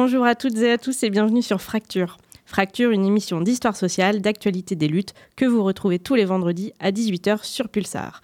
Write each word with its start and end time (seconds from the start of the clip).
Bonjour, 0.00 0.24
à 0.24 0.36
toutes 0.36 0.56
et 0.58 0.70
à 0.70 0.78
tous 0.78 1.02
et 1.02 1.10
bienvenue 1.10 1.42
sur 1.42 1.60
Fracture. 1.60 2.18
Fracture, 2.46 2.92
une 2.92 3.04
émission 3.04 3.40
d'histoire 3.40 3.74
sociale, 3.74 4.20
d'actualité 4.20 4.76
des 4.76 4.86
luttes 4.86 5.12
que 5.34 5.44
vous 5.44 5.64
retrouvez 5.64 5.98
tous 5.98 6.14
les 6.14 6.24
vendredis 6.24 6.72
à 6.78 6.92
18h 6.92 7.42
sur 7.42 7.68
Pulsar. 7.68 8.22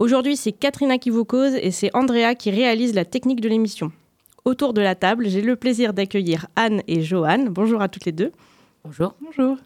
Aujourd'hui, 0.00 0.36
c'est 0.36 0.50
Katrina 0.50 0.98
qui 0.98 1.10
vous 1.10 1.24
cause 1.24 1.54
et 1.54 1.70
c'est 1.70 1.94
Andrea 1.94 2.34
qui 2.36 2.50
réalise 2.50 2.96
la 2.96 3.04
technique 3.04 3.40
de 3.40 3.48
l'émission. 3.48 3.92
Autour 4.44 4.74
de 4.74 4.80
la 4.80 4.96
table, 4.96 5.28
j'ai 5.28 5.40
le 5.40 5.54
plaisir 5.54 5.94
d'accueillir 5.94 6.48
Anne 6.56 6.82
et 6.88 7.02
Joanne. 7.02 7.48
Bonjour 7.48 7.80
à 7.80 7.86
toutes 7.86 8.06
les 8.06 8.10
deux. 8.10 8.32
Bonjour. 8.82 9.14
Bonjour. 9.20 9.58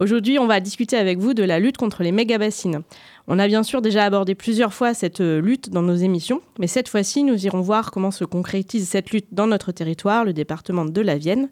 Aujourd'hui, 0.00 0.40
on 0.40 0.48
va 0.48 0.58
discuter 0.58 0.96
avec 0.96 1.18
vous 1.18 1.34
de 1.34 1.44
la 1.44 1.60
lutte 1.60 1.76
contre 1.76 2.02
les 2.02 2.10
méga-bassines. 2.10 2.82
On 3.28 3.38
a 3.38 3.46
bien 3.46 3.62
sûr 3.62 3.80
déjà 3.80 4.04
abordé 4.04 4.34
plusieurs 4.34 4.74
fois 4.74 4.92
cette 4.92 5.20
euh, 5.20 5.40
lutte 5.40 5.70
dans 5.70 5.82
nos 5.82 5.94
émissions, 5.94 6.42
mais 6.58 6.66
cette 6.66 6.88
fois-ci, 6.88 7.22
nous 7.22 7.46
irons 7.46 7.60
voir 7.60 7.92
comment 7.92 8.10
se 8.10 8.24
concrétise 8.24 8.88
cette 8.88 9.10
lutte 9.10 9.28
dans 9.30 9.46
notre 9.46 9.70
territoire, 9.70 10.24
le 10.24 10.32
département 10.32 10.84
de 10.84 11.00
la 11.00 11.16
Vienne. 11.16 11.48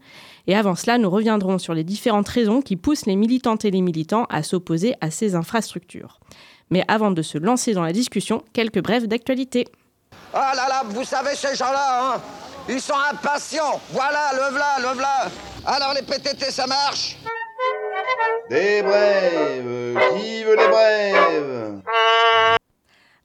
Et 0.49 0.57
avant 0.57 0.75
cela, 0.75 0.99
nous 0.99 1.09
reviendrons 1.09 1.59
sur 1.59 1.73
les 1.73 1.85
différentes 1.85 2.29
raisons 2.29 2.63
qui 2.63 2.75
poussent 2.75 3.07
les 3.07 3.15
militantes 3.15 3.65
et 3.65 3.71
les 3.71 3.81
militants 3.81 4.27
à 4.29 4.43
s'opposer 4.43 4.97
à 5.01 5.13
ces 5.13 5.37
infrastructures. 5.37 6.19
Mais 6.71 6.85
avant 6.89 7.13
de 7.13 7.23
se 7.23 7.39
lancer 7.39 7.75
dans 7.75 7.85
la 7.85 7.93
discussion, 7.93 8.43
quelques 8.53 8.83
brèves 8.83 9.07
d'actualité. 9.07 9.69
Ah 10.35 10.53
là 10.57 10.69
là, 10.69 10.83
vous 10.89 11.05
savez 11.05 11.37
ces 11.37 11.55
gens-là, 11.55 12.17
hein 12.17 12.21
Ils 12.69 12.81
sont 12.81 12.99
impatients. 13.13 13.81
Voilà, 13.93 14.33
le 14.33 14.55
v'là, 14.55 14.91
le 14.91 14.99
v'là. 14.99 15.31
Alors 15.65 15.95
les 15.95 16.03
PTT, 16.03 16.51
ça 16.51 16.67
marche? 16.67 17.17
Des 18.51 18.83
brèves 18.83 19.95
brèves 20.71 21.83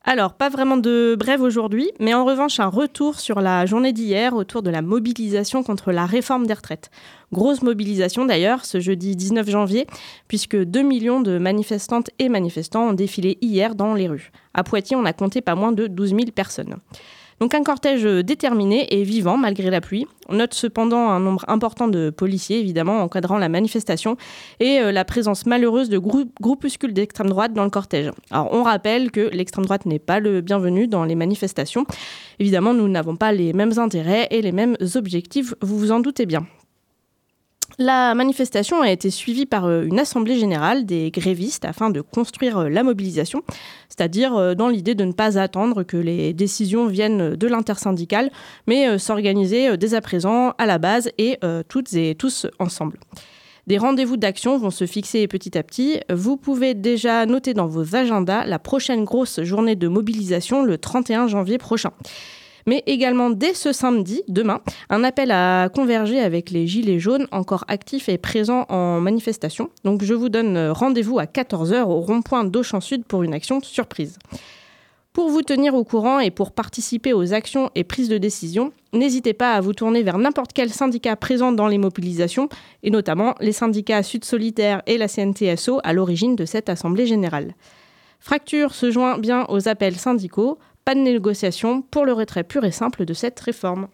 alors, 0.10 0.36
pas 0.36 0.48
vraiment 0.48 0.78
de 0.78 1.18
brève 1.20 1.42
aujourd'hui, 1.42 1.92
mais 2.00 2.14
en 2.14 2.24
revanche 2.24 2.62
un 2.62 2.70
retour 2.70 3.20
sur 3.20 3.42
la 3.42 3.66
journée 3.66 3.92
d'hier 3.92 4.34
autour 4.36 4.62
de 4.62 4.70
la 4.70 4.82
mobilisation 4.82 5.64
contre 5.64 5.92
la 5.92 6.06
réforme 6.06 6.48
des 6.48 6.54
retraites. 6.54 6.92
Grosse 7.34 7.62
mobilisation 7.62 8.24
d'ailleurs 8.24 8.64
ce 8.64 8.80
jeudi 8.80 9.18
19 9.18 9.50
janvier, 9.50 9.86
puisque 10.30 10.56
2 10.56 10.82
millions 10.82 11.20
de 11.20 11.38
manifestantes 11.38 12.10
et 12.20 12.30
manifestants 12.30 12.88
ont 12.88 12.94
défilé 12.94 13.38
hier 13.42 13.76
dans 13.76 13.96
les 13.96 14.08
rues. 14.08 14.32
À 14.54 14.64
Poitiers, 14.64 14.96
on 14.96 15.04
a 15.04 15.12
compté 15.12 15.42
pas 15.42 15.56
moins 15.56 15.74
de 15.74 15.88
12 15.88 16.12
000 16.12 16.22
personnes. 16.34 16.78
Donc 17.40 17.54
un 17.54 17.64
cortège 17.64 18.04
déterminé 18.04 18.88
et 18.96 19.04
vivant 19.04 19.38
malgré 19.38 19.70
la 19.70 19.82
pluie. 19.82 20.08
On 20.28 20.36
note 20.36 20.54
cependant 20.54 21.10
un 21.10 21.20
nombre 21.20 21.46
important 21.48 21.88
de 21.88 22.10
policiers, 22.10 22.60
évidemment, 22.60 23.02
encadrant 23.02 23.38
la 23.38 23.48
manifestation 23.48 24.18
et 24.60 24.80
euh, 24.80 24.92
la 24.92 25.06
présence 25.06 25.46
malheureuse 25.46 25.90
de 25.90 26.00
groupuscules 26.00 26.94
d'extrême 26.94 27.30
droite 27.30 27.54
dans 27.54 27.64
le 27.64 27.70
cortège. 27.70 28.12
Alors 28.32 28.50
on 28.52 28.64
rappelle 28.64 29.12
que 29.12 29.30
l'extrême 29.32 29.66
droite 29.66 29.86
n'est 29.86 30.00
pas 30.00 30.20
le 30.20 30.42
bienvenu 30.42 30.88
dans 30.88 31.06
les 31.06 31.16
manifestations. 31.16 31.86
Évidemment, 32.40 32.74
nous 32.74 32.88
n'avons 32.88 33.16
pas 33.16 33.32
les 33.32 33.54
mêmes 33.54 33.78
intérêts 33.78 34.28
et 34.32 34.42
les 34.42 34.52
mêmes 34.52 34.76
objectifs, 34.96 35.54
vous 35.62 35.78
vous 35.78 35.92
en 35.92 36.00
doutez 36.00 36.26
bien. 36.26 36.46
La 37.80 38.16
manifestation 38.16 38.82
a 38.82 38.90
été 38.90 39.12
suivie 39.12 39.46
par 39.46 39.66
euh, 39.66 39.84
une 39.84 40.00
assemblée 40.00 40.40
générale 40.40 40.88
des 40.88 41.12
grévistes 41.12 41.64
afin 41.64 41.92
de 41.92 42.02
construire 42.02 42.58
euh, 42.58 42.70
la 42.70 42.82
mobilisation, 42.82 43.44
c'est-à-dire 43.88 44.36
euh, 44.36 44.56
dans 44.56 44.68
l'idée 44.68 44.96
de 44.96 45.04
ne 45.04 45.12
pas 45.12 45.38
attendre 45.38 45.84
que 45.84 45.96
les 45.96 46.34
décisions 46.34 46.88
viennent 46.88 47.36
de 47.36 47.48
l'intersyndicale, 47.48 48.32
mais 48.66 48.98
s'organiser 48.98 49.78
dès 49.78 49.94
à 49.94 50.02
présent 50.02 50.54
à 50.58 50.66
la 50.66 50.80
base 50.80 51.12
et 51.20 51.38
toutes 51.68 51.94
et 51.94 52.16
tous 52.16 52.48
ensemble. 52.60 53.00
Des 53.68 53.78
rendez-vous 53.78 54.18
d'action 54.18 54.58
vont 54.58 54.72
se 54.72 54.86
fixer 54.86 55.28
petit 55.28 55.58
à 55.58 55.64
petit. 55.64 56.00
Vous 56.10 56.38
pouvez 56.38 56.74
déjà 56.74 57.26
noter 57.26 57.54
dans 57.54 57.68
vos 57.68 57.96
agendas 57.96 58.46
la 58.46 58.60
prochaine 58.60 59.04
grosse 59.04 59.42
journée 59.44 59.76
de 59.76 59.88
mobilisation 59.88 60.64
le 60.64 60.78
31 60.78 61.28
janvier 61.28 61.58
prochain 61.58 61.92
mais 62.68 62.84
également 62.86 63.32
dès 63.32 63.54
ce 63.54 63.72
samedi, 63.72 64.22
demain, 64.28 64.62
un 64.90 65.04
appel 65.04 65.32
à 65.32 65.70
converger 65.74 66.20
avec 66.20 66.52
les 66.52 66.68
Gilets 66.68 67.00
jaunes 67.00 67.28
encore 67.32 67.66
actifs 67.68 68.10
et 68.10 68.20
présents 68.20 68.66
en 68.70 69.00
manifestation. 69.00 69.70
Donc 69.84 70.04
je 70.04 70.14
vous 70.14 70.30
donne 70.30 70.70
rendez-vous 70.70 71.18
à 71.18 71.26
14h 71.26 71.84
au 71.84 72.02
rond-point 72.02 72.44
d'Auchan 72.44 72.82
Sud 72.82 73.06
pour 73.06 73.24
une 73.24 73.34
action 73.34 73.62
surprise. 73.62 74.20
Pour 75.18 75.30
vous 75.30 75.42
tenir 75.42 75.74
au 75.74 75.84
courant 75.84 76.20
et 76.20 76.30
pour 76.30 76.52
participer 76.52 77.12
aux 77.12 77.34
actions 77.34 77.72
et 77.74 77.84
prises 77.84 78.08
de 78.08 78.20
décision, 78.20 78.72
n'hésitez 78.94 79.34
pas 79.34 79.54
à 79.54 79.62
vous 79.62 79.74
tourner 79.74 80.04
vers 80.04 80.20
n'importe 80.20 80.54
quel 80.54 80.70
syndicat 80.70 81.16
présent 81.16 81.52
dans 81.52 81.68
les 81.68 81.80
mobilisations, 81.80 82.50
et 82.84 82.92
notamment 82.92 83.34
les 83.40 83.52
syndicats 83.52 84.04
Sud 84.04 84.26
Solitaire 84.26 84.84
et 84.86 85.00
la 85.00 85.08
CNTSO 85.08 85.80
à 85.84 85.94
l'origine 85.94 86.36
de 86.36 86.46
cette 86.46 86.70
Assemblée 86.70 87.08
générale. 87.08 87.56
Fracture 88.20 88.76
se 88.76 88.92
joint 88.92 89.18
bien 89.18 89.48
aux 89.50 89.68
appels 89.68 89.96
syndicaux 89.96 90.60
pas 90.88 90.96
de 90.96 91.02
négociation 91.02 91.82
pour 91.82 92.06
le 92.06 92.14
retrait 92.14 92.46
pur 92.46 92.64
et 92.64 92.72
simple 92.72 93.04
de 93.04 93.14
cette 93.14 93.38
réforme. 93.42 93.90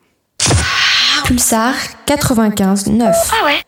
Pulsar 1.25 1.73
95 2.05 2.85
9. 2.85 3.15
Ah 3.31 3.45
ouais 3.45 3.61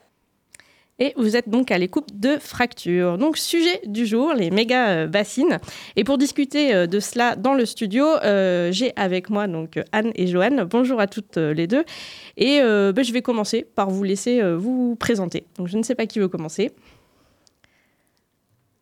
et 0.99 1.11
vous 1.17 1.35
êtes 1.35 1.49
donc 1.49 1.71
à 1.71 1.77
l'écoute 1.79 2.07
de 2.13 2.37
Fracture. 2.39 3.17
Donc, 3.17 3.35
sujet 3.35 3.81
du 3.85 4.05
jour, 4.05 4.33
les 4.33 4.49
méga 4.49 4.89
euh, 4.89 5.07
bassines. 5.07 5.59
Et 5.97 6.05
pour 6.05 6.17
discuter 6.17 6.73
euh, 6.73 6.87
de 6.87 7.01
cela 7.01 7.35
dans 7.35 7.53
le 7.53 7.65
studio, 7.65 8.05
euh, 8.05 8.71
j'ai 8.71 8.93
avec 8.95 9.29
moi 9.29 9.47
donc 9.47 9.77
Anne 9.91 10.11
et 10.15 10.27
Joanne. 10.27 10.63
Bonjour 10.63 11.01
à 11.01 11.07
toutes 11.07 11.35
les 11.35 11.67
deux. 11.67 11.83
Et 12.37 12.59
ben, 12.61 13.03
je 13.03 13.11
vais 13.11 13.21
commencer 13.23 13.65
par 13.75 13.89
vous 13.89 14.03
laisser 14.03 14.41
vous 14.55 14.95
présenter. 14.95 15.47
Donc, 15.57 15.67
je 15.67 15.77
ne 15.77 15.83
sais 15.83 15.95
pas 15.95 16.05
qui 16.05 16.19
veut 16.19 16.29
commencer. 16.29 16.71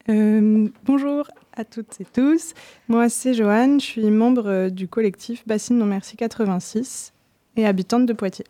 bonjour 0.08 1.28
à 1.56 1.66
toutes 1.66 2.02
et 2.02 2.06
tous. 2.06 2.54
Moi, 2.88 3.10
c'est 3.10 3.34
Joanne, 3.34 3.80
je 3.80 3.86
suis 3.86 4.12
membre 4.12 4.48
euh, 4.48 4.70
du 4.70 4.88
collectif 4.88 5.48
Bassine 5.48 5.78
Non 5.78 5.86
Merci 5.86 6.18
86 6.18 7.14
et 7.56 7.66
habitante 7.66 8.06
de 8.06 8.14
Poitiers. 8.14 8.46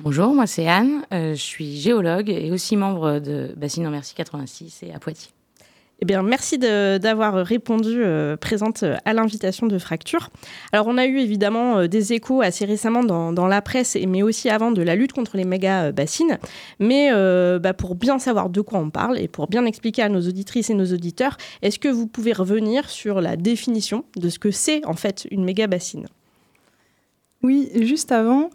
Bonjour, 0.00 0.32
moi 0.32 0.46
c'est 0.46 0.68
Anne, 0.68 1.02
euh, 1.12 1.34
je 1.34 1.42
suis 1.42 1.76
géologue 1.76 2.30
et 2.30 2.52
aussi 2.52 2.76
membre 2.76 3.18
de 3.18 3.52
Bassine 3.56 3.82
Non 3.82 3.90
Merci 3.90 4.14
86 4.14 4.84
et 4.84 4.92
à 4.92 4.98
Poitiers. 5.00 5.32
Eh 6.00 6.04
bien, 6.04 6.22
merci 6.22 6.58
d'avoir 6.58 7.34
répondu 7.44 8.04
euh, 8.04 8.36
présente 8.36 8.84
à 9.04 9.12
l'invitation 9.12 9.66
de 9.66 9.78
Fracture. 9.78 10.30
Alors, 10.70 10.86
on 10.86 10.96
a 10.96 11.06
eu 11.06 11.18
évidemment 11.18 11.78
euh, 11.78 11.86
des 11.88 12.12
échos 12.12 12.40
assez 12.40 12.64
récemment 12.64 13.02
dans, 13.02 13.46
la 13.48 13.62
presse, 13.62 13.98
mais 14.06 14.22
aussi 14.22 14.48
avant 14.48 14.70
de 14.70 14.80
la 14.80 14.94
lutte 14.94 15.12
contre 15.12 15.36
les 15.36 15.44
méga 15.44 15.86
euh, 15.86 15.92
bassines. 15.92 16.38
Mais 16.78 17.10
bah, 17.58 17.74
pour 17.74 17.96
bien 17.96 18.20
savoir 18.20 18.48
de 18.48 18.60
quoi 18.60 18.78
on 18.78 18.90
parle 18.90 19.18
et 19.18 19.26
pour 19.26 19.48
bien 19.48 19.64
expliquer 19.64 20.02
à 20.02 20.08
nos 20.08 20.20
auditrices 20.20 20.70
et 20.70 20.74
nos 20.74 20.86
auditeurs, 20.86 21.36
est-ce 21.62 21.80
que 21.80 21.88
vous 21.88 22.06
pouvez 22.06 22.32
revenir 22.32 22.88
sur 22.90 23.20
la 23.20 23.36
définition 23.36 24.04
de 24.16 24.28
ce 24.28 24.38
que 24.38 24.52
c'est 24.52 24.84
en 24.86 24.94
fait 24.94 25.26
une 25.30 25.44
méga 25.44 25.66
bassine? 25.66 26.06
Oui, 27.42 27.70
juste 27.74 28.12
avant, 28.12 28.50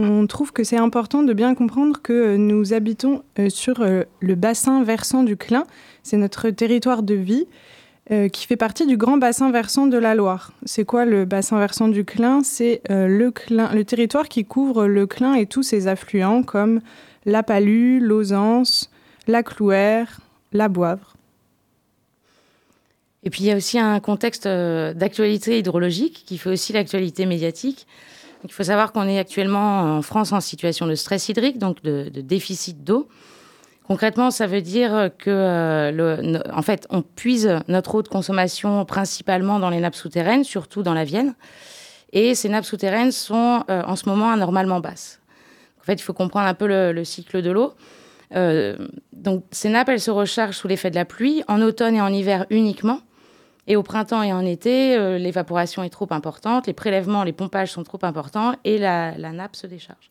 on 0.00 0.26
trouve 0.26 0.52
que 0.52 0.64
c'est 0.64 0.78
important 0.78 1.22
de 1.22 1.32
bien 1.32 1.54
comprendre 1.54 2.00
que 2.02 2.12
euh, 2.12 2.36
nous 2.36 2.72
habitons 2.72 3.22
euh, 3.38 3.50
sur 3.50 3.82
euh, 3.82 4.04
le 4.20 4.34
bassin 4.34 4.82
versant 4.82 5.22
du 5.22 5.36
Clin. 5.36 5.64
C'est 6.02 6.16
notre 6.16 6.50
territoire 6.50 7.02
de 7.02 7.14
vie 7.14 7.46
qui 8.32 8.48
fait 8.48 8.56
partie 8.56 8.88
du 8.88 8.96
grand 8.96 9.18
bassin 9.18 9.52
versant 9.52 9.86
de 9.86 9.96
la 9.96 10.16
Loire. 10.16 10.52
C'est 10.64 10.84
quoi 10.84 11.04
le 11.04 11.26
bassin 11.26 11.60
versant 11.60 11.86
du 11.86 12.04
Clin 12.04 12.42
C'est 12.42 12.80
le, 12.88 13.32
le 13.50 13.82
territoire 13.82 14.28
qui 14.28 14.44
couvre 14.44 14.88
le 14.88 15.06
Clin 15.06 15.34
et 15.34 15.46
tous 15.46 15.62
ses 15.62 15.86
affluents 15.86 16.42
comme 16.42 16.80
la 17.24 17.44
Palue, 17.44 18.00
l'Ausance, 18.00 18.90
la 19.28 19.44
Clouère, 19.44 20.18
la 20.52 20.68
Boivre. 20.68 21.14
Et 23.22 23.30
puis 23.30 23.42
il 23.42 23.46
y 23.46 23.52
a 23.52 23.56
aussi 23.56 23.78
un 23.78 24.00
contexte 24.00 24.48
d'actualité 24.48 25.60
hydrologique 25.60 26.24
qui 26.26 26.36
fait 26.36 26.50
aussi 26.50 26.72
l'actualité 26.72 27.26
médiatique 27.26 27.86
il 28.44 28.52
faut 28.52 28.64
savoir 28.64 28.92
qu'on 28.92 29.06
est 29.06 29.18
actuellement 29.18 29.96
en 29.98 30.02
France 30.02 30.32
en 30.32 30.40
situation 30.40 30.86
de 30.86 30.94
stress 30.94 31.28
hydrique, 31.28 31.58
donc 31.58 31.82
de, 31.82 32.08
déficit 32.08 32.84
d'eau. 32.84 33.08
Concrètement, 33.86 34.30
ça 34.30 34.46
veut 34.46 34.62
dire 34.62 35.10
que, 35.18 35.30
euh, 35.30 36.38
en 36.54 36.62
fait, 36.62 36.86
on 36.90 37.02
puise 37.02 37.58
notre 37.66 37.96
eau 37.96 38.02
de 38.02 38.08
consommation 38.08 38.84
principalement 38.84 39.58
dans 39.58 39.68
les 39.68 39.80
nappes 39.80 39.96
souterraines, 39.96 40.44
surtout 40.44 40.82
dans 40.82 40.94
la 40.94 41.04
Vienne. 41.04 41.34
Et 42.12 42.34
ces 42.34 42.48
nappes 42.48 42.64
souterraines 42.64 43.12
sont 43.12 43.64
euh, 43.68 43.82
en 43.84 43.96
ce 43.96 44.08
moment 44.08 44.30
anormalement 44.30 44.80
basses. 44.80 45.20
En 45.80 45.84
fait, 45.84 45.94
il 45.94 46.02
faut 46.02 46.12
comprendre 46.12 46.46
un 46.46 46.54
peu 46.54 46.66
le, 46.66 47.04
cycle 47.04 47.42
de 47.42 47.50
l'eau. 47.50 47.74
Euh, 48.36 48.76
donc, 49.12 49.44
ces 49.50 49.68
nappes, 49.68 49.88
elles 49.88 50.00
se 50.00 50.10
rechargent 50.10 50.56
sous 50.56 50.68
l'effet 50.68 50.90
de 50.90 50.94
la 50.94 51.04
pluie, 51.04 51.42
en 51.48 51.60
automne 51.60 51.96
et 51.96 52.00
en 52.00 52.12
hiver 52.12 52.46
uniquement. 52.50 53.00
Et 53.70 53.76
au 53.76 53.84
printemps 53.84 54.24
et 54.24 54.32
en 54.32 54.44
été, 54.44 54.96
euh, 54.96 55.16
l'évaporation 55.16 55.84
est 55.84 55.90
trop 55.90 56.08
importante, 56.10 56.66
les 56.66 56.72
prélèvements, 56.72 57.22
les 57.22 57.32
pompages 57.32 57.70
sont 57.70 57.84
trop 57.84 58.00
importants 58.02 58.56
et 58.64 58.78
la, 58.78 59.12
nappe 59.16 59.54
se 59.54 59.68
décharge. 59.68 60.10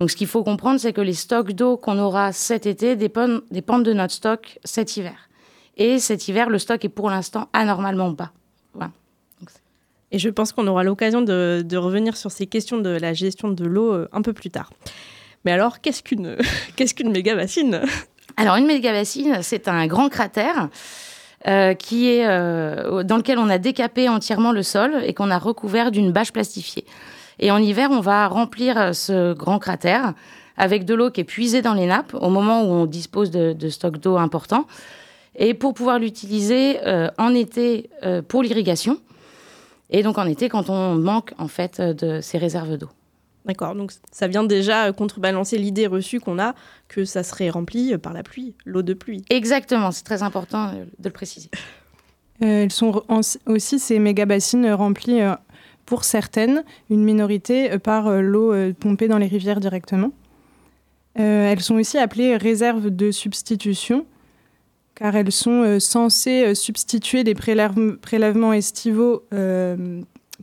Donc 0.00 0.10
ce 0.10 0.16
qu'il 0.16 0.26
faut 0.26 0.42
comprendre, 0.42 0.80
c'est 0.80 0.94
que 0.94 1.02
les 1.02 1.12
stocks 1.12 1.52
d'eau 1.52 1.76
qu'on 1.76 1.98
aura 1.98 2.32
cet 2.32 2.64
été 2.64 2.96
dépendent, 2.96 3.42
de 3.50 3.92
notre 3.92 4.14
stock 4.14 4.58
cet 4.64 4.96
hiver. 4.96 5.28
Et 5.76 5.98
cet 5.98 6.28
hiver, 6.28 6.48
le 6.48 6.58
stock 6.58 6.82
est 6.82 6.88
pour 6.88 7.10
l'instant 7.10 7.50
anormalement 7.52 8.08
bas. 8.08 8.32
et 10.10 10.18
je 10.18 10.30
pense 10.30 10.52
qu'on 10.52 10.66
aura 10.66 10.82
l'occasion 10.82 11.20
de, 11.20 11.76
revenir 11.76 12.16
sur 12.16 12.30
ces 12.30 12.46
questions 12.46 12.78
de 12.78 12.88
la 12.88 13.12
gestion 13.12 13.50
de 13.50 13.66
l'eau 13.66 13.92
euh, 13.92 14.08
un 14.12 14.22
peu 14.22 14.32
plus 14.32 14.48
tard. 14.48 14.72
Mais 15.44 15.52
alors, 15.52 15.82
qu'est-ce 15.82 16.02
qu'une 16.02 16.38
qu'est-ce 16.76 16.94
qu'une 16.94 17.10
méga 17.10 17.34
bassine? 17.34 17.82
Alors, 18.38 18.56
une 18.56 18.66
méga 18.66 18.92
bassine, 18.92 19.40
c'est 19.42 19.68
un 19.68 19.86
grand 19.86 20.08
cratère 20.08 20.70
euh, 21.46 21.74
qui 21.74 22.10
est, 22.10 22.26
euh, 22.26 23.02
dans 23.04 23.16
lequel 23.16 23.38
on 23.38 23.48
a 23.48 23.58
décapé 23.58 24.08
entièrement 24.08 24.50
le 24.50 24.62
sol 24.62 25.02
et 25.04 25.14
qu'on 25.14 25.30
a 25.30 25.38
recouvert 25.38 25.90
d'une 25.90 26.10
bâche 26.10 26.32
plastifiée. 26.32 26.84
Et 27.38 27.50
en 27.52 27.58
hiver, 27.58 27.90
on 27.92 28.00
va 28.00 28.26
remplir 28.26 28.94
ce 28.94 29.34
grand 29.34 29.60
cratère 29.60 30.14
avec 30.56 30.84
de 30.84 30.94
l'eau 30.94 31.10
qui 31.10 31.20
est 31.20 31.24
puisée 31.24 31.62
dans 31.62 31.74
les 31.74 31.86
nappes 31.86 32.14
au 32.14 32.30
moment 32.30 32.62
où 32.62 32.72
on 32.72 32.86
dispose 32.86 33.30
de, 33.30 33.52
de 33.52 33.68
stocks 33.68 33.98
d'eau 33.98 34.16
importants 34.16 34.66
et 35.36 35.54
pour 35.54 35.74
pouvoir 35.74 36.00
l'utiliser 36.00 36.80
en 37.16 37.32
été 37.32 37.90
pour 38.26 38.42
l'irrigation 38.42 38.98
et 39.90 40.02
donc 40.02 40.18
en 40.18 40.26
été 40.26 40.48
quand 40.48 40.68
on 40.68 40.96
manque 40.96 41.32
en 41.38 41.46
fait 41.46 41.80
de 41.80 42.20
ces 42.20 42.38
réserves 42.38 42.76
d'eau. 42.76 42.88
D'accord, 43.48 43.74
donc 43.74 43.92
ça 44.12 44.28
vient 44.28 44.44
déjà 44.44 44.92
contrebalancer 44.92 45.56
l'idée 45.56 45.86
reçue 45.86 46.20
qu'on 46.20 46.38
a 46.38 46.54
que 46.86 47.06
ça 47.06 47.22
serait 47.22 47.48
rempli 47.48 47.96
par 47.96 48.12
la 48.12 48.22
pluie, 48.22 48.54
l'eau 48.66 48.82
de 48.82 48.92
pluie. 48.92 49.24
Exactement, 49.30 49.90
c'est 49.90 50.04
très 50.04 50.22
important 50.22 50.68
euh, 50.68 50.84
de 50.98 51.08
le 51.08 51.12
préciser. 51.14 51.48
Euh, 52.42 52.64
elles 52.64 52.72
sont 52.72 53.02
aussi 53.46 53.78
ces 53.78 53.98
méga 54.00 54.26
bassines 54.26 54.70
remplies 54.70 55.22
euh, 55.22 55.34
pour 55.86 56.04
certaines, 56.04 56.62
une 56.90 57.02
minorité 57.02 57.78
par 57.78 58.12
l'eau 58.20 58.52
pompée 58.74 59.08
dans 59.08 59.16
les 59.16 59.26
rivières 59.26 59.60
directement. 59.60 60.10
elles 61.14 61.62
sont 61.62 61.76
aussi 61.76 61.96
appelées 61.96 62.36
réserves 62.36 62.90
de 62.90 63.10
substitution, 63.10 64.04
car 64.94 65.16
elles 65.16 65.32
sont 65.32 65.80
censées 65.80 66.54
substituer 66.54 67.24
des 67.24 67.34
prélèvements 67.34 68.52
estivaux 68.52 69.22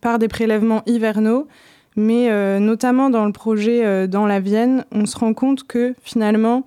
par 0.01 0.17
des 0.17 0.27
prélèvements 0.27 0.81
hivernaux 0.87 1.47
mais 1.95 2.29
euh, 2.29 2.59
notamment 2.59 3.09
dans 3.09 3.25
le 3.25 3.31
projet 3.31 3.85
euh, 3.85 4.07
dans 4.07 4.25
la 4.25 4.39
Vienne, 4.39 4.85
on 4.91 5.05
se 5.05 5.17
rend 5.17 5.33
compte 5.33 5.63
que 5.63 5.95
finalement, 6.01 6.65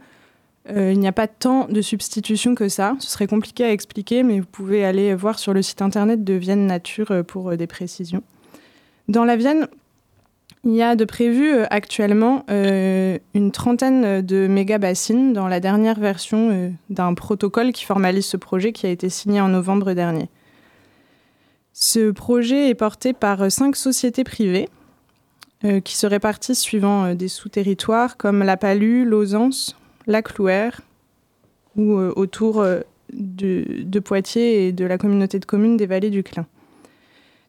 euh, 0.71 0.93
il 0.93 0.99
n'y 0.99 1.09
a 1.09 1.13
pas 1.13 1.29
tant 1.29 1.67
de 1.69 1.83
substitution 1.83 2.55
que 2.55 2.69
ça. 2.69 2.97
Ce 2.99 3.11
serait 3.11 3.27
compliqué 3.27 3.65
à 3.65 3.73
expliquer, 3.73 4.23
mais 4.23 4.41
vous 4.41 4.47
pouvez 4.47 4.85
aller 4.85 5.15
voir 5.15 5.39
sur 5.39 5.53
le 5.53 5.63
site 5.63 5.83
internet 5.83 6.25
de 6.25 6.35
Vienne 6.35 6.67
Nature 6.67 7.25
pour 7.27 7.57
des 7.57 7.67
précisions. 7.67 8.23
Dans 9.09 9.25
la 9.25 9.37
Vienne, 9.37 9.69
il 10.65 10.75
y 10.75 10.83
a 10.83 10.97
de 10.97 11.05
prévu 11.05 11.51
actuellement 11.71 12.45
une 12.49 13.53
trentaine 13.53 14.21
de 14.21 14.47
méga-bassines 14.47 15.33
dans 15.33 15.49
la 15.49 15.61
dernière 15.61 15.99
version 15.99 16.75
d'un 16.91 17.15
protocole 17.15 17.73
qui 17.73 17.85
formalise 17.85 18.27
ce 18.27 18.37
projet 18.37 18.73
qui 18.73 18.87
a 18.87 18.91
été 18.91 19.09
signé 19.09 19.41
en 19.41 19.49
novembre 19.49 19.95
dernier. 19.95 20.29
Ce 21.73 22.11
projet 22.11 22.69
est 22.69 22.75
porté 22.75 23.13
par 23.13 23.51
cinq 23.51 23.77
sociétés 23.77 24.25
privées 24.25 24.69
euh, 25.65 25.81
qui 25.81 25.97
se 25.97 26.07
répartissent 26.07 26.61
suivant 26.61 27.05
euh, 27.05 27.15
des 27.15 27.27
sous-territoires 27.27 28.17
comme 28.17 28.45
la 28.45 28.57
Palue, 28.57 29.05
Lausance, 29.05 29.77
la 30.07 30.23
Clouère 30.23 30.83
ou 31.75 31.99
euh, 31.99 32.13
autour 32.15 32.65
de, 33.13 33.99
Poitiers 33.99 34.69
et 34.69 34.73
de 34.73 34.85
la 34.85 34.99
communauté 34.99 35.41
de 35.41 35.45
communes 35.45 35.77
des 35.77 35.87
vallées 35.87 36.11
du 36.11 36.23
Clin. 36.23 36.47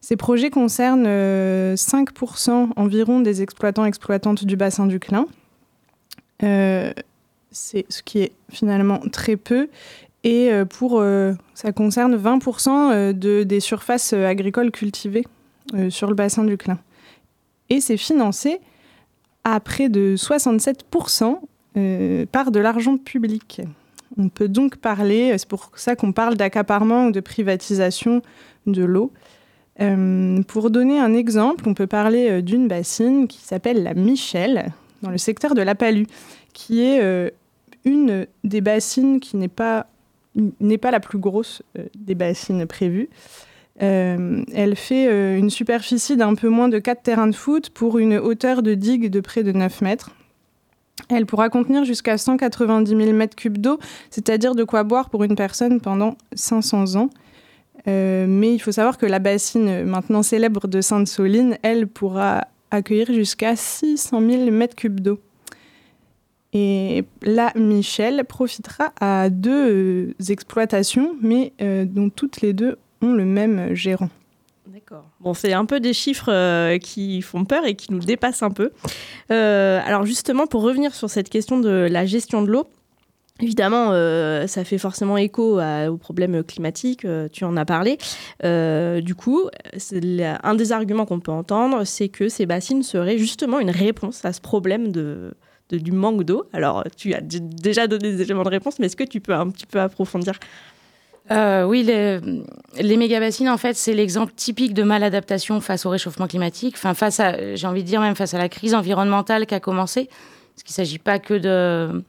Ces 0.00 0.16
projets 0.16 0.50
concernent 0.50 1.06
5% 1.06 2.70
environ 2.74 3.20
des 3.20 3.42
exploitants 3.42 3.84
exploitantes 3.84 4.44
du 4.44 4.56
bassin 4.56 4.88
du 4.88 4.98
Clin. 4.98 5.26
c'est 6.40 7.86
ce 7.88 8.02
qui 8.02 8.22
est 8.22 8.32
finalement 8.50 8.98
très 9.12 9.36
peu. 9.36 9.68
Et 10.24 10.50
pour, 10.70 11.04
ça 11.54 11.72
concerne 11.72 12.16
20% 12.16 13.12
de, 13.12 13.42
des 13.44 13.60
surfaces 13.60 14.14
agricoles 14.14 14.72
cultivées 14.72 15.26
sur 15.90 16.08
le 16.08 16.14
bassin 16.14 16.44
du 16.44 16.56
Clin 16.56 16.78
et 17.70 17.80
c'est 17.80 17.96
financé 17.96 18.60
à 19.44 19.58
près 19.60 19.88
de 19.88 20.16
67% 20.16 21.38
euh, 21.76 22.26
par 22.30 22.50
de 22.50 22.60
l'argent 22.60 22.98
public. 22.98 23.62
On 24.18 24.28
peut 24.28 24.48
donc 24.48 24.76
parler, 24.76 25.36
c'est 25.38 25.48
pour 25.48 25.70
ça 25.76 25.96
qu'on 25.96 26.12
parle 26.12 26.36
d'accaparement 26.36 27.06
ou 27.06 27.10
de 27.12 27.20
privatisation 27.20 28.22
de 28.66 28.84
l'eau. 28.84 29.12
Euh, 29.80 30.42
pour 30.42 30.70
donner 30.70 30.98
un 30.98 31.14
exemple, 31.14 31.68
on 31.68 31.74
peut 31.74 31.86
parler 31.86 32.28
euh, 32.28 32.42
d'une 32.42 32.68
bassine 32.68 33.28
qui 33.28 33.38
s'appelle 33.38 33.82
la 33.82 33.94
Michel, 33.94 34.72
dans 35.02 35.10
le 35.10 35.18
secteur 35.18 35.54
de 35.54 35.62
la 35.62 35.74
Palue, 35.74 36.06
qui 36.52 36.82
est 36.82 37.32
une 37.86 38.26
des 38.44 38.60
bassines 38.60 39.18
qui 39.18 39.38
n'est 39.38 39.48
pas, 39.48 39.86
n'est 40.34 40.76
pas 40.76 40.90
la 40.90 41.00
plus 41.00 41.16
grosse 41.16 41.62
des 41.94 42.14
bassines 42.14 42.66
prévues. 42.66 43.08
Euh, 43.82 44.42
elle 44.52 44.76
fait 44.76 45.08
euh, 45.08 45.38
une 45.38 45.48
superficie 45.48 46.16
d'un 46.16 46.34
peu 46.34 46.48
moins 46.48 46.68
de 46.68 46.78
4 46.78 47.02
terrains 47.02 47.26
de 47.28 47.34
foot 47.34 47.70
pour 47.70 47.98
une 47.98 48.18
hauteur 48.18 48.62
de 48.62 48.74
digue 48.74 49.10
de 49.10 49.20
près 49.20 49.42
de 49.42 49.52
9 49.52 49.80
mètres. 49.80 50.10
Elle 51.08 51.24
pourra 51.24 51.48
contenir 51.48 51.84
jusqu'à 51.84 52.18
190 52.18 52.90
000 52.90 53.12
mètres 53.12 53.36
cubes 53.36 53.58
d'eau, 53.58 53.78
c'est-à-dire 54.10 54.54
de 54.54 54.64
quoi 54.64 54.84
boire 54.84 55.08
pour 55.08 55.24
une 55.24 55.34
personne 55.34 55.80
pendant 55.80 56.16
500 56.34 56.96
ans. 56.96 57.08
Euh, 57.88 58.26
mais 58.28 58.52
il 58.52 58.58
faut 58.58 58.72
savoir 58.72 58.98
que 58.98 59.06
la 59.06 59.18
bassine 59.18 59.84
maintenant 59.84 60.22
célèbre 60.22 60.68
de 60.68 60.82
Sainte-Soline, 60.82 61.56
elle 61.62 61.86
pourra 61.86 62.46
accueillir 62.70 63.12
jusqu'à 63.12 63.56
600 63.56 64.20
000 64.20 64.50
mètres 64.50 64.76
cubes 64.76 65.00
d'eau. 65.00 65.18
Et 66.52 67.04
là, 67.22 67.52
Michel 67.56 68.24
profitera 68.24 68.92
à 69.00 69.30
deux 69.30 70.14
exploitations, 70.28 71.16
mais 71.22 71.54
dont 71.60 72.10
toutes 72.10 72.42
les 72.42 72.52
deux 72.52 72.76
ont 73.02 73.12
le 73.12 73.24
même 73.24 73.74
gérant. 73.74 74.10
D'accord. 74.66 75.04
Bon, 75.20 75.34
c'est 75.34 75.52
un 75.52 75.64
peu 75.64 75.80
des 75.80 75.92
chiffres 75.92 76.30
euh, 76.32 76.78
qui 76.78 77.22
font 77.22 77.44
peur 77.44 77.64
et 77.66 77.74
qui 77.74 77.92
nous 77.92 77.98
dépassent 77.98 78.42
un 78.42 78.50
peu. 78.50 78.70
Euh, 79.32 79.80
alors 79.84 80.04
justement, 80.04 80.46
pour 80.46 80.62
revenir 80.62 80.94
sur 80.94 81.10
cette 81.10 81.28
question 81.28 81.58
de 81.58 81.88
la 81.90 82.06
gestion 82.06 82.42
de 82.42 82.50
l'eau, 82.50 82.66
Évidemment, 83.42 83.92
euh, 83.92 84.46
ça 84.46 84.64
fait 84.64 84.76
forcément 84.76 85.16
écho 85.16 85.58
aux 85.58 85.96
problèmes 85.96 86.44
climatiques, 86.44 87.06
tu 87.32 87.44
en 87.44 87.56
as 87.56 87.64
parlé. 87.64 87.96
du 88.42 89.14
coup, 89.14 89.48
un 90.12 90.54
des 90.54 90.72
arguments 90.72 91.06
qu'on 91.06 91.20
peut 91.20 91.32
entendre, 91.32 91.84
c'est 91.84 92.10
que 92.10 92.28
ces 92.28 92.44
bassines 92.44 92.82
seraient 92.82 93.16
justement 93.16 93.58
une 93.58 93.70
réponse 93.70 94.26
à 94.26 94.34
ce 94.34 94.42
problème 94.42 94.92
de, 94.92 95.32
du 95.72 95.90
manque 95.90 96.24
d'eau. 96.24 96.44
Alors, 96.52 96.84
tu 96.98 97.14
as 97.14 97.22
déjà 97.22 97.86
donné 97.86 98.12
des 98.12 98.20
éléments 98.20 98.42
de 98.42 98.50
réponse, 98.50 98.78
mais 98.78 98.84
est-ce 98.84 98.96
que 98.96 99.04
tu 99.04 99.22
peux 99.22 99.32
un 99.32 99.48
petit 99.48 99.64
peu 99.64 99.80
approfondir? 99.80 100.34
Euh, 101.32 101.62
oui, 101.62 101.84
les, 101.84 102.18
les 102.80 102.96
méga-bassines, 102.96 103.48
en 103.48 103.56
fait, 103.56 103.74
c'est 103.74 103.94
l'exemple 103.94 104.32
typique 104.34 104.74
de 104.74 104.82
maladaptation 104.82 105.60
face 105.60 105.86
au 105.86 105.90
réchauffement 105.90 106.26
climatique, 106.26 106.74
enfin, 106.76 106.92
face 106.94 107.20
à, 107.20 107.54
j'ai 107.54 107.66
envie 107.68 107.84
de 107.84 107.88
dire 107.88 108.00
même 108.00 108.16
face 108.16 108.34
à 108.34 108.38
la 108.38 108.48
crise 108.48 108.74
environnementale 108.74 109.46
qui 109.46 109.54
a 109.54 109.60
commencé, 109.60 110.06
parce 110.06 110.64
qu'il 110.64 110.72
ne 110.72 110.86
s'agit 110.86 110.98
pas 110.98 111.20
que, 111.20 111.34
de, 111.34 112.02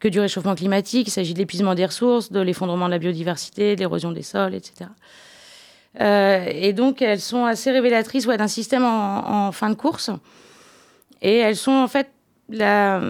que 0.00 0.08
du 0.08 0.20
réchauffement 0.20 0.54
climatique, 0.54 1.08
il 1.08 1.10
s'agit 1.10 1.34
de 1.34 1.38
l'épuisement 1.38 1.74
des 1.74 1.84
ressources, 1.84 2.32
de 2.32 2.40
l'effondrement 2.40 2.86
de 2.86 2.92
la 2.92 2.98
biodiversité, 2.98 3.74
de 3.76 3.80
l'érosion 3.80 4.10
des 4.10 4.22
sols, 4.22 4.54
etc. 4.54 4.88
Euh, 6.00 6.46
et 6.50 6.72
donc, 6.72 7.02
elles 7.02 7.20
sont 7.20 7.44
assez 7.44 7.70
révélatrices 7.70 8.26
ouais, 8.26 8.38
d'un 8.38 8.48
système 8.48 8.84
en, 8.84 9.52
fin 9.52 9.68
de 9.68 9.74
course, 9.74 10.10
et 11.20 11.36
elles 11.36 11.56
sont 11.56 11.72
en 11.72 11.88
fait 11.88 12.10
la, 12.48 13.02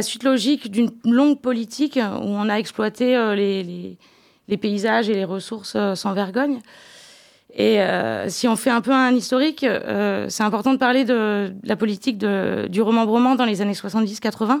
suite 0.00 0.22
logique 0.22 0.70
d'une 0.70 0.90
longue 1.04 1.40
politique 1.42 1.96
où 1.96 2.24
on 2.24 2.48
a 2.48 2.54
exploité 2.54 3.14
euh, 3.14 3.34
les 3.34 3.98
les 4.48 4.56
paysages 4.56 5.08
et 5.08 5.14
les 5.14 5.24
ressources 5.24 5.74
euh, 5.76 5.94
sans 5.94 6.12
vergogne. 6.12 6.60
Et 7.54 7.80
euh, 7.80 8.28
si 8.28 8.48
on 8.48 8.56
fait 8.56 8.70
un 8.70 8.80
peu 8.80 8.92
un 8.92 9.12
historique, 9.12 9.64
euh, 9.64 10.26
c'est 10.28 10.42
important 10.42 10.72
de 10.72 10.78
parler 10.78 11.04
de, 11.04 11.54
la 11.64 11.76
politique 11.76 12.18
du 12.18 12.82
remembrement 12.82 13.34
dans 13.34 13.46
les 13.46 13.62
années 13.62 13.72
70-80. 13.72 14.60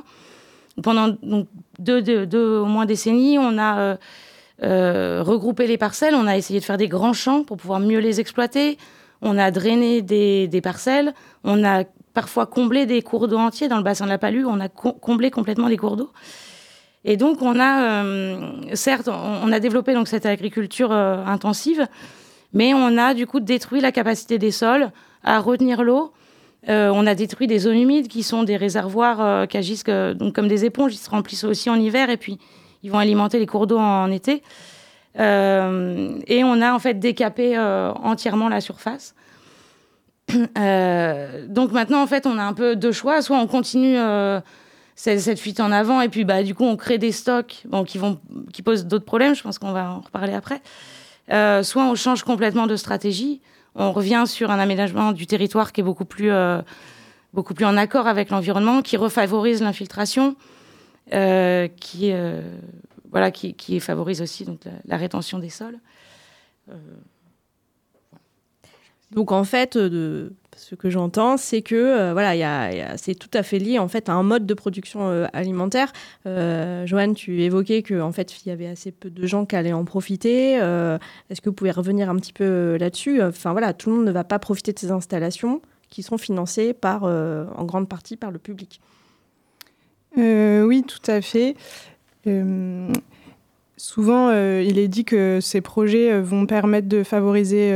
Pendant 0.82 1.08
donc, 1.22 1.48
deux, 1.78 2.02
deux, 2.02 2.58
au 2.58 2.66
moins 2.66 2.86
décennies, 2.86 3.38
on 3.38 3.58
a 3.58 3.98
regroupé 4.62 5.66
les 5.66 5.78
parcelles, 5.78 6.14
on 6.14 6.26
a 6.26 6.36
essayé 6.36 6.60
de 6.60 6.64
faire 6.64 6.78
des 6.78 6.88
grands 6.88 7.12
champs 7.12 7.42
pour 7.42 7.58
pouvoir 7.58 7.80
mieux 7.80 7.98
les 7.98 8.20
exploiter, 8.20 8.78
on 9.20 9.36
a 9.36 9.50
drainé 9.50 10.00
des, 10.00 10.48
des 10.48 10.60
parcelles, 10.60 11.12
on 11.44 11.64
a 11.64 11.84
parfois 12.14 12.46
comblé 12.46 12.86
des 12.86 13.02
cours 13.02 13.28
d'eau 13.28 13.36
entiers 13.36 13.68
dans 13.68 13.76
le 13.76 13.82
bassin 13.82 14.06
de 14.06 14.10
la 14.10 14.18
Palue, 14.18 14.46
on 14.46 14.60
a 14.60 14.68
comblé 14.68 15.30
complètement 15.30 15.68
des 15.68 15.76
cours 15.76 15.96
d'eau. 15.96 16.10
Et 17.08 17.16
donc, 17.16 17.40
on 17.40 17.58
a, 17.60 17.84
euh, 17.84 18.52
certes, 18.74 19.08
on, 19.08 19.52
a 19.52 19.60
développé 19.60 19.94
donc 19.94 20.08
cette 20.08 20.26
agriculture 20.26 20.90
euh, 20.90 21.24
intensive, 21.24 21.86
mais 22.52 22.74
on 22.74 22.98
a 22.98 23.14
du 23.14 23.28
coup 23.28 23.38
détruit 23.38 23.80
la 23.80 23.92
capacité 23.92 24.38
des 24.38 24.50
sols 24.50 24.90
à 25.22 25.38
retenir 25.38 25.84
l'eau. 25.84 26.12
Euh, 26.68 26.90
on 26.92 27.06
a 27.06 27.14
détruit 27.14 27.46
des 27.46 27.60
zones 27.60 27.76
humides 27.76 28.08
qui 28.08 28.24
sont 28.24 28.42
des 28.42 28.56
réservoirs 28.56 29.46
qui 29.46 29.56
agissent 29.56 29.84
donc 29.84 30.34
comme 30.34 30.48
des 30.48 30.64
éponges, 30.64 30.94
ils 30.94 30.98
se 30.98 31.08
remplissent 31.08 31.44
aussi 31.44 31.70
en 31.70 31.76
hiver 31.76 32.10
et 32.10 32.16
puis 32.16 32.38
ils 32.82 32.90
vont 32.90 32.98
alimenter 32.98 33.38
les 33.38 33.46
cours 33.46 33.68
d'eau 33.68 33.78
en, 33.78 34.10
été. 34.10 34.42
et 35.16 35.20
on 36.44 36.60
a 36.60 36.72
en 36.72 36.78
fait 36.80 36.94
décapé 36.94 37.56
entièrement 37.56 38.48
la 38.48 38.60
surface. 38.60 39.14
donc 40.28 41.70
maintenant, 41.70 42.02
en 42.02 42.06
fait, 42.08 42.26
on 42.26 42.36
a 42.36 42.42
un 42.42 42.52
peu 42.52 42.74
deux 42.74 42.90
choix. 42.90 43.22
Soit 43.22 43.38
on 43.38 43.46
continue 43.46 43.96
cette 44.96 45.38
fuite 45.38 45.60
en 45.60 45.70
avant. 45.70 46.00
Et 46.00 46.08
puis, 46.08 46.24
bah, 46.24 46.42
du 46.42 46.54
coup, 46.54 46.64
on 46.64 46.76
crée 46.76 46.98
des 46.98 47.12
stocks 47.12 47.62
bon, 47.66 47.84
qui, 47.84 47.98
vont, 47.98 48.18
qui 48.52 48.62
posent 48.62 48.86
d'autres 48.86 49.04
problèmes. 49.04 49.34
Je 49.34 49.42
pense 49.42 49.58
qu'on 49.58 49.72
va 49.72 49.92
en 49.92 50.00
reparler 50.00 50.32
après. 50.32 50.62
Euh, 51.30 51.62
soit 51.62 51.84
on 51.84 51.94
change 51.94 52.22
complètement 52.22 52.66
de 52.66 52.76
stratégie. 52.76 53.40
On 53.74 53.92
revient 53.92 54.24
sur 54.26 54.50
un 54.50 54.58
aménagement 54.58 55.12
du 55.12 55.26
territoire 55.26 55.72
qui 55.72 55.82
est 55.82 55.84
beaucoup 55.84 56.06
plus, 56.06 56.30
euh, 56.30 56.62
beaucoup 57.34 57.52
plus 57.52 57.66
en 57.66 57.76
accord 57.76 58.06
avec 58.06 58.30
l'environnement, 58.30 58.80
qui 58.80 58.96
refavorise 58.96 59.60
l'infiltration, 59.60 60.34
euh, 61.12 61.68
qui, 61.68 62.12
voilà, 63.10 63.30
qui, 63.30 63.52
qui, 63.52 63.78
favorise 63.80 64.22
aussi 64.22 64.46
donc, 64.46 64.60
la, 64.86 64.96
rétention 64.96 65.38
des 65.38 65.50
sols. 65.50 65.78
Donc 69.10 69.30
en 69.30 69.44
fait, 69.44 69.76
ce 70.56 70.74
que 70.74 70.88
j'entends, 70.88 71.36
c'est 71.36 71.60
que 71.60 71.74
euh, 71.74 72.12
voilà, 72.12 72.96
c'est 72.96 73.14
tout 73.14 73.30
à 73.34 73.42
fait 73.42 73.58
lié 73.58 73.78
en 73.78 73.88
fait 73.88 74.08
à 74.08 74.12
un 74.12 74.22
mode 74.22 74.46
de 74.46 74.54
production 74.54 75.08
euh, 75.08 75.26
alimentaire. 75.32 75.92
Euh, 76.26 76.86
Joanne, 76.86 77.14
tu 77.14 77.42
évoquais 77.42 77.82
que 77.82 78.00
en 78.00 78.10
fait 78.10 78.34
il 78.44 78.48
y 78.48 78.52
avait 78.52 78.66
assez 78.66 78.90
peu 78.90 79.10
de 79.10 79.26
gens 79.26 79.44
qui 79.44 79.54
allaient 79.54 79.74
en 79.74 79.84
profiter. 79.84 80.54
Est-ce 80.54 81.40
que 81.40 81.50
vous 81.50 81.54
pouvez 81.54 81.70
revenir 81.70 82.08
un 82.08 82.16
petit 82.16 82.32
peu 82.32 82.76
là-dessus? 82.80 83.22
Enfin 83.22 83.52
voilà, 83.52 83.74
tout 83.74 83.90
le 83.90 83.96
monde 83.96 84.06
ne 84.06 84.12
va 84.12 84.24
pas 84.24 84.38
profiter 84.38 84.72
de 84.72 84.78
ces 84.78 84.90
installations 84.90 85.60
qui 85.90 86.02
sont 86.02 86.18
financées 86.18 86.72
par, 86.72 87.04
en 87.04 87.64
grande 87.64 87.88
partie 87.88 88.16
par 88.16 88.30
le 88.30 88.38
public. 88.38 88.80
oui, 90.16 90.84
tout 90.84 91.10
à 91.10 91.20
fait. 91.20 91.54
Souvent, 93.76 94.30
il 94.32 94.78
est 94.78 94.88
dit 94.88 95.04
que 95.04 95.38
ces 95.40 95.60
projets 95.60 96.18
vont 96.20 96.46
permettre 96.46 96.88
de 96.88 97.02
favoriser 97.02 97.72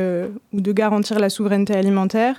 ou 0.53 0.61
de 0.61 0.73
garantir 0.73 1.19
la 1.19 1.31
souveraineté 1.31 1.75
alimentaire. 1.75 2.37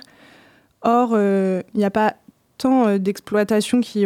Or, 0.82 1.10
il 1.10 1.16
euh, 1.16 1.62
n'y 1.74 1.84
a 1.84 1.90
pas 1.90 2.16
tant 2.58 2.86
euh, 2.86 2.98
d'exploitations 2.98 3.80
qui, 3.80 4.04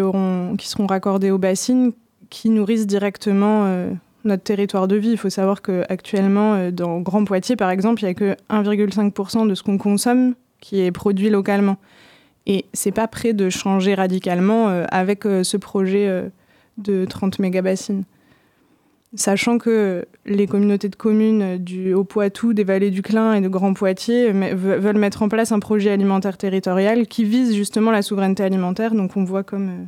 qui 0.59 0.69
seront 0.69 0.87
raccordées 0.87 1.31
aux 1.31 1.39
bassines 1.39 1.93
qui 2.29 2.51
nourrissent 2.51 2.87
directement 2.87 3.65
euh, 3.67 3.91
notre 4.25 4.43
territoire 4.43 4.89
de 4.89 4.97
vie. 4.97 5.11
Il 5.11 5.17
faut 5.17 5.31
savoir 5.31 5.63
qu'actuellement, 5.63 6.71
dans 6.71 7.01
Grand 7.01 7.25
Poitiers, 7.25 7.57
par 7.57 7.71
exemple, 7.71 8.03
il 8.03 8.07
n'y 8.07 8.11
a 8.11 8.15
que 8.15 8.37
1,5% 8.51 9.49
de 9.49 9.55
ce 9.55 9.63
qu'on 9.63 9.79
consomme 9.79 10.35
qui 10.61 10.81
est 10.81 10.91
produit 10.91 11.31
localement. 11.31 11.77
Et 12.47 12.65
c'est 12.73 12.93
pas 12.93 13.09
prêt 13.09 13.33
de 13.33 13.49
changer 13.51 13.95
radicalement 13.95 14.69
avec 14.91 15.23
ce 15.23 15.57
projet 15.57 16.31
de 16.79 17.05
30 17.05 17.39
mégabassines 17.39 18.05
sachant 19.17 19.59
que 19.59 20.07
les 20.25 20.47
communautés 20.47 20.89
de 20.89 20.97
communes 20.97 21.59
du 21.59 21.95
Haut-Poitou, 21.95 22.53
des 22.53 22.65
vallées 22.65 22.91
du 22.91 23.03
Clin 23.03 23.35
et 23.35 23.41
de 23.41 23.49
Grand 23.49 23.75
Poitiers 23.75 24.33
veulent 24.33 24.99
mettre 24.99 25.23
en 25.23 25.29
place 25.29 25.53
un 25.53 25.59
projet 25.59 25.91
alimentaire 25.91 26.37
territorial 26.37 27.07
qui 27.07 27.25
vise 27.25 27.55
justement 27.55 27.91
la 27.91 28.03
souveraineté 28.03 28.43
alimentaire. 28.43 28.95
Donc 28.95 29.17
on 29.17 29.25
voit 29.25 29.43
comme... 29.43 29.69
Euh, 29.69 29.85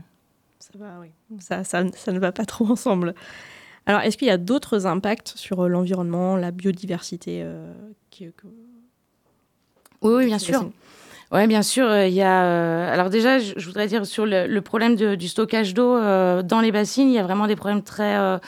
ça 0.58 0.70
va, 0.78 1.00
oui. 1.00 1.08
Ça, 1.40 1.64
ça, 1.64 1.82
ne 1.84 2.18
va 2.18 2.32
pas 2.32 2.44
trop 2.44 2.66
ensemble. 2.66 3.14
Alors, 3.86 4.00
est-ce 4.02 4.16
qu'il 4.16 4.28
y 4.28 4.32
a 4.32 4.38
d'autres 4.38 4.86
impacts 4.86 5.32
sur 5.36 5.64
euh, 5.64 5.68
l'environnement, 5.68 6.36
la 6.36 6.50
biodiversité 6.50 7.42
euh, 7.42 7.72
Oui, 8.20 8.28
oui, 10.02 10.26
bien 10.26 10.38
sûr. 10.38 10.70
Oui, 11.30 11.46
bien 11.46 11.62
sûr. 11.62 11.94
Il 12.04 12.14
y 12.14 12.22
a. 12.22 12.90
alors 12.90 13.10
déjà, 13.10 13.38
je, 13.38 13.64
voudrais 13.66 13.86
dire 13.86 14.06
sur 14.06 14.24
le, 14.24 14.58
problème 14.60 14.96
du 14.96 15.28
stockage 15.28 15.74
d'eau 15.74 15.98
dans 16.42 16.60
les 16.62 16.72
bassines, 16.72 17.08
il 17.08 17.14
y 17.14 17.18
a 17.18 17.22
vraiment 17.22 17.46
des 17.46 17.56
problèmes 17.56 17.82
très 17.82 18.40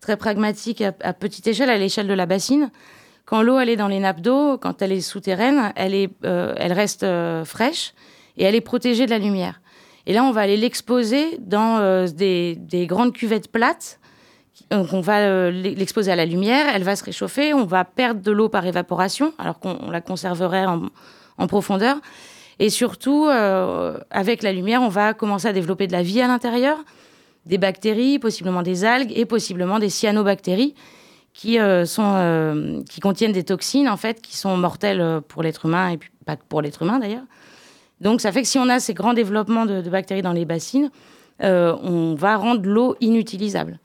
très 0.00 0.16
pragmatique 0.16 0.82
à, 0.82 1.12
petite 1.12 1.46
échelle, 1.46 1.70
à 1.70 1.78
l'échelle 1.78 2.06
de 2.06 2.14
la 2.14 2.26
bassine. 2.26 2.70
Quand 3.24 3.42
l'eau 3.42 3.58
est 3.58 3.76
dans 3.76 3.88
les 3.88 4.00
nappes 4.00 4.20
d'eau, 4.20 4.56
quand 4.58 4.80
elle 4.80 4.92
est 4.92 5.00
souterraine, 5.00 5.72
elle, 5.76 5.94
est, 5.94 6.10
euh, 6.24 6.54
elle 6.56 6.72
reste 6.72 7.02
euh, 7.02 7.44
fraîche 7.44 7.92
et 8.36 8.44
elle 8.44 8.54
est 8.54 8.62
protégée 8.62 9.04
de 9.04 9.10
la 9.10 9.18
lumière. 9.18 9.60
Et 10.06 10.14
là, 10.14 10.24
on 10.24 10.30
va 10.30 10.40
aller 10.40 10.56
l'exposer 10.56 11.38
dans 11.38 11.78
euh, 11.78 12.06
des, 12.06 12.56
des, 12.56 12.86
grandes 12.86 13.12
cuvettes 13.12 13.52
plates. 13.52 14.00
Donc, 14.70 14.92
on 14.92 15.00
va 15.00 15.50
l'exposer 15.50 16.10
à 16.10 16.16
la 16.16 16.24
lumière, 16.24 16.66
elle 16.74 16.82
va 16.82 16.96
se 16.96 17.04
réchauffer, 17.04 17.54
on 17.54 17.64
va 17.64 17.84
perdre 17.84 18.22
de 18.22 18.32
l'eau 18.32 18.48
par 18.48 18.66
évaporation, 18.66 19.32
alors 19.38 19.60
qu'on 19.60 19.90
la 19.90 20.00
conserverait 20.00 20.66
en, 20.66 21.46
profondeur. 21.46 21.98
Et 22.58 22.68
surtout, 22.68 23.28
avec 24.10 24.42
la 24.42 24.52
lumière, 24.52 24.82
on 24.82 24.88
va 24.88 25.14
commencer 25.14 25.46
à 25.46 25.52
développer 25.52 25.86
de 25.86 25.92
la 25.92 26.02
vie 26.02 26.20
à 26.20 26.26
l'intérieur 26.26 26.78
des 27.48 27.58
bactéries, 27.58 28.18
possiblement 28.18 28.62
des 28.62 28.84
algues 28.84 29.12
et 29.16 29.24
possiblement 29.24 29.78
des 29.78 29.88
cyanobactéries 29.88 30.74
qui, 31.32 31.58
euh, 31.58 31.86
sont, 31.86 32.14
euh, 32.16 32.82
qui 32.88 33.00
contiennent 33.00 33.32
des 33.32 33.44
toxines 33.44 33.88
en 33.88 33.96
fait 33.96 34.20
qui 34.20 34.36
sont 34.36 34.56
mortelles 34.56 35.00
euh, 35.00 35.20
pour 35.20 35.42
l'être 35.42 35.64
humain 35.66 35.90
et 35.90 35.96
puis 35.96 36.10
pas 36.26 36.36
pour 36.36 36.60
l'être 36.60 36.82
humain 36.82 36.98
d'ailleurs. 36.98 37.24
Donc 38.00 38.20
ça 38.20 38.32
fait 38.32 38.42
que 38.42 38.48
si 38.48 38.58
on 38.58 38.68
a 38.68 38.78
ces 38.80 38.92
grands 38.92 39.14
développements 39.14 39.64
de, 39.64 39.80
bactéries 39.88 40.22
dans 40.22 40.32
les 40.32 40.44
bassines, 40.44 40.90
on 41.40 42.14
va 42.16 42.36
rendre 42.36 42.68
l'eau 42.68 42.96
inutilisable. 43.00 43.78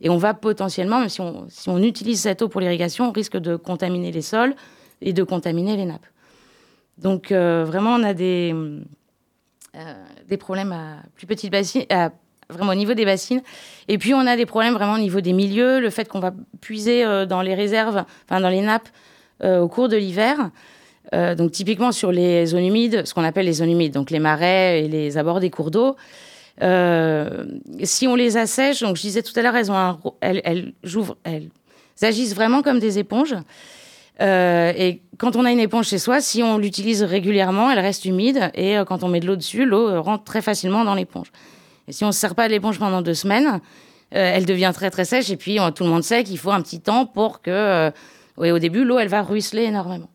Et 0.00 0.08
on 0.08 0.16
va 0.16 0.32
potentiellement, 0.32 1.00
même 1.00 1.08
si 1.08 1.20
on, 1.20 1.46
si 1.48 1.68
on 1.68 1.78
utilise 1.78 2.20
cette 2.20 2.42
eau 2.42 2.48
pour 2.48 2.60
l'irrigation, 2.60 3.08
on 3.08 3.12
risque 3.12 3.36
de 3.36 3.54
contaminer 3.56 4.10
les 4.10 4.22
sols 4.22 4.54
et 5.00 5.12
de 5.12 5.22
contaminer 5.22 5.76
les 5.76 5.84
nappes. 5.84 6.06
Donc 6.98 7.30
vraiment, 7.30 7.90
on 7.94 8.02
a 8.02 8.12
des, 8.14 8.54
des 10.26 10.36
problèmes 10.36 10.72
à 10.72 11.02
plus 11.14 11.26
petites 11.26 11.52
bassines, 11.52 11.84
à 11.90 12.10
vraiment 12.50 12.72
au 12.72 12.76
niveau 12.76 12.94
des 12.94 13.04
bassines. 13.04 13.42
Et 13.88 13.98
puis, 13.98 14.14
on 14.14 14.20
a 14.20 14.36
des 14.36 14.46
problèmes 14.46 14.74
vraiment 14.74 14.94
au 14.94 14.98
niveau 14.98 15.20
des 15.20 15.32
milieux, 15.32 15.80
le 15.80 15.90
fait 15.90 16.08
qu'on 16.08 16.20
va 16.20 16.32
puiser 16.60 17.04
euh, 17.04 17.26
dans 17.26 17.42
les 17.42 17.54
réserves, 17.54 18.04
enfin 18.28 18.40
dans 18.40 18.48
les 18.48 18.60
nappes 18.60 18.88
euh, 19.42 19.60
au 19.60 19.68
cours 19.68 19.88
de 19.88 19.96
l'hiver. 19.96 20.50
Euh, 21.12 21.34
donc, 21.34 21.50
typiquement 21.50 21.90
sur 21.90 22.12
les 22.12 22.46
zones 22.46 22.64
humides, 22.64 23.04
ce 23.04 23.14
qu'on 23.14 23.24
appelle 23.24 23.46
les 23.46 23.54
zones 23.54 23.70
humides, 23.70 23.92
donc 23.92 24.10
les 24.10 24.20
marais 24.20 24.82
et 24.82 24.88
les 24.88 25.18
abords 25.18 25.40
des 25.40 25.50
cours 25.50 25.70
d'eau. 25.70 25.96
si 27.82 28.06
on 28.06 28.14
les 28.14 28.36
assèche, 28.36 28.80
donc 28.80 28.96
je 28.96 29.02
disais 29.02 29.22
tout 29.22 29.32
à 29.36 29.42
l'heure, 29.42 29.56
elles, 29.56 30.72
agissent 32.02 32.34
vraiment 32.34 32.62
comme 32.62 32.78
des 32.78 32.98
éponges. 32.98 33.34
et 34.20 35.00
quand 35.18 35.34
on 35.34 35.44
a 35.44 35.50
une 35.50 35.58
éponge 35.58 35.88
chez 35.88 35.98
soi, 35.98 36.20
si 36.20 36.42
on 36.42 36.58
l'utilise 36.58 37.02
régulièrement, 37.02 37.70
elle 37.72 37.80
reste 37.80 38.04
humide 38.04 38.52
et 38.54 38.76
quand 38.86 39.02
on 39.02 39.08
met 39.08 39.20
de 39.20 39.26
l'eau 39.26 39.36
dessus, 39.36 39.64
l'eau 39.64 40.00
rentre 40.00 40.22
très 40.22 40.42
facilement 40.42 40.84
dans 40.84 40.94
l'éponge. 40.94 41.32
Si 41.90 42.04
on 42.04 42.08
ne 42.08 42.12
se 42.12 42.18
sert 42.18 42.34
pas 42.34 42.48
l'éponge 42.48 42.78
pendant 42.78 43.02
deux 43.02 43.14
semaines, 43.14 43.60
euh, 44.14 44.32
elle 44.34 44.44
devient 44.44 44.72
très 44.74 44.90
très 44.90 45.04
sèche. 45.04 45.30
Et 45.30 45.36
puis 45.36 45.58
tout 45.74 45.84
le 45.84 45.90
monde 45.90 46.02
sait 46.02 46.24
qu'il 46.24 46.38
faut 46.38 46.50
un 46.50 46.62
petit 46.62 46.80
temps 46.80 47.06
pour 47.06 47.42
que, 47.42 47.50
euh, 47.50 47.90
au 48.36 48.58
début, 48.58 48.84
l'eau 48.84 48.98
elle 48.98 49.08
va 49.08 49.22
ruisseler 49.22 49.64
énormément. 49.64 50.08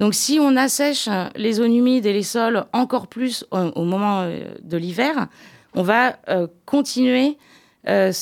Donc 0.00 0.14
si 0.14 0.38
on 0.40 0.56
assèche 0.56 1.08
les 1.34 1.54
zones 1.54 1.74
humides 1.74 2.06
et 2.06 2.12
les 2.12 2.22
sols 2.22 2.64
encore 2.72 3.08
plus 3.08 3.44
au, 3.50 3.84
moment 3.84 4.22
euh, 4.22 4.44
de 4.62 4.76
l'hiver, 4.76 5.26
on 5.74 5.82
va 5.82 6.16
continuer 6.64 7.36
la, 7.84 8.12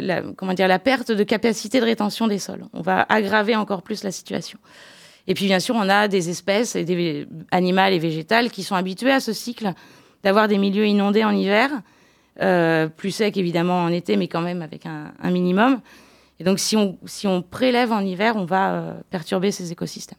la 0.00 0.78
perte 0.78 1.12
de 1.12 1.22
capacité 1.22 1.80
de 1.80 1.84
rétention 1.84 2.26
des 2.26 2.38
sols. 2.38 2.64
On 2.72 2.82
va 2.82 3.06
aggraver 3.08 3.56
encore 3.56 3.82
plus 3.82 4.02
la 4.04 4.10
situation. 4.10 4.58
Et 5.26 5.34
puis 5.34 5.46
bien 5.46 5.60
sûr, 5.60 5.74
on 5.74 5.88
a 5.88 6.08
des 6.08 6.30
espèces 6.30 6.76
et 6.76 6.84
des 6.84 7.26
animales 7.50 7.92
et 7.92 7.98
végétales 7.98 8.50
qui 8.50 8.62
sont 8.62 8.74
habituées 8.74 9.12
à 9.12 9.20
ce 9.20 9.32
cycle 9.32 9.72
d'avoir 10.26 10.48
des 10.48 10.58
milieux 10.58 10.88
inondés 10.88 11.22
en 11.22 11.30
hiver, 11.30 11.70
euh, 12.42 12.88
plus 12.88 13.12
secs 13.12 13.36
évidemment 13.36 13.84
en 13.84 13.92
été, 13.92 14.16
mais 14.16 14.26
quand 14.26 14.40
même 14.40 14.60
avec 14.60 14.84
un, 14.84 15.30
minimum. 15.30 15.78
Et 16.40 16.44
donc 16.44 16.58
si 16.58 16.76
on, 16.76 16.98
si 17.04 17.28
on 17.28 17.42
prélève 17.42 17.92
en 17.92 18.00
hiver, 18.00 18.34
on 18.34 18.44
va 18.44 18.72
euh, 18.72 18.94
perturber 19.08 19.52
ces 19.52 19.70
écosystèmes. 19.70 20.18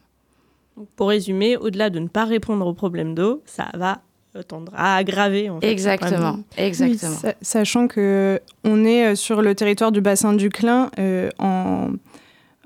Pour 0.96 1.10
résumer, 1.10 1.58
au-delà 1.58 1.90
de 1.90 1.98
ne 1.98 2.08
pas 2.08 2.24
répondre 2.24 2.66
aux 2.66 2.72
problèmes 2.72 3.14
d'eau, 3.14 3.42
ça 3.44 3.66
va 3.74 4.00
tendre 4.46 4.72
à 4.74 4.96
aggraver. 4.96 5.50
En 5.50 5.60
fait, 5.60 5.70
exactement, 5.70 6.38
exactement. 6.56 7.16
sachant 7.42 7.86
que 7.86 8.40
on 8.64 8.86
est 8.86 9.08
euh, 9.08 9.14
sur 9.14 9.42
le 9.42 9.54
territoire 9.54 9.92
du 9.92 10.00
bassin 10.00 10.32
du 10.32 10.48
Clin 10.48 10.90
en 11.38 11.90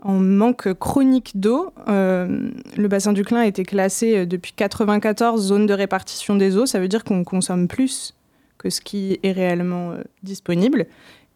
en 0.02 0.18
manque 0.18 0.74
chronique 0.74 1.32
d'eau. 1.34 1.72
Euh, 1.88 2.50
le 2.76 2.88
bassin 2.88 3.12
du 3.12 3.24
Clin 3.24 3.38
a 3.38 3.46
été 3.46 3.62
classé 3.62 4.18
euh, 4.18 4.26
depuis 4.26 4.52
94 4.52 5.40
zone 5.40 5.66
de 5.66 5.74
répartition 5.74 6.34
des 6.34 6.56
eaux. 6.56 6.66
Ça 6.66 6.80
veut 6.80 6.88
dire 6.88 7.04
qu'on 7.04 7.24
consomme 7.24 7.68
plus 7.68 8.14
que 8.58 8.68
ce 8.68 8.80
qui 8.80 9.18
est 9.22 9.32
réellement 9.32 9.92
euh, 9.92 10.02
disponible. 10.22 10.86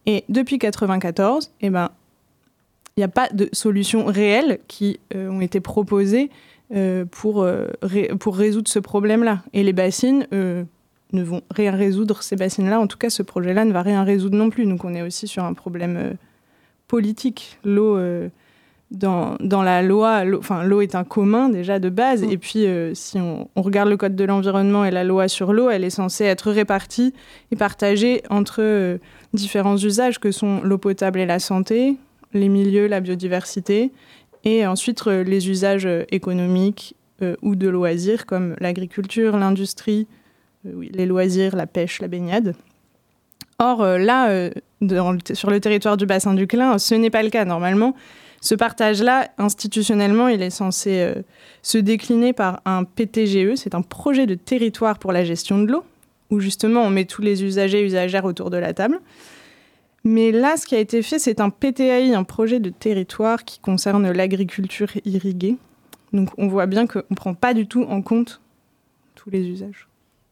Et 0.06 0.24
depuis 0.28 0.58
94, 0.58 1.52
eh 1.60 1.70
ben, 1.70 1.90
il 2.96 3.00
n'y 3.00 3.04
a 3.04 3.08
pas 3.08 3.28
de 3.28 3.48
solutions 3.52 4.04
réelles 4.06 4.60
qui 4.68 5.00
ont 5.14 5.40
été 5.42 5.60
proposées 5.60 6.30
pour, 7.10 7.46
pour 8.20 8.36
résoudre 8.36 8.68
ce 8.68 8.78
problème-là. 8.78 9.42
Et 9.52 9.64
les 9.64 9.72
bassines 9.74 10.26
ne 10.30 11.22
vont 11.22 11.42
rien 11.50 11.72
résoudre, 11.72 12.22
ces 12.22 12.36
bassines-là. 12.36 12.80
En 12.80 12.86
tout 12.86 12.96
cas, 12.96 13.10
ce 13.10 13.22
projet-là 13.22 13.64
ne 13.64 13.72
va 13.72 13.82
rien 13.82 14.02
résoudre 14.04 14.38
non 14.38 14.48
plus. 14.48 14.64
Donc 14.64 14.84
on 14.84 14.94
est 14.94 15.02
aussi 15.02 15.26
sur 15.26 15.44
un 15.44 15.52
problème 15.52 16.16
politique. 16.86 17.58
L'eau 17.64 17.98
dans, 18.90 19.36
dans 19.40 19.62
la 19.62 19.82
loi, 19.82 20.22
enfin 20.38 20.62
l'eau 20.62 20.80
est 20.80 20.94
un 20.94 21.04
commun 21.04 21.48
déjà 21.48 21.78
de 21.78 21.88
base, 21.88 22.22
mm. 22.22 22.30
et 22.30 22.38
puis 22.38 22.66
euh, 22.66 22.94
si 22.94 23.18
on, 23.18 23.48
regarde 23.56 23.88
le 23.88 23.96
code 23.96 24.14
de 24.14 24.24
l'environnement 24.24 24.84
et 24.84 24.90
la 24.90 25.04
loi 25.04 25.28
sur 25.28 25.52
l'eau, 25.52 25.70
elle 25.70 25.84
est 25.84 25.90
censée 25.90 26.24
être 26.24 26.50
répartie 26.52 27.12
et 27.50 27.56
partagée 27.56 28.22
entre 28.30 28.58
euh, 28.60 28.98
différents 29.32 29.76
usages 29.76 30.20
que 30.20 30.30
sont 30.30 30.60
l'eau 30.62 30.78
potable 30.78 31.18
et 31.18 31.26
la 31.26 31.40
santé, 31.40 31.96
les 32.32 32.48
milieux, 32.48 32.86
la 32.86 33.00
biodiversité, 33.00 33.90
et 34.44 34.66
ensuite 34.66 35.04
euh, 35.06 35.24
les 35.24 35.50
usages 35.50 35.88
économiques 36.10 36.94
ou 37.40 37.56
de 37.56 37.66
loisirs 37.66 38.26
comme 38.26 38.56
l'agriculture, 38.60 39.38
l'industrie, 39.38 40.06
les 40.64 41.06
loisirs, 41.06 41.56
la 41.56 41.66
pêche, 41.66 42.02
la 42.02 42.08
baignade. 42.08 42.54
Or 43.58 43.82
là, 43.82 44.50
sur 45.32 45.48
le 45.48 45.58
territoire 45.58 45.96
du 45.96 46.04
bassin 46.04 46.34
du 46.34 46.46
Clin, 46.46 46.76
ce 46.76 46.94
n'est 46.94 47.08
pas 47.08 47.22
le 47.22 47.30
cas 47.30 47.46
normalement. 47.46 47.94
Ce 48.40 48.54
partage-là, 48.54 49.28
institutionnellement, 49.38 50.28
il 50.28 50.42
est 50.42 50.50
censé 50.50 51.00
euh, 51.00 51.22
se 51.62 51.78
décliner 51.78 52.32
par 52.32 52.60
un 52.64 52.84
PTGE, 52.84 53.56
c'est 53.56 53.74
un 53.74 53.82
projet 53.82 54.26
de 54.26 54.34
territoire 54.34 54.98
pour 54.98 55.12
la 55.12 55.24
gestion 55.24 55.58
de 55.58 55.70
l'eau, 55.72 55.84
où 56.30 56.40
justement 56.40 56.82
on 56.82 56.90
met 56.90 57.04
tous 57.04 57.22
les 57.22 57.44
usagers 57.44 57.80
et 57.80 57.84
usagères 57.84 58.24
autour 58.24 58.50
de 58.50 58.56
la 58.56 58.74
table. 58.74 59.00
Mais 60.04 60.30
là, 60.30 60.56
ce 60.56 60.66
qui 60.66 60.76
a 60.76 60.78
été 60.78 61.02
fait, 61.02 61.18
c'est 61.18 61.40
un 61.40 61.50
PTAI, 61.50 62.14
un 62.14 62.22
projet 62.22 62.60
de 62.60 62.70
territoire 62.70 63.44
qui 63.44 63.58
concerne 63.58 64.12
l'agriculture 64.12 64.88
irriguée. 65.04 65.56
Donc 66.12 66.30
on 66.38 66.46
voit 66.46 66.66
bien 66.66 66.86
qu'on 66.86 67.02
ne 67.10 67.16
prend 67.16 67.34
pas 67.34 67.54
du 67.54 67.66
tout 67.66 67.82
en 67.82 68.02
compte 68.02 68.40
tous 69.16 69.30
les 69.30 69.48
usages. 69.48 69.88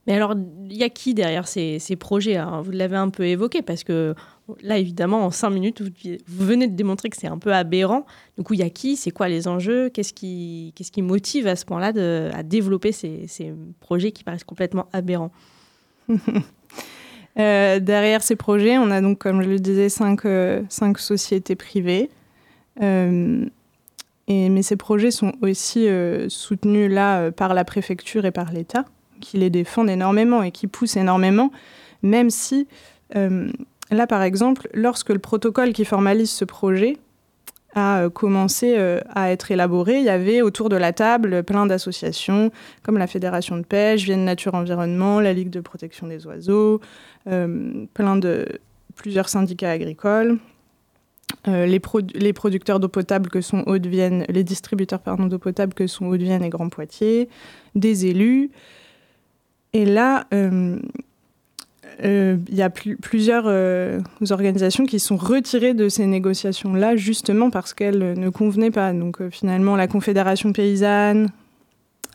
Mais 0.07 0.15
alors, 0.15 0.35
il 0.69 0.77
y 0.77 0.83
a 0.83 0.91
qui 0.91 1.15
derrière 1.15 1.49
ces, 1.49 1.79
ces 1.79 1.97
projets 1.97 2.37
hein? 2.37 2.61
Vous 2.63 2.71
l'avez 2.71 2.97
un 2.97 3.09
peu 3.09 3.27
évoqué 3.27 3.63
parce 3.63 3.85
que 3.85 4.15
là, 4.63 4.79
évidemment, 4.79 5.25
en 5.25 5.31
cinq 5.31 5.51
minutes, 5.51 5.81
vous, 5.81 6.47
venez 6.47 6.69
de 6.69 6.75
démontrer 6.75 7.09
que 7.09 7.17
c'est 7.17 7.27
un 7.27 7.39
peu 7.39 7.55
aberrant. 7.55 8.05
Du 8.37 8.45
coup, 8.45 8.55
il 8.55 8.61
y 8.61 8.65
a 8.65 8.71
qui? 8.71 8.97
C'est 8.97 9.11
quoi 9.11 9.29
les 9.29 9.49
enjeux? 9.49 9.89
Qu'est-ce 9.89 10.13
qui, 10.13 10.73
qu'est-ce 10.77 10.93
qui 10.93 11.03
motive 11.03 11.47
à 11.47 11.57
ce 11.57 11.65
point-là 11.65 11.93
à 12.35 12.43
développer 12.43 12.93
ces, 12.93 13.27
ces 13.29 13.55
projets 13.81 14.13
qui 14.13 14.25
paraissent 14.25 14.45
complètement 14.45 14.87
aberrants? 14.93 15.33
Euh, 17.37 17.81
derrière 17.81 18.23
ces 18.23 18.37
projets, 18.37 18.79
on 18.79 18.93
a 18.93 19.01
donc, 19.01 19.19
comme 19.19 19.43
je 19.43 19.49
le 19.49 19.59
disais, 19.59 19.89
cinq, 19.89 20.25
euh, 20.25 20.63
cinq 20.69 20.99
sociétés 20.99 21.57
privées. 21.57 22.09
Euh, 22.81 23.45
et, 24.29 24.49
mais 24.51 24.63
ces 24.63 24.77
projets 24.77 25.11
sont 25.11 25.33
aussi 25.43 25.89
soutenus 26.29 26.89
là 26.89 27.33
par 27.33 27.53
la 27.53 27.65
préfecture 27.65 28.25
et 28.25 28.31
par 28.31 28.53
l'État, 28.53 28.85
qui 29.25 29.38
les 29.38 29.50
défendent 29.50 29.90
énormément 29.90 30.43
et 30.43 30.52
qui 30.52 30.66
poussent 30.66 30.97
énormément, 30.97 31.50
même 32.02 32.31
si, 32.31 32.69
euh, 33.16 33.49
là 33.90 34.07
par 34.07 34.23
exemple, 34.23 34.69
lorsque 34.75 35.09
le 35.09 35.19
protocole 35.19 35.73
qui 35.73 35.85
formalise 35.85 36.31
ce 36.31 36.45
projet 36.45 36.99
a 37.75 38.02
euh, 38.02 38.11
commencé 38.11 38.75
euh, 38.76 39.00
à 39.14 39.33
être 39.33 39.50
élaboré, 39.50 39.99
il 39.99 40.04
y 40.04 40.11
avait 40.11 40.43
autour 40.43 40.69
de 40.69 40.76
la 40.76 40.93
table 40.93 41.43
plein 41.43 41.66
d'associations 41.66 42.52
comme 42.83 42.99
la 42.99 43.07
Fédération 43.07 43.57
de 43.57 43.62
pêche, 43.62 44.04
Vienne 44.04 44.25
Nature 44.25 44.54
Environnement, 44.54 45.19
la 45.19 45.33
Ligue 45.33 45.50
de 45.50 45.61
protection 45.61 46.07
des 46.07 46.26
oiseaux, 46.26 46.81
plein 47.25 48.16
de 48.16 48.47
plusieurs 48.95 49.28
syndicats 49.28 49.71
agricoles, 49.71 50.38
les, 51.47 51.81
les 52.14 52.33
producteurs 52.33 52.78
d'eau 52.78 52.88
potable 52.88 53.28
que 53.31 53.40
sont 53.40 53.64
Haute-Vienne, 53.66 54.25
les 54.28 54.45
distributeurs 54.45 55.00
d'eau 55.00 55.38
potable 55.38 55.75
que 55.75 55.87
sont 55.87 56.07
Haute-Vienne 56.07 56.45
et 56.45 56.50
Grand 56.50 56.69
Poitiers, 56.69 57.28
des 57.75 58.07
élus. 58.07 58.50
Et 59.75 59.85
là, 59.85 60.26
euh, 60.33 60.78
euh, 62.04 62.37
il 62.49 62.54
y 62.54 62.62
a 62.62 62.71
pl- 62.71 62.97
plusieurs 62.97 63.45
euh, 63.47 64.00
organisations 64.31 64.87
qui 64.87 65.00
sont 65.00 65.16
retirées 65.16 65.75
de 65.75 65.88
ces 65.88 66.07
négociations-là 66.07 66.95
justement 66.97 67.50
parce 67.50 67.75
qu'elles 67.75 68.14
ne 68.19 68.28
convenaient 68.31 68.71
pas. 68.71 68.93
Donc 68.93 69.28
finalement, 69.31 69.75
la 69.76 69.88
Confédération 69.88 70.52
paysanne, 70.52 71.28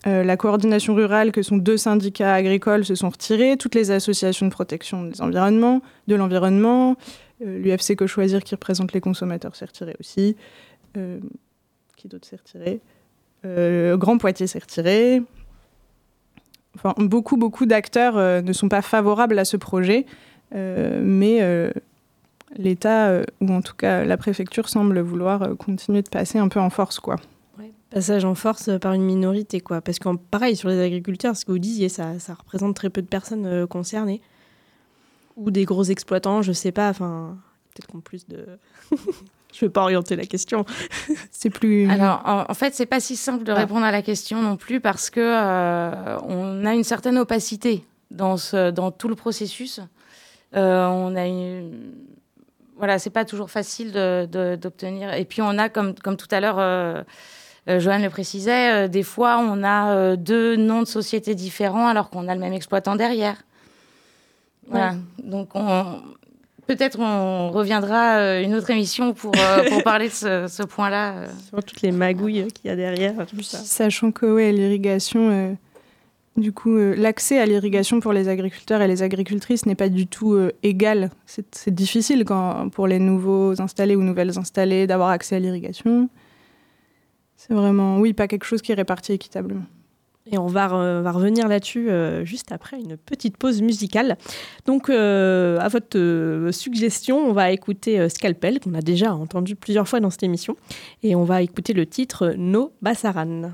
la 0.05 0.37
coordination 0.37 0.95
rurale, 0.95 1.33
que 1.33 1.41
sont 1.41 1.57
deux 1.57 1.75
syndicats 1.75 2.33
agricoles, 2.33 2.85
se 2.85 2.95
sont 2.95 3.09
retirés. 3.09 3.57
Toutes 3.57 3.75
les 3.75 3.91
associations 3.91 4.45
de 4.45 4.51
protection 4.51 5.03
de 5.03 6.15
l'environnement, 6.15 6.95
l'UFC 7.41 7.97
Que 7.97 8.07
Choisir 8.07 8.41
qui 8.45 8.55
représente 8.55 8.93
les 8.93 9.01
consommateurs 9.01 9.57
s'est 9.57 9.65
retiré 9.65 9.97
aussi. 9.99 10.37
Qui 10.93 12.07
d'autre 12.07 12.25
s'est 12.25 12.37
retiré? 12.37 12.79
Grand 13.97 14.17
Poitiers 14.17 14.47
s'est 14.47 14.59
retiré. 14.59 15.21
Beaucoup, 16.97 17.35
beaucoup 17.35 17.65
d'acteurs 17.65 18.17
euh, 18.17 18.41
ne 18.41 18.53
sont 18.53 18.69
pas 18.69 18.81
favorables 18.81 19.37
à 19.39 19.45
ce 19.45 19.57
projet, 19.57 20.05
euh, 20.55 21.01
mais 21.03 21.41
euh, 21.41 21.71
l'État, 22.55 23.21
ou 23.41 23.51
en 23.51 23.61
tout 23.61 23.75
cas 23.75 24.05
la 24.05 24.17
préfecture, 24.17 24.69
semble 24.69 24.99
vouloir 24.99 25.57
continuer 25.57 26.01
de 26.01 26.09
passer 26.09 26.37
un 26.37 26.47
peu 26.47 26.59
en 26.59 26.69
force, 26.69 26.99
quoi. 26.99 27.15
Passage 27.89 28.23
en 28.23 28.35
force 28.35 28.69
par 28.79 28.93
une 28.93 29.01
minorité, 29.01 29.61
quoi. 29.61 29.81
Parce 29.81 29.97
que 29.97 30.15
pareil, 30.29 30.55
sur 30.55 30.69
les 30.69 30.79
agriculteurs, 30.79 31.35
ce 31.35 31.43
que 31.43 31.51
vous 31.51 31.57
disiez, 31.57 31.89
ça, 31.89 32.19
ça 32.19 32.35
représente 32.35 32.75
très 32.75 32.91
peu 32.91 33.01
de 33.01 33.07
personnes 33.07 33.65
concernées. 33.65 34.21
Ou 35.37 35.49
des 35.49 35.65
gros 35.65 35.83
exploitants, 35.83 36.43
je 36.43 36.51
sais 36.51 36.71
pas, 36.71 36.89
enfin, 36.89 37.35
peut-être 37.73 37.87
qu'on 37.87 37.99
plus 37.99 38.27
de... 38.27 38.45
je 39.53 39.65
vais 39.65 39.69
pas 39.69 39.81
orienter 39.81 40.15
la 40.15 40.25
question. 40.25 40.65
C'est 41.31 41.49
plus... 41.49 41.89
Alors, 41.89 42.21
en, 42.25 42.53
fait, 42.53 42.75
c'est 42.75 42.85
pas 42.85 42.99
si 42.99 43.15
simple 43.15 43.43
de 43.43 43.51
Ah. 43.51 43.55
répondre 43.55 43.85
à 43.85 43.91
la 43.91 44.01
question 44.01 44.41
non 44.41 44.57
plus 44.57 44.79
parce 44.79 45.09
que 45.09 45.19
euh, 45.19 46.17
on 46.27 46.65
a 46.65 46.73
une 46.73 46.83
certaine 46.83 47.17
opacité 47.17 47.83
dans 48.11 48.37
ce, 48.37 48.69
dans 48.71 48.91
tout 48.91 49.07
le 49.07 49.15
processus. 49.15 49.79
Euh, 50.55 50.85
on 50.85 51.15
a 51.15 51.25
une, 51.25 51.93
voilà, 52.79 52.97
c'est 52.97 53.09
pas 53.09 53.25
toujours 53.25 53.51
facile 53.51 53.91
d'obtenir. 53.91 55.13
Et 55.13 55.25
puis 55.25 55.41
on 55.41 55.57
a, 55.57 55.69
comme, 55.69 55.93
comme 55.95 56.15
tout 56.15 56.27
à 56.31 56.39
l'heure, 56.39 56.59
euh, 56.59 57.03
euh, 57.67 57.79
Joanne 57.79 58.01
le 58.01 58.09
précisait, 58.09 58.85
euh, 58.85 58.87
des 58.87 59.03
fois 59.03 59.39
on 59.39 59.63
a 59.63 60.15
deux 60.15 60.55
noms 60.55 60.81
de 60.81 60.87
sociétés 60.87 61.35
différents 61.35 61.87
alors 61.87 62.09
qu'on 62.09 62.27
a 62.27 62.33
le 62.33 62.39
même 62.39 62.53
exploitant 62.53 62.95
derrière. 62.95 63.35
Voilà. 64.67 64.95
Donc 65.23 65.49
on, 65.55 66.01
peut-être 66.69 66.99
on 66.99 67.49
reviendra 67.49 68.17
euh, 68.19 68.43
une 68.43 68.53
autre 68.53 68.69
émission 68.69 69.13
pour, 69.13 69.33
euh, 69.35 69.67
pour 69.69 69.81
parler 69.81 70.07
de 70.07 70.13
ce, 70.13 70.45
ce 70.47 70.61
point-là. 70.61 71.13
euh. 71.17 71.27
Sur 71.49 71.63
toutes 71.63 71.81
les 71.81 71.91
magouilles 71.91 72.47
qu'il 72.53 72.69
y 72.69 72.69
a 72.69 72.75
derrière, 72.75 73.25
tout 73.25 73.41
ça. 73.41 73.57
Sachant 73.57 74.11
que 74.11 74.27
ouais, 74.27 74.51
l'irrigation, 74.51 75.31
euh, 75.31 75.53
du 76.37 76.51
coup, 76.53 76.75
euh, 76.77 76.93
l'accès 76.95 77.39
à 77.39 77.47
l'irrigation 77.47 77.99
pour 77.99 78.13
les 78.13 78.27
agriculteurs 78.27 78.83
et 78.83 78.87
les 78.87 79.01
agricultrices 79.01 79.65
n'est 79.65 79.73
pas 79.73 79.89
du 79.89 80.05
tout 80.05 80.33
euh, 80.33 80.51
égal. 80.61 81.09
C'est 81.25 81.55
c'est 81.55 81.73
difficile 81.73 82.23
quand, 82.23 82.69
pour 82.69 82.85
les 82.85 82.99
nouveaux 82.99 83.59
installés 83.59 83.95
ou 83.95 84.03
nouvelles 84.03 84.37
installées 84.37 84.85
d'avoir 84.85 85.09
accès 85.09 85.37
à 85.37 85.39
l'irrigation. 85.39 86.07
C'est 87.35 87.53
vraiment, 87.53 87.97
oui, 87.99 88.13
pas 88.13 88.27
quelque 88.27 88.45
chose 88.45 88.61
qui 88.61 88.73
est 88.73 88.75
réparti 88.75 89.13
équitablement. 89.13 89.63
Et 90.31 90.37
on 90.37 90.47
va, 90.47 90.67
re- 90.67 91.01
va 91.01 91.11
revenir 91.11 91.47
là-dessus 91.47 91.89
euh, 91.89 92.23
juste 92.25 92.51
après 92.51 92.77
une 92.79 92.97
petite 92.97 93.37
pause 93.37 93.61
musicale. 93.61 94.17
Donc, 94.65 94.89
euh, 94.89 95.57
à 95.59 95.67
votre 95.69 95.97
euh, 95.97 96.51
suggestion, 96.51 97.17
on 97.17 97.33
va 97.33 97.51
écouter 97.51 98.07
Scalpel, 98.09 98.59
qu'on 98.59 98.73
a 98.75 98.81
déjà 98.81 99.13
entendu 99.13 99.55
plusieurs 99.55 99.87
fois 99.87 99.99
dans 99.99 100.09
cette 100.09 100.23
émission. 100.23 100.55
Et 101.03 101.15
on 101.15 101.23
va 101.23 101.41
écouter 101.41 101.73
le 101.73 101.85
titre 101.85 102.33
No 102.37 102.73
Bassaran. 102.81 103.51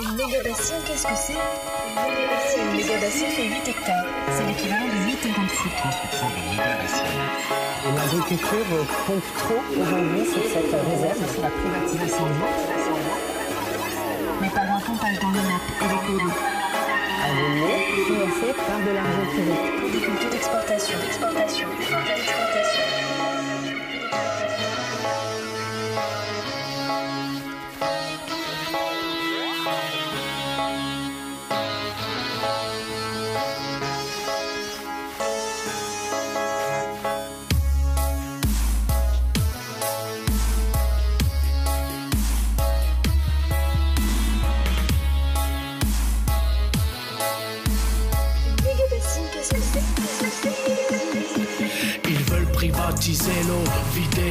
Une 0.00 0.16
qu'est-ce 0.86 1.04
que 1.06 1.14
c'est? 1.14 1.32
Une 2.60 2.76
fait 3.30 3.48
8 3.48 3.68
hectares. 3.68 4.06
C'est? 4.30 4.83
L'agriculture 8.14 8.86
compte 9.08 9.24
trop 9.36 9.62
aujourd'hui 9.72 10.24
sur 10.24 10.42
cette 10.44 10.70
réserve, 10.70 11.32
sur 11.32 11.42
la 11.42 11.50
privatisation 11.50 12.26
de 12.26 12.30
l'eau. 12.30 12.54
Mes 14.40 14.50
parents 14.50 14.80
pompage 14.86 15.18
dans 15.18 15.30
le 15.30 15.38
NAP 15.38 15.62
et 15.80 15.88
l'écolo. 15.88 16.30
À 16.30 17.28
l'eau 17.28 17.74
financée 18.06 18.54
par 18.54 18.78
de 18.86 18.94
l'argent 18.94 19.26
privé. 19.32 19.54
Pour 19.80 19.90
des 19.90 19.98
cultures 19.98 20.30
d'exportation. 20.30 20.98
Exportation. 21.08 21.73
se 53.24 53.44
lo 53.44 53.56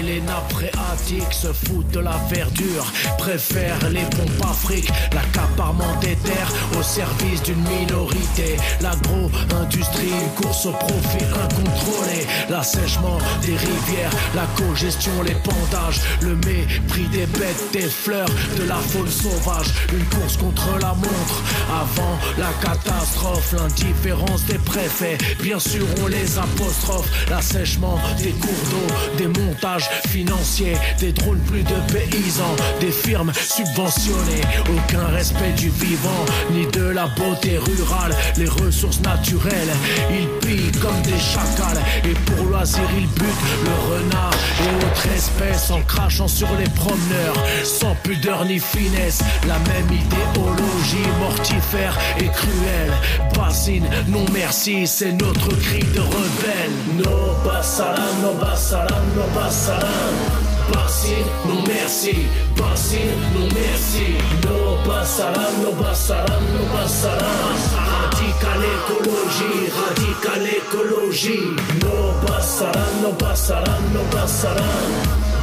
les 0.05 0.21
nappes 0.21 0.51
phréatiques, 0.51 1.33
se 1.33 1.51
foutent 1.53 1.91
de 1.91 1.99
la 1.99 2.17
verdure, 2.29 2.85
préfèrent 3.17 3.89
les 3.89 4.03
pompes 4.03 4.45
afriques, 4.49 4.89
l'accaparement 5.13 5.95
des 6.01 6.15
terres 6.17 6.51
au 6.77 6.83
service 6.83 7.41
d'une 7.43 7.63
minorité, 7.79 8.57
l'agro-industrie, 8.81 10.09
une 10.09 10.43
course 10.43 10.65
au 10.65 10.71
profit 10.71 11.23
incontrôlé, 11.23 12.27
l'assèchement 12.49 13.17
des 13.41 13.55
rivières, 13.55 14.11
la 14.35 14.45
cogestion, 14.57 15.11
les 15.25 15.35
pendages, 15.35 16.01
le 16.21 16.35
mépris 16.35 17.07
des 17.11 17.25
bêtes, 17.37 17.63
des 17.71 17.89
fleurs, 17.89 18.29
de 18.57 18.67
la 18.67 18.75
faune 18.75 19.09
sauvage, 19.09 19.67
une 19.93 20.05
course 20.05 20.37
contre 20.37 20.67
la 20.79 20.93
montre, 20.93 21.43
avant 21.69 22.17
la 22.37 22.51
catastrophe, 22.61 23.53
l'indifférence 23.53 24.43
des 24.45 24.59
préfets, 24.59 25.17
bien 25.41 25.59
sûr 25.59 25.85
on 26.03 26.07
les 26.07 26.37
apostrophe, 26.37 27.09
l'assèchement 27.29 27.99
des 28.17 28.31
cours 28.31 28.49
d'eau, 28.71 29.17
des 29.17 29.27
montages 29.27 29.89
financiers, 30.07 30.77
des 30.99 31.11
drones 31.11 31.39
plus 31.39 31.63
de 31.63 31.75
paysans, 31.91 32.55
des 32.79 32.91
firmes 32.91 33.31
subventionnées, 33.33 34.41
aucun 34.69 35.05
respect 35.07 35.53
du 35.57 35.69
vivant, 35.69 36.25
ni 36.51 36.65
de 36.67 36.83
la 36.83 37.07
beauté 37.07 37.57
rurale, 37.57 38.15
les 38.37 38.47
ressources 38.47 39.01
naturelles, 39.01 39.73
ils 40.11 40.27
pillent 40.47 40.71
comme 40.81 41.01
des 41.03 41.19
chacals, 41.19 41.81
et 42.03 42.13
pour 42.25 42.45
loisir 42.45 42.83
ils 42.97 43.07
butent 43.07 43.47
le 43.63 43.93
renard 43.93 44.33
et 44.61 44.85
autres 44.85 45.07
espèces 45.15 45.71
en 45.71 45.81
crachant 45.81 46.27
sur 46.27 46.49
les 46.57 46.69
promeneurs, 46.69 47.37
sans 47.63 47.95
pudeur 48.03 48.45
ni 48.45 48.59
finesse, 48.59 49.21
la 49.47 49.59
même 49.59 49.87
idéologie 49.87 51.09
mortifère 51.19 51.97
et 52.19 52.27
cruelle, 52.27 52.93
bassine, 53.35 53.87
non 54.07 54.25
merci, 54.33 54.87
c'est 54.87 55.11
notre 55.13 55.49
cri 55.59 55.79
de 55.79 55.99
rebelle. 55.99 56.71
No 56.97 57.35
bassaran, 57.45 58.13
no 58.21 58.33
bassaran, 58.33 59.01
no 59.15 59.23
bassaran. 59.35 59.82
Bassine, 60.71 61.25
non 61.45 61.63
merci, 61.67 62.27
Bassine, 62.57 63.15
non 63.33 63.47
merci. 63.53 64.17
No 64.45 64.77
passaran, 64.85 65.53
no 65.61 65.71
passaran, 65.81 66.43
no 66.53 66.63
passaran. 66.73 67.55
Radical 67.91 68.63
écologie, 68.77 69.71
radical 69.79 70.45
écologie. 70.61 71.55
No 71.83 72.13
passaran, 72.25 73.01
no 73.01 73.11
passaran, 73.17 73.81
no 73.93 74.01
passaran. 74.15 74.79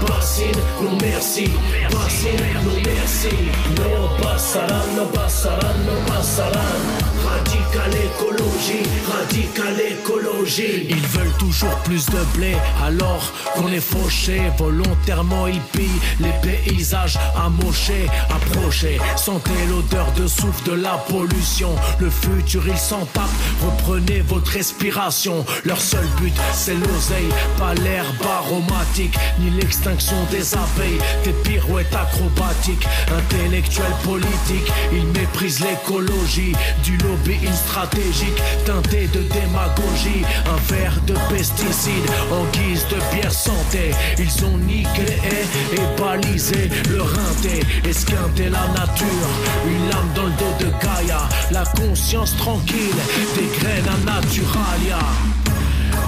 Bassine, 0.08 0.62
non 0.82 0.96
merci, 1.02 1.46
Bassine, 1.92 2.48
non 2.64 2.80
merci. 2.84 3.34
No 3.76 4.08
passaran, 4.22 4.86
no 4.96 5.04
passaran, 5.06 5.76
no 5.86 5.94
passaran. 6.06 6.80
Radical 7.24 7.59
écologie, 7.76 8.82
radical 9.06 9.74
écologie. 9.80 10.86
Ils 10.88 11.06
veulent 11.06 11.36
toujours 11.38 11.74
plus 11.84 12.06
de 12.06 12.18
blé 12.36 12.56
alors 12.84 13.32
qu'on 13.54 13.68
est 13.68 13.80
fauché. 13.80 14.40
Volontairement 14.58 15.46
ils 15.46 15.60
pillent 15.72 15.88
les 16.20 16.32
paysages 16.42 17.18
amochés, 17.36 18.08
approchés. 18.28 18.98
Sentez 19.16 19.50
l'odeur 19.68 20.10
de 20.12 20.26
souffle 20.26 20.70
de 20.70 20.72
la 20.72 20.98
pollution. 21.08 21.74
Le 21.98 22.10
futur 22.10 22.62
ils 22.66 22.78
s'en 22.78 23.04
tapent. 23.06 23.28
Reprenez 23.62 24.20
votre 24.20 24.50
respiration. 24.50 25.44
Leur 25.64 25.80
seul 25.80 26.06
but 26.20 26.34
c'est 26.52 26.74
l'oseille, 26.74 27.30
pas 27.58 27.74
l'herbe 27.74 28.26
aromatique, 28.26 29.16
ni 29.38 29.50
l'extinction 29.50 30.16
des 30.30 30.54
abeilles. 30.54 31.00
Des 31.24 31.32
pirouettes 31.48 31.94
acrobatiques, 31.94 32.86
intellectuels 33.16 33.86
politiques. 34.04 34.72
Ils 34.92 35.06
méprisent 35.06 35.60
l'écologie 35.60 36.54
du 36.82 36.96
lobbying 36.98 37.59
stratégique 37.66 38.40
teinté 38.64 39.08
de 39.08 39.22
démagogie. 39.22 40.24
Un 40.46 40.72
verre 40.72 40.98
de 41.06 41.14
pesticides 41.28 42.10
en 42.32 42.44
guise 42.56 42.86
de 42.88 42.98
bière 43.14 43.32
santé. 43.32 43.92
Ils 44.18 44.44
ont 44.44 44.58
niqué 44.58 45.06
haies 45.24 45.48
et 45.74 46.00
balisé 46.00 46.70
le 46.88 47.02
rinté. 47.02 47.60
Esquinté 47.88 48.44
la 48.48 48.66
nature, 48.78 49.30
une 49.66 49.88
lame 49.88 50.10
dans 50.14 50.26
le 50.26 50.32
dos 50.32 50.54
de 50.64 50.70
Gaïa. 50.82 51.28
La 51.50 51.64
conscience 51.64 52.36
tranquille, 52.36 53.00
des 53.36 53.58
graines 53.58 53.88
à 53.88 53.98
naturalia. 54.04 54.98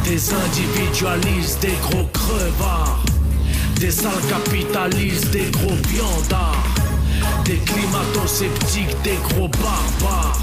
Des 0.04 0.32
individualistes, 0.32 1.60
des 1.60 1.76
gros 1.82 2.08
crevards. 2.12 3.04
Des 3.76 3.90
sales 3.90 4.12
capitalistes, 4.28 5.30
des 5.30 5.50
gros 5.50 5.76
viandards. 5.88 6.64
Des 7.44 7.58
climato-sceptiques, 7.58 8.96
des 9.02 9.18
gros 9.28 9.48
barbares. 9.48 10.40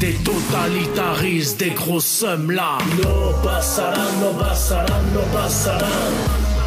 Des 0.00 0.14
totalitaristes, 0.24 1.58
des 1.58 1.72
gros 1.72 2.00
sommes 2.00 2.50
là. 2.50 2.78
No 2.96 3.34
passaran, 3.44 4.10
no 4.22 4.32
passaran, 4.32 5.02
no 5.12 5.20
passaran. 5.30 6.10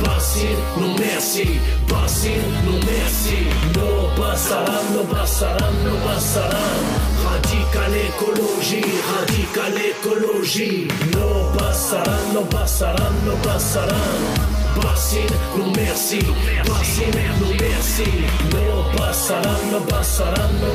Bassine, 0.04 0.62
non 0.80 0.96
merci, 1.00 1.60
Bassine, 1.90 2.44
non 2.64 2.80
merci. 2.86 3.48
No 3.74 4.22
passaran, 4.22 4.84
no 4.94 5.02
passaran, 5.06 5.74
no 5.84 5.96
passaran. 6.06 6.78
Radical 7.26 7.96
écologie, 8.06 8.86
radical 9.18 9.74
écologie. 9.82 10.88
No 11.14 11.58
passaran, 11.58 12.34
no 12.36 12.42
passaran, 12.42 13.14
no 13.26 13.34
passaran. 13.42 14.12
Bassine, 14.80 15.38
non 15.58 15.72
merci, 15.76 16.20
Bassine, 16.68 17.26
non 17.42 17.56
merci. 17.60 18.10
No 18.52 18.96
passaran, 18.96 19.58
no 19.72 19.80
passaran, 19.88 20.52
no 20.62 20.70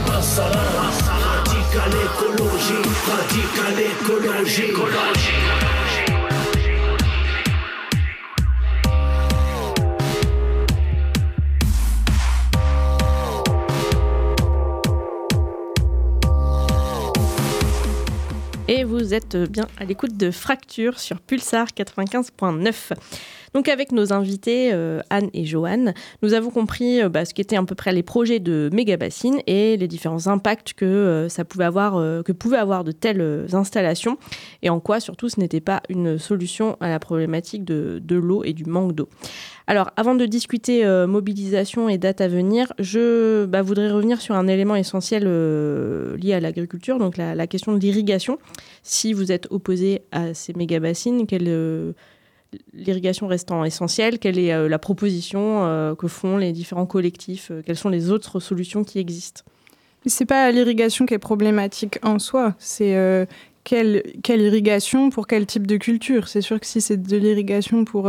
Et 18.71 18.85
vous 18.85 19.15
êtes 19.15 19.37
bien 19.37 19.67
à 19.79 19.85
l'écoute 19.85 20.17
de 20.17 20.31
Fracture 20.31 20.99
sur 20.99 21.21
Pulsar 21.21 21.69
95.9. 21.69 22.93
Donc 23.55 23.69
avec 23.69 23.93
nos 23.93 24.13
invités 24.13 24.71
euh, 24.73 25.01
Anne 25.11 25.31
et 25.33 25.45
Joanne, 25.45 25.95
nous 26.23 26.35
avons 26.35 26.51
compris 26.51 27.03
euh, 27.03 27.09
bah, 27.09 27.25
ce 27.25 27.35
qu'étaient 27.35 27.57
à 27.57 27.63
peu 27.63 27.75
près 27.75 27.93
les 27.93 28.03
projets 28.03 28.41
de 28.41 28.71
Mégabassine 28.73 29.41
et 29.47 29.77
les 29.77 29.89
différents 29.89 30.27
impacts 30.27 30.75
que 30.75 30.85
euh, 30.85 31.29
ça 31.29 31.45
pouvait 31.45 31.65
avoir, 31.65 31.95
que 32.25 32.33
pouvaient 32.33 32.59
avoir 32.59 32.85
de 32.85 32.93
telles 32.93 33.47
installations 33.53 34.19
et 34.63 34.71
en 34.71 34.81
quoi 34.81 35.01
surtout 35.01 35.29
ce 35.29 35.41
n'était 35.41 35.61
pas 35.61 35.83
une 35.89 36.19
solution 36.19 36.77
à 36.81 36.89
la 36.89 36.99
problématique 36.99 37.65
de, 37.65 38.01
de 38.03 38.17
l'eau 38.17 38.45
et 38.45 38.53
du 38.53 38.65
manque 38.65 38.95
d'eau. 38.95 39.09
Alors, 39.67 39.91
avant 39.97 40.15
de 40.15 40.25
discuter 40.25 40.87
mobilisation 41.07 41.91
et 41.91 41.99
date 41.99 42.23
à 42.23 42.29
venir, 42.29 42.73
je 42.79 43.45
bah, 43.45 43.61
voudrais 43.61 43.91
revenir 43.91 44.21
sur 44.21 44.35
un 44.35 44.49
élément 44.49 44.77
essentiel 44.77 45.25
lié 46.17 46.33
à 46.33 46.41
l'agriculture, 46.41 46.99
donc 46.99 47.19
la, 47.19 47.47
question 47.47 47.73
de 47.73 47.79
l'irrigation. 47.79 48.39
Si 48.83 49.13
vous 49.13 49.31
êtes 49.31 49.47
opposé 49.51 50.03
à 50.11 50.33
ces 50.33 50.55
méga-bassines, 50.55 51.27
quelle, 51.27 51.95
l'irrigation 52.73 53.27
restant 53.27 53.65
essentielle, 53.65 54.19
quelle 54.19 54.39
est 54.39 54.69
la 54.69 54.79
proposition 54.79 55.95
que 55.99 56.09
font 56.09 56.37
les 56.39 56.53
différents 56.53 56.87
collectifs 56.87 57.53
Quelles 57.67 57.77
sont 57.77 57.91
les 57.91 58.11
autres 58.11 58.41
solutions 58.41 58.85
qui 58.85 58.99
existent? 58.99 59.43
C'est 60.07 60.25
pas 60.25 60.51
l'irrigation 60.51 61.05
qui 61.05 61.15
est 61.15 61.19
problématique 61.19 61.99
en 62.03 62.19
soi, 62.19 62.55
c'est 62.59 63.27
quelle, 63.65 64.03
irrigation 64.27 65.11
pour 65.11 65.27
quel 65.27 65.45
type 65.45 65.67
de 65.67 65.77
culture? 65.77 66.29
C'est 66.29 66.41
sûr 66.41 66.59
que 66.59 66.67
si 66.67 66.81
c'est 66.81 66.97
de 66.97 67.17
l'irrigation 67.17 67.85
pour 67.85 68.09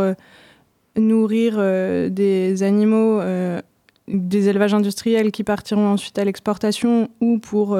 nourrir 0.96 1.54
euh, 1.58 2.08
des 2.08 2.62
animaux, 2.62 3.20
euh, 3.20 3.60
des 4.08 4.48
élevages 4.48 4.74
industriels 4.74 5.30
qui 5.30 5.44
partiront 5.44 5.88
ensuite 5.88 6.18
à 6.18 6.24
l'exportation 6.24 7.10
ou 7.20 7.38
pour 7.38 7.78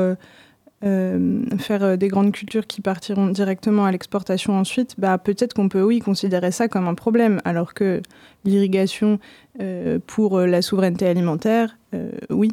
euh, 0.85 1.43
faire 1.59 1.99
des 1.99 2.09
grandes 2.09 2.33
cultures 2.33 2.67
qui 2.67 2.81
partiront 2.81 3.29
directement 3.29 3.85
à 3.85 3.93
l'exportation 3.93 4.55
ensuite, 4.59 4.95
bah, 4.99 5.19
peut-être 5.19 5.55
qu'on 5.55 5.69
peut, 5.69 5.83
oui, 5.83 6.01
considérer 6.01 6.51
ça 6.51 6.69
comme 6.69 6.89
un 6.89 6.95
problème, 6.95 7.41
alors 7.45 7.75
que 7.75 8.01
l'irrigation 8.45 9.19
pour 10.07 10.41
la 10.41 10.63
souveraineté 10.63 11.07
alimentaire, 11.07 11.77
oui. 12.31 12.53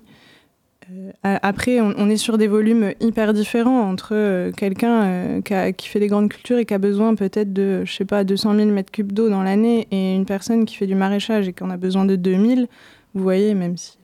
Euh, 0.91 1.11
après, 1.41 1.81
on, 1.81 2.09
est 2.09 2.17
sur 2.17 2.37
des 2.37 2.47
volumes 2.47 2.93
hyper 3.01 3.33
différents 3.33 3.89
entre 3.89 4.13
euh, 4.13 4.51
quelqu'un 4.51 5.03
euh, 5.03 5.71
qui, 5.71 5.89
fait 5.89 5.99
des 5.99 6.07
grandes 6.07 6.29
cultures 6.29 6.57
et 6.57 6.65
qui 6.65 6.73
a 6.73 6.77
besoin 6.77 7.15
peut-être 7.15 7.51
de, 7.51 7.83
je 7.85 7.93
sais 7.93 8.05
pas, 8.05 8.23
200 8.23 8.55
000 8.55 8.69
mètres 8.69 8.91
cubes 8.91 9.11
d'eau 9.11 9.29
dans 9.29 9.43
l'année 9.43 9.87
et 9.91 10.15
une 10.15 10.25
personne 10.25 10.65
qui 10.65 10.75
fait 10.75 10.87
du 10.87 10.95
maraîchage 10.95 11.47
et 11.47 11.53
qui 11.53 11.63
en 11.63 11.69
a 11.69 11.77
besoin 11.77 12.05
de 12.05 12.15
2000, 12.15 12.67
vous 13.13 13.23
voyez, 13.23 13.53
même 13.53 13.75
si. 13.77 13.97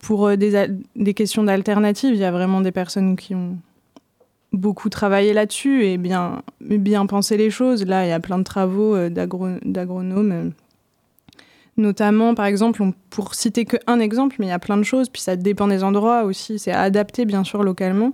Pour 0.00 0.36
des, 0.36 0.68
des 0.96 1.14
questions 1.14 1.42
d'alternatives, 1.42 2.14
il 2.14 2.20
y 2.20 2.24
a 2.24 2.30
vraiment 2.30 2.60
des 2.60 2.72
personnes 2.72 3.16
qui 3.16 3.34
ont 3.34 3.56
beaucoup 4.52 4.88
travaillé 4.88 5.32
là-dessus 5.32 5.84
et 5.84 5.98
bien, 5.98 6.42
bien 6.60 7.06
pensé 7.06 7.36
les 7.36 7.50
choses. 7.50 7.84
Là, 7.84 8.06
il 8.06 8.08
y 8.08 8.12
a 8.12 8.20
plein 8.20 8.38
de 8.38 8.44
travaux 8.44 8.96
d'agronomes 9.08 10.52
Notamment, 11.78 12.34
par 12.34 12.46
exemple, 12.46 12.82
pour 13.08 13.36
citer 13.36 13.64
qu'un 13.64 14.00
exemple, 14.00 14.34
mais 14.40 14.46
il 14.46 14.48
y 14.48 14.52
a 14.52 14.58
plein 14.58 14.76
de 14.76 14.82
choses, 14.82 15.08
puis 15.08 15.22
ça 15.22 15.36
dépend 15.36 15.68
des 15.68 15.84
endroits 15.84 16.24
aussi, 16.24 16.58
c'est 16.58 16.72
adapté 16.72 17.24
bien 17.24 17.44
sûr 17.44 17.62
localement. 17.62 18.12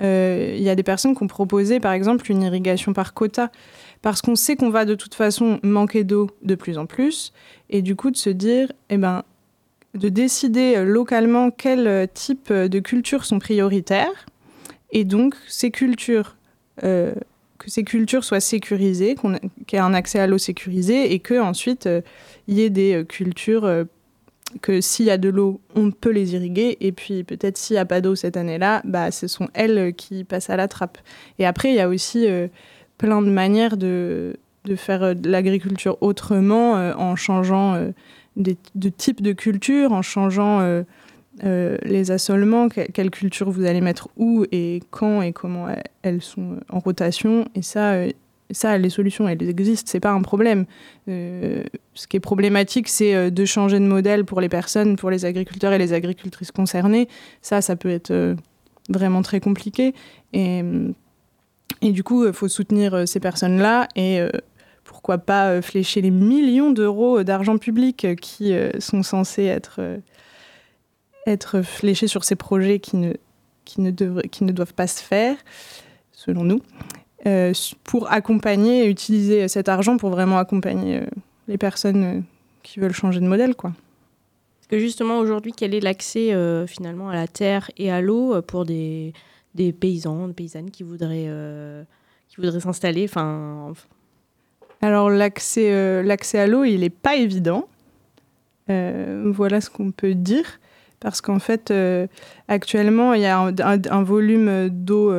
Euh, 0.00 0.54
il 0.56 0.62
y 0.62 0.70
a 0.70 0.74
des 0.74 0.82
personnes 0.82 1.14
qui 1.14 1.22
ont 1.22 1.26
proposé, 1.26 1.78
par 1.78 1.92
exemple, 1.92 2.32
une 2.32 2.40
irrigation 2.40 2.94
par 2.94 3.12
quota, 3.12 3.52
parce 4.00 4.22
qu'on 4.22 4.34
sait 4.34 4.56
qu'on 4.56 4.70
va 4.70 4.86
de 4.86 4.94
toute 4.94 5.14
façon 5.14 5.60
manquer 5.62 6.04
d'eau 6.04 6.30
de 6.42 6.54
plus 6.54 6.78
en 6.78 6.86
plus, 6.86 7.34
et 7.68 7.82
du 7.82 7.96
coup 7.96 8.10
de 8.10 8.16
se 8.16 8.30
dire, 8.30 8.72
eh 8.88 8.96
ben, 8.96 9.24
de 9.94 10.08
décider 10.08 10.84
localement 10.84 11.50
quel 11.50 12.08
type 12.14 12.52
de 12.52 12.78
cultures 12.80 13.24
sont 13.24 13.38
prioritaires, 13.38 14.26
et 14.92 15.04
donc 15.04 15.34
euh, 16.84 17.14
que 17.58 17.70
ces 17.70 17.84
cultures 17.84 18.24
soient 18.24 18.40
sécurisées, 18.40 19.16
qu'il 19.66 19.76
y 19.76 19.76
ait 19.76 19.78
un 19.78 19.94
accès 19.94 20.18
à 20.18 20.26
l'eau 20.26 20.38
sécurisé 20.38 21.12
et 21.12 21.18
que 21.18 21.40
ensuite 21.40 21.86
euh, 21.86 22.02
il 22.46 22.58
y 22.58 22.62
ait 22.62 22.70
des 22.70 22.94
euh, 22.94 23.04
cultures 23.04 23.86
que 24.60 24.82
s'il 24.82 25.06
y 25.06 25.10
a 25.10 25.16
de 25.16 25.30
l'eau, 25.30 25.60
on 25.74 25.90
peut 25.90 26.10
les 26.10 26.34
irriguer 26.34 26.76
et 26.80 26.92
puis 26.92 27.24
peut-être 27.24 27.56
s'il 27.56 27.74
n'y 27.74 27.80
a 27.80 27.86
pas 27.86 28.02
d'eau 28.02 28.14
cette 28.14 28.36
année-là, 28.36 28.82
bah, 28.84 29.10
ce 29.10 29.26
sont 29.26 29.48
elles 29.54 29.94
qui 29.94 30.24
passent 30.24 30.50
à 30.50 30.56
la 30.56 30.68
trappe. 30.68 30.98
Et 31.38 31.46
après, 31.46 31.70
il 31.70 31.76
y 31.76 31.80
a 31.80 31.88
aussi 31.88 32.26
plein 32.98 33.22
de 33.22 33.30
manières 33.30 33.78
de, 33.78 34.36
de 34.66 34.76
faire 34.76 35.16
de 35.16 35.30
l'agriculture 35.30 35.96
autrement 36.02 36.72
en 36.72 37.16
changeant 37.16 37.92
de 38.36 38.88
type 38.88 39.20
de 39.22 39.32
culture, 39.32 39.92
en 39.92 40.02
changeant 40.02 40.84
euh, 41.44 41.78
les 41.82 42.10
assolements, 42.10 42.68
quelle 42.68 43.10
culture 43.10 43.50
vous 43.50 43.64
allez 43.64 43.80
mettre 43.80 44.08
où 44.18 44.44
et 44.52 44.82
quand 44.90 45.22
et 45.22 45.32
comment 45.32 45.66
elles 46.02 46.20
sont 46.20 46.58
en 46.68 46.78
rotation. 46.78 47.48
Et 47.54 47.62
ça, 47.62 47.92
euh, 47.92 48.10
ça 48.50 48.76
les 48.76 48.90
solutions, 48.90 49.26
elles 49.26 49.48
existent, 49.48 49.90
c'est 49.90 50.00
pas 50.00 50.10
un 50.10 50.20
problème. 50.20 50.66
Euh, 51.08 51.64
ce 51.94 52.06
qui 52.06 52.18
est 52.18 52.20
problématique, 52.20 52.86
c'est 52.86 53.30
de 53.30 53.44
changer 53.46 53.80
de 53.80 53.86
modèle 53.86 54.26
pour 54.26 54.42
les 54.42 54.50
personnes, 54.50 54.96
pour 54.96 55.10
les 55.10 55.24
agriculteurs 55.24 55.72
et 55.72 55.78
les 55.78 55.94
agricultrices 55.94 56.52
concernées. 56.52 57.08
Ça, 57.40 57.62
ça 57.62 57.76
peut 57.76 57.90
être 57.90 58.36
vraiment 58.90 59.22
très 59.22 59.40
compliqué. 59.40 59.94
Et, 60.34 60.62
et 61.80 61.92
du 61.92 62.04
coup, 62.04 62.26
il 62.26 62.34
faut 62.34 62.48
soutenir 62.48 63.08
ces 63.08 63.20
personnes-là 63.20 63.88
et 63.96 64.20
pourquoi 65.02 65.18
pas 65.18 65.60
flécher 65.60 66.00
les 66.00 66.12
millions 66.12 66.70
d'euros 66.70 67.24
d'argent 67.24 67.58
public 67.58 68.06
qui 68.20 68.54
sont 68.78 69.02
censés 69.02 69.46
être, 69.46 69.80
être 71.26 71.62
fléchés 71.62 72.06
sur 72.06 72.22
ces 72.22 72.36
projets 72.36 72.78
qui 72.78 72.96
ne, 72.96 73.14
qui, 73.64 73.80
ne 73.80 73.90
qui 73.90 74.44
ne 74.44 74.52
doivent 74.52 74.74
pas 74.74 74.86
se 74.86 75.02
faire, 75.02 75.36
selon 76.12 76.44
nous, 76.44 76.60
pour 77.82 78.12
accompagner 78.12 78.84
et 78.84 78.88
utiliser 78.88 79.48
cet 79.48 79.68
argent 79.68 79.96
pour 79.96 80.10
vraiment 80.10 80.38
accompagner 80.38 81.00
les 81.48 81.58
personnes 81.58 82.22
qui 82.62 82.78
veulent 82.78 82.94
changer 82.94 83.18
de 83.18 83.26
modèle, 83.26 83.56
quoi. 83.56 83.72
Justement 84.78 85.18
aujourd'hui, 85.18 85.52
quel 85.52 85.74
est 85.74 85.80
l'accès 85.80 86.32
euh, 86.32 86.66
finalement 86.66 87.10
à 87.10 87.14
la 87.14 87.28
terre 87.28 87.70
et 87.76 87.90
à 87.90 88.00
l'eau 88.00 88.34
euh, 88.34 88.40
pour 88.40 88.64
des, 88.64 89.12
des, 89.54 89.70
paysans, 89.70 90.28
des 90.28 90.34
paysannes 90.34 90.70
qui 90.70 90.82
voudraient, 90.82 91.26
euh, 91.28 91.84
qui 92.28 92.36
voudraient 92.36 92.60
s'installer? 92.60 93.06
Alors 94.82 95.10
l'accès, 95.10 96.02
l'accès 96.02 96.38
à 96.40 96.46
l'eau, 96.46 96.64
il 96.64 96.80
n'est 96.80 96.90
pas 96.90 97.16
évident. 97.16 97.68
voilà 98.68 99.60
ce 99.60 99.70
qu'on 99.70 99.92
peut 99.92 100.14
dire. 100.14 100.58
Parce 100.98 101.20
qu'en 101.20 101.38
fait, 101.38 101.72
actuellement, 102.48 103.14
il 103.14 103.22
y 103.22 103.26
a 103.26 103.38
un, 103.38 103.54
un 103.58 104.02
volume 104.02 104.68
d'eau 104.68 105.12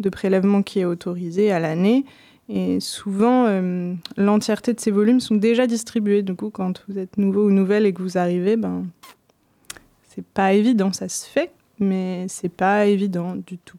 de 0.00 0.08
prélèvement 0.08 0.62
qui 0.62 0.80
est 0.80 0.84
autorisé 0.84 1.52
à 1.52 1.60
l'année. 1.60 2.04
Et 2.52 2.80
souvent, 2.80 3.46
euh, 3.46 3.94
l'entièreté 4.16 4.74
de 4.74 4.80
ces 4.80 4.90
volumes 4.90 5.20
sont 5.20 5.36
déjà 5.36 5.68
distribués. 5.68 6.22
Du 6.22 6.34
coup, 6.34 6.50
quand 6.50 6.84
vous 6.88 6.98
êtes 6.98 7.16
nouveau 7.16 7.46
ou 7.46 7.52
nouvelle 7.52 7.86
et 7.86 7.92
que 7.92 8.02
vous 8.02 8.18
arrivez, 8.18 8.56
ben, 8.56 8.86
c'est 10.08 10.24
pas 10.24 10.52
évident. 10.52 10.92
Ça 10.92 11.08
se 11.08 11.28
fait, 11.28 11.52
mais 11.78 12.26
c'est 12.28 12.48
pas 12.48 12.86
évident 12.86 13.36
du 13.36 13.56
tout. 13.58 13.78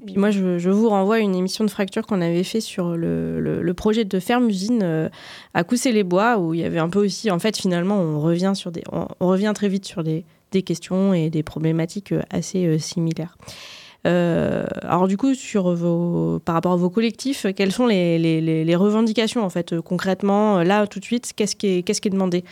Et 0.00 0.04
puis 0.04 0.16
moi, 0.16 0.30
je, 0.30 0.70
vous 0.70 0.88
renvoie 0.88 1.16
à 1.16 1.18
une 1.18 1.34
émission 1.34 1.64
de 1.64 1.70
fracture 1.70 2.06
qu'on 2.06 2.22
avait 2.22 2.44
fait 2.44 2.60
sur 2.60 2.96
le, 2.96 3.72
projet 3.76 4.04
de 4.04 4.18
ferme-usine 4.18 4.80
euh, 4.82 5.08
à 5.54 5.64
Coussé-les-Bois, 5.64 6.38
où 6.38 6.54
il 6.54 6.60
y 6.60 6.64
avait 6.64 6.78
un 6.78 6.88
peu 6.88 7.04
aussi, 7.04 7.30
en 7.30 7.38
fait, 7.38 7.56
finalement, 7.56 7.98
on 7.98 8.20
revient, 8.20 8.52
sur 8.54 8.72
des, 8.72 8.82
on, 8.90 9.26
revient 9.26 9.52
très 9.54 9.68
vite 9.68 9.84
sur 9.84 10.02
des, 10.02 10.24
questions 10.64 11.14
et 11.14 11.30
des 11.30 11.42
problématiques 11.42 12.12
euh, 12.12 12.22
assez 12.30 12.78
similaires. 12.78 13.36
Euh, 14.06 14.66
alors 14.82 15.06
du 15.06 15.16
coup, 15.16 15.34
sur 15.34 15.72
vos, 15.74 16.40
par 16.40 16.56
rapport 16.56 16.72
à 16.72 16.76
vos 16.76 16.90
collectifs, 16.90 17.46
quelles 17.54 17.72
sont 17.72 17.86
les, 17.86 18.74
revendications 18.74 19.44
en 19.44 19.50
fait 19.50 19.80
concrètement 19.80 20.62
là 20.62 20.86
tout 20.88 20.98
de 20.98 21.04
suite 21.04 21.32
qu'est-ce 21.36 21.54
qui 21.54 21.84
est 21.84 22.10
demandé? 22.10 22.42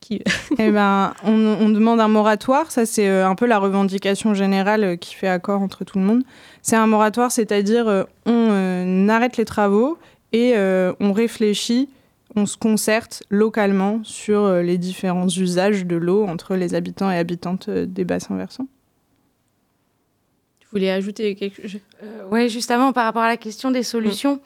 Qui... 0.00 0.22
eh 0.58 0.70
ben, 0.70 1.14
on, 1.24 1.32
on, 1.32 1.68
demande 1.68 2.00
un 2.00 2.08
moratoire. 2.08 2.70
Ça, 2.70 2.86
c'est 2.86 3.08
euh, 3.08 3.28
un 3.28 3.34
peu 3.34 3.46
la 3.46 3.58
revendication 3.58 4.34
générale 4.34 4.84
euh, 4.84 4.96
qui 4.96 5.14
fait 5.14 5.28
accord 5.28 5.62
entre 5.62 5.84
tout 5.84 5.98
le 5.98 6.04
monde. 6.04 6.22
C'est 6.62 6.76
un 6.76 6.86
moratoire, 6.86 7.32
c'est-à-dire 7.32 8.06
on 8.26 9.08
arrête 9.08 9.36
les 9.38 9.46
travaux 9.46 9.98
et 10.32 10.54
on 10.56 11.12
réfléchit, 11.14 11.88
on 12.36 12.44
se 12.44 12.58
concerte 12.58 13.22
localement 13.30 14.00
sur 14.04 14.52
les 14.56 14.76
différents 14.76 15.28
usages 15.28 15.86
de 15.86 15.96
l'eau 15.96 16.26
entre 16.26 16.56
les 16.56 16.74
habitants 16.74 17.10
et 17.10 17.16
habitantes 17.16 17.70
des 17.70 18.04
bassins 18.04 18.36
versants 18.36 18.66
voulez 20.72 20.90
ajouter 20.90 21.34
quelque 21.34 21.62
chose? 21.62 21.80
Euh, 22.02 22.24
Oui, 22.30 22.48
justement, 22.48 22.92
par 22.92 23.04
rapport 23.04 23.22
à 23.22 23.28
la 23.28 23.36
question 23.36 23.70
des 23.70 23.82
solutions, 23.82 24.40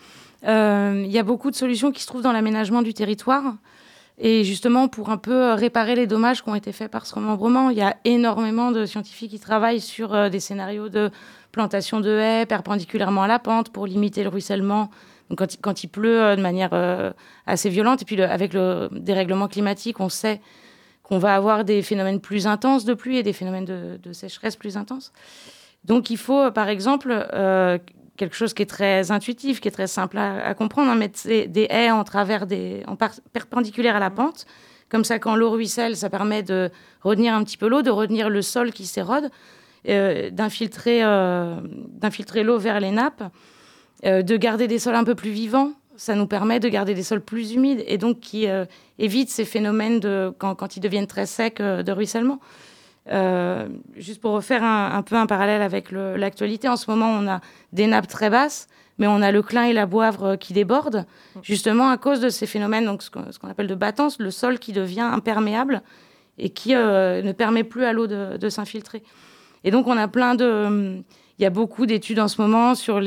euh, 0.46 1.02
il 1.04 1.10
y 1.10 1.18
a 1.18 1.22
beaucoup 1.22 1.50
de 1.50 1.56
solutions 1.56 1.92
qui 1.92 2.02
se 2.02 2.06
trouvent 2.06 2.22
dans 2.22 2.32
l'aménagement 2.32 2.82
du 2.82 2.94
territoire. 2.94 3.56
Et 4.18 4.44
justement, 4.44 4.88
pour 4.88 5.10
un 5.10 5.16
peu 5.16 5.52
réparer 5.54 5.96
les 5.96 6.06
dommages 6.06 6.42
qui 6.42 6.48
ont 6.48 6.54
été 6.54 6.72
faits 6.72 6.90
par 6.90 7.06
ce 7.06 7.14
remembrement, 7.14 7.70
il 7.70 7.76
y 7.76 7.82
a 7.82 7.96
énormément 8.04 8.70
de 8.70 8.86
scientifiques 8.86 9.32
qui 9.32 9.40
travaillent 9.40 9.80
sur 9.80 10.14
euh, 10.14 10.28
des 10.28 10.40
scénarios 10.40 10.88
de 10.88 11.10
plantation 11.50 12.00
de 12.00 12.10
haies 12.10 12.46
perpendiculairement 12.46 13.24
à 13.24 13.28
la 13.28 13.38
pente 13.38 13.70
pour 13.70 13.86
limiter 13.86 14.22
le 14.22 14.28
ruissellement. 14.28 14.90
Quand, 15.36 15.82
il, 15.82 15.88
pleut 15.88 16.36
de 16.36 16.42
manière 16.42 17.14
assez 17.46 17.70
violente, 17.70 18.02
et 18.02 18.04
puis 18.04 18.20
avec 18.20 18.52
le 18.52 18.88
dérèglement 18.92 19.48
climatique, 19.48 19.98
on 19.98 20.10
sait 20.10 20.40
qu'on 21.04 21.18
va 21.18 21.34
avoir 21.34 21.64
des 21.64 21.82
phénomènes 21.82 22.20
plus 22.20 22.46
intenses 22.46 22.84
de 22.84 22.94
pluie 22.94 23.18
et 23.18 23.22
des 23.22 23.34
phénomènes 23.34 23.66
de, 23.66 24.12
sécheresse 24.12 24.56
plus 24.56 24.76
intenses. 24.76 25.12
Donc 25.84 26.10
il 26.10 26.16
faut, 26.16 26.50
par 26.50 26.68
exemple, 26.68 27.10
euh, 27.34 27.78
quelque 28.16 28.36
chose 28.36 28.54
qui 28.54 28.62
est 28.62 28.66
très 28.66 29.10
intuitif, 29.10 29.60
qui 29.60 29.68
est 29.68 29.72
très 29.72 29.86
simple 29.86 30.18
à, 30.18 30.54
comprendre, 30.54 30.90
hein, 30.90 30.94
mettre 30.94 31.26
des, 31.26 31.66
haies 31.70 31.90
en 31.90 32.04
travers 32.04 32.46
des, 32.46 32.82
en 32.86 32.96
perpendiculaire 32.96 33.96
à 33.96 34.00
la 34.00 34.10
pente. 34.10 34.46
Comme 34.88 35.04
ça, 35.04 35.18
quand 35.18 35.34
l'eau 35.34 35.50
ruisselle, 35.50 35.96
ça 35.96 36.10
permet 36.10 36.42
de 36.42 36.70
retenir 37.02 37.34
un 37.34 37.42
petit 37.42 37.56
peu 37.56 37.68
l'eau, 37.68 37.82
de 37.82 37.90
retenir 37.90 38.30
le 38.30 38.42
sol 38.42 38.72
qui 38.72 38.86
s'érode, 38.86 39.30
euh, 39.88 40.30
d'infiltrer, 40.30 41.02
euh, 41.02 41.56
d'infiltrer 41.64 42.44
l'eau 42.44 42.58
vers 42.58 42.80
les 42.80 42.90
nappes, 42.90 43.24
de 44.04 44.36
garder 44.36 44.68
des 44.68 44.78
sols 44.78 44.96
un 44.96 45.04
peu 45.04 45.14
plus 45.14 45.30
vivants. 45.30 45.72
Ça 45.96 46.14
nous 46.14 46.26
permet 46.26 46.60
de 46.60 46.68
garder 46.68 46.92
des 46.92 47.02
sols 47.02 47.22
plus 47.22 47.52
humides 47.52 47.82
et 47.86 47.96
donc 47.96 48.20
qui 48.20 48.46
évite 48.98 49.30
ces 49.30 49.46
phénomènes 49.46 50.00
quand, 50.36 50.76
ils 50.76 50.80
deviennent 50.80 51.06
très 51.06 51.24
secs 51.24 51.62
de 51.62 51.90
ruissellement. 51.92 52.38
Euh, 53.10 53.68
juste 53.96 54.20
pour 54.20 54.32
refaire 54.32 54.64
un, 54.64 55.02
peu 55.02 55.16
un 55.16 55.26
parallèle 55.26 55.62
avec 55.62 55.90
l'actualité, 55.90 56.68
en 56.68 56.76
ce 56.76 56.90
moment, 56.90 57.10
on 57.10 57.28
a 57.28 57.40
des 57.72 57.86
nappes 57.86 58.08
très 58.08 58.30
basses, 58.30 58.68
mais 58.98 59.06
on 59.06 59.20
a 59.20 59.30
le 59.30 59.42
Clin 59.42 59.64
et 59.64 59.72
la 59.72 59.86
Boivre 59.86 60.38
qui 60.38 60.52
débordent, 60.52 61.04
justement 61.42 61.90
à 61.90 61.98
cause 61.98 62.20
de 62.20 62.28
ces 62.28 62.46
phénomènes, 62.46 62.86
donc 62.86 63.02
ce 63.02 63.10
qu'on 63.10 63.48
appelle 63.48 63.66
de 63.66 63.74
battance, 63.74 64.18
le 64.18 64.30
sol 64.30 64.58
qui 64.58 64.72
devient 64.72 65.00
imperméable 65.00 65.82
et 66.38 66.50
qui 66.50 66.74
euh, 66.74 67.22
ne 67.22 67.32
permet 67.32 67.64
plus 67.64 67.84
à 67.84 67.92
l'eau 67.92 68.06
de, 68.06 68.48
s'infiltrer. 68.48 69.02
Et 69.64 69.70
donc, 69.70 69.86
on 69.86 69.96
a 69.96 70.08
plein 70.08 70.34
de. 70.34 71.02
Il 71.38 71.42
y 71.42 71.46
a 71.46 71.50
beaucoup 71.50 71.86
d'études 71.86 72.20
en 72.20 72.28
ce 72.28 72.40
moment 72.40 72.74
sur 72.74 73.00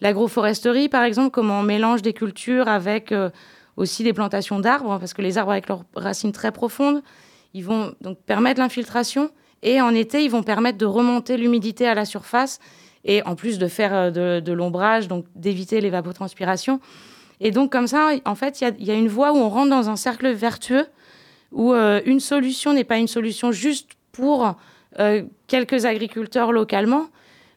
l'agroforesterie, 0.00 0.88
par 0.88 1.02
exemple, 1.02 1.30
comment 1.30 1.60
on 1.60 1.62
mélange 1.64 2.02
des 2.02 2.12
cultures 2.12 2.68
avec 2.68 3.10
euh, 3.10 3.30
aussi 3.76 4.04
des 4.04 4.12
plantations 4.12 4.60
d'arbres, 4.60 4.98
parce 4.98 5.12
que 5.12 5.22
les 5.22 5.38
arbres, 5.38 5.52
avec 5.52 5.68
leurs 5.68 5.84
racines 5.96 6.32
très 6.32 6.52
profondes, 6.52 7.02
ils 7.54 7.64
vont 7.64 7.94
donc 8.00 8.18
permettre 8.18 8.60
l'infiltration 8.60 9.30
et 9.62 9.80
en 9.80 9.94
été, 9.94 10.22
ils 10.22 10.30
vont 10.30 10.42
permettre 10.42 10.78
de 10.78 10.86
remonter 10.86 11.36
l'humidité 11.36 11.86
à 11.86 11.94
la 11.94 12.04
surface 12.04 12.60
et 13.04 13.22
en 13.24 13.34
plus 13.34 13.58
de 13.58 13.66
faire 13.66 13.94
euh, 13.94 14.40
de, 14.40 14.52
l'ombrage, 14.52 15.08
donc 15.08 15.24
d'éviter 15.34 15.80
l'évapotranspiration. 15.80 16.80
Et 17.40 17.50
donc 17.50 17.72
comme 17.72 17.86
ça, 17.86 18.10
en 18.24 18.34
fait, 18.34 18.60
il 18.60 18.84
y, 18.84 18.90
a 18.90 18.94
une 18.94 19.08
voie 19.08 19.32
où 19.32 19.36
on 19.36 19.48
rentre 19.48 19.70
dans 19.70 19.88
un 19.88 19.96
cercle 19.96 20.28
vertueux 20.30 20.86
où 21.52 21.72
euh, 21.72 22.00
une 22.04 22.20
solution 22.20 22.72
n'est 22.72 22.84
pas 22.84 22.98
une 22.98 23.08
solution 23.08 23.52
juste 23.52 23.90
pour 24.12 24.54
euh, 24.98 25.22
quelques 25.46 25.84
agriculteurs 25.84 26.52
localement, 26.52 27.06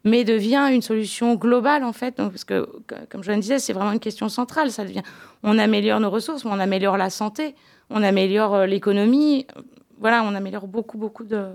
mais 0.03 0.23
devient 0.23 0.69
une 0.71 0.81
solution 0.81 1.35
globale 1.35 1.83
en 1.83 1.93
fait. 1.93 2.17
Donc, 2.17 2.31
parce 2.31 2.43
que, 2.43 2.67
comme 3.09 3.23
je 3.23 3.31
le 3.31 3.37
disais, 3.37 3.59
c'est 3.59 3.73
vraiment 3.73 3.91
une 3.91 3.99
question 3.99 4.29
centrale. 4.29 4.71
Ça 4.71 4.85
devient, 4.85 5.01
on 5.43 5.57
améliore 5.57 5.99
nos 5.99 6.09
ressources, 6.09 6.45
on 6.45 6.59
améliore 6.59 6.97
la 6.97 7.09
santé, 7.09 7.55
on 7.89 8.03
améliore 8.03 8.65
l'économie 8.65 9.47
voilà, 10.01 10.23
on 10.23 10.35
améliore 10.35 10.67
beaucoup, 10.67 10.97
beaucoup 10.97 11.23
de. 11.23 11.45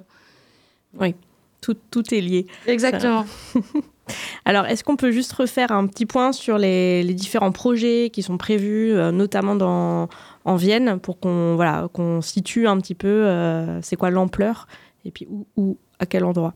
Oui, 0.99 1.15
tout, 1.61 1.77
tout 1.91 2.15
est 2.15 2.21
lié. 2.21 2.47
Exactement. 2.67 3.27
Alors, 4.45 4.67
est-ce 4.67 4.85
qu'on 4.85 4.97
peut 4.97 5.11
juste 5.11 5.33
refaire 5.33 5.73
un 5.73 5.87
petit 5.87 6.07
point 6.07 6.31
sur 6.33 6.59
les, 6.59 7.03
différents 7.15 7.51
projets 7.51 8.11
qui 8.13 8.23
sont 8.23 8.39
prévus, 8.39 8.93
euh, 8.93 9.11
notamment 9.11 9.57
dans, 9.57 10.09
en 10.45 10.57
Vienne, 10.57 11.01
pour 11.01 11.19
qu'on 11.19 11.57
voilà, 11.57 11.89
qu'on 11.93 12.23
situe 12.23 12.69
un 12.69 12.79
petit 12.79 12.95
peu 12.95 13.09
euh, 13.09 13.83
c'est 13.83 13.97
quoi 13.97 14.11
l'ampleur 14.11 14.69
et 15.05 15.11
puis 15.11 15.27
où, 15.29 15.47
où, 15.57 15.77
à 15.99 16.07
quel 16.07 16.25
endroit? 16.25 16.53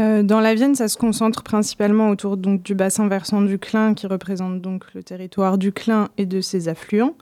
Euh, 0.00 0.24
dans 0.24 0.40
la 0.40 0.54
Vienne, 0.54 0.74
ça 0.74 0.88
se 0.88 0.96
concentre 0.96 1.44
principalement 1.44 2.10
autour 2.10 2.36
donc, 2.36 2.64
du 2.64 2.74
bassin 2.74 3.06
versant 3.06 3.42
du 3.42 3.60
Clin, 3.60 3.94
qui 3.94 4.08
représente 4.08 4.60
donc 4.60 4.92
le 4.94 5.04
territoire 5.04 5.56
du 5.56 5.70
Clin 5.70 6.08
et 6.18 6.26
de 6.26 6.40
ses 6.40 6.68
affluents. 6.68 7.14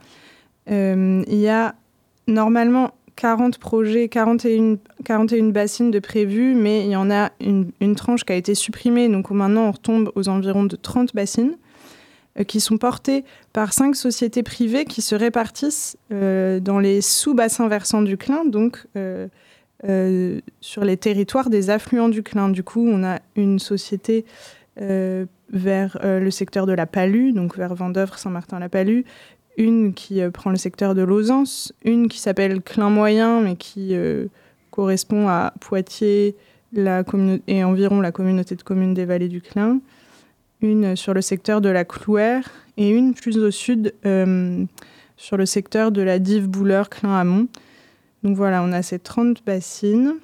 il 0.69 1.25
y 1.29 1.49
a 1.49 1.75
normalement 2.27 2.93
40 3.17 3.59
projets, 3.59 4.09
41, 4.09 4.79
41 5.05 5.51
bassines 5.51 5.91
de 5.91 5.99
prévues, 5.99 6.55
mais 6.55 6.85
il 6.85 6.91
y 6.91 6.97
en 6.97 7.11
a 7.11 7.31
une, 7.41 7.95
tranche 7.95 8.25
qui 8.25 8.33
a 8.33 8.37
été 8.37 8.55
supprimée. 8.55 9.09
Donc 9.09 9.31
maintenant, 9.31 9.69
on 9.69 9.73
retombe 9.73 10.11
aux 10.15 10.29
environs 10.29 10.65
de 10.65 10.77
30 10.77 11.15
bassines 11.15 11.57
euh, 12.39 12.45
qui 12.45 12.61
sont 12.61 12.79
portées 12.79 13.25
par 13.53 13.73
cinq 13.73 13.97
sociétés 13.97 14.43
privées 14.43 14.85
qui 14.85 15.03
se 15.03 15.15
répartissent 15.15 15.97
euh, 16.13 16.61
dans 16.61 16.79
les 16.79 17.01
sous-bassins 17.01 17.69
versants 17.69 18.03
du 18.03 18.17
Clin, 18.17 18.45
donc 18.45 18.87
euh, 18.97 19.29
sur 20.61 20.85
les 20.85 20.97
territoires 20.97 21.51
des 21.51 21.71
affluents 21.71 22.09
du 22.09 22.23
Clin. 22.23 22.49
Du 22.49 22.63
coup, 22.63 22.87
on 22.87 23.05
a 23.05 23.19
une 23.37 23.59
société 23.59 24.25
vers 24.77 25.99
le 26.03 26.31
secteur 26.31 26.67
de 26.67 26.73
la 26.73 26.87
Palue, 26.87 27.33
donc 27.33 27.59
vers 27.59 27.75
Vendeuvre, 27.75 28.17
Saint-Martin-la-Palue, 28.17 29.03
une 29.57 29.95
qui 29.95 30.21
euh, 30.21 30.31
prend 30.31 30.51
le 30.51 30.57
secteur 30.57 30.95
de 30.95 31.03
Lausance, 31.03 31.73
une 31.85 32.09
qui 32.09 32.19
s'appelle 32.19 32.63
Clin 32.63 32.91
Moyen, 32.91 33.41
mais 33.41 33.57
qui 33.57 33.95
euh, 33.95 34.27
correspond 34.71 35.29
à 35.29 35.53
Poitiers 35.61 36.37
et 36.75 37.65
environ 37.65 38.01
la 38.01 38.13
communauté 38.13 38.55
de 38.57 38.63
communes 38.63 38.95
des 38.95 39.05
vallées 39.05 39.29
du 39.29 39.43
Clin, 39.43 39.81
une 40.63 40.97
sur 40.97 41.13
le 41.13 41.21
secteur 41.21 41.61
de 41.61 41.69
la 41.69 41.85
Clouère 41.85 42.51
et 42.79 42.89
une 42.89 43.13
plus 43.13 43.37
au 43.37 43.51
sud 43.51 43.93
euh, 44.07 44.65
sur 45.19 45.37
le 45.37 45.45
secteur 45.45 45.93
de 45.93 46.01
la 46.01 46.19
Dive 46.19 46.49
Bouleur 46.49 46.89
Clin 46.89 47.15
Amont. 47.15 47.47
Donc 48.23 48.37
voilà, 48.37 48.63
on 48.63 48.73
a 48.73 48.81
ces 48.83 48.99
30 48.99 49.45
bassines 49.45 50.15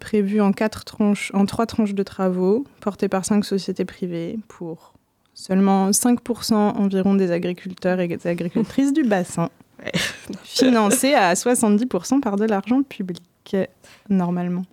prévues 0.00 0.40
en, 0.40 0.50
en 0.50 1.46
trois 1.46 1.66
tranches 1.66 1.94
de 1.94 2.02
travaux 2.02 2.64
portées 2.80 3.08
par 3.08 3.26
cinq 3.26 3.44
sociétés 3.44 3.84
privées 3.84 4.38
pour 4.48 4.93
seulement 5.34 5.90
5% 5.90 6.54
environ 6.54 7.14
des 7.14 7.30
agriculteurs 7.30 8.00
et 8.00 8.08
des 8.08 8.26
agricultrices 8.26 8.92
du 8.92 9.02
bassin, 9.02 9.50
financés 10.44 11.14
à 11.14 11.34
70% 11.34 12.20
par 12.20 12.36
de 12.36 12.44
l'argent 12.44 12.82
public, 12.82 13.56
normalement. 14.08 14.64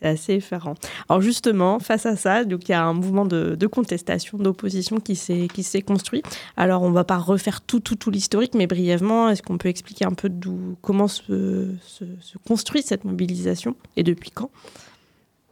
C'est 0.00 0.08
assez 0.08 0.32
effarant. 0.34 0.74
Alors 1.08 1.20
justement, 1.20 1.78
face 1.78 2.06
à 2.06 2.16
ça, 2.16 2.44
donc 2.44 2.68
il 2.68 2.72
y 2.72 2.74
a 2.74 2.82
un 2.82 2.94
mouvement 2.94 3.26
de, 3.26 3.54
de 3.54 3.66
contestation, 3.66 4.38
d'opposition 4.38 5.00
qui 5.00 5.16
s'est 5.16 5.48
qui 5.52 5.62
s'est 5.62 5.82
construit. 5.82 6.22
Alors 6.56 6.82
on 6.82 6.90
va 6.90 7.04
pas 7.04 7.18
refaire 7.18 7.60
tout 7.60 7.80
tout 7.80 7.94
tout 7.94 8.10
l'historique, 8.10 8.54
mais 8.54 8.66
brièvement, 8.66 9.28
est-ce 9.28 9.42
qu'on 9.42 9.58
peut 9.58 9.68
expliquer 9.68 10.06
un 10.06 10.12
peu 10.12 10.30
d'où 10.30 10.76
comment 10.80 11.08
se, 11.08 11.68
se, 11.82 12.04
se, 12.20 12.38
construit 12.38 12.82
cette 12.82 13.04
mobilisation 13.04 13.76
et 13.96 14.02
depuis 14.02 14.30
quand? 14.30 14.50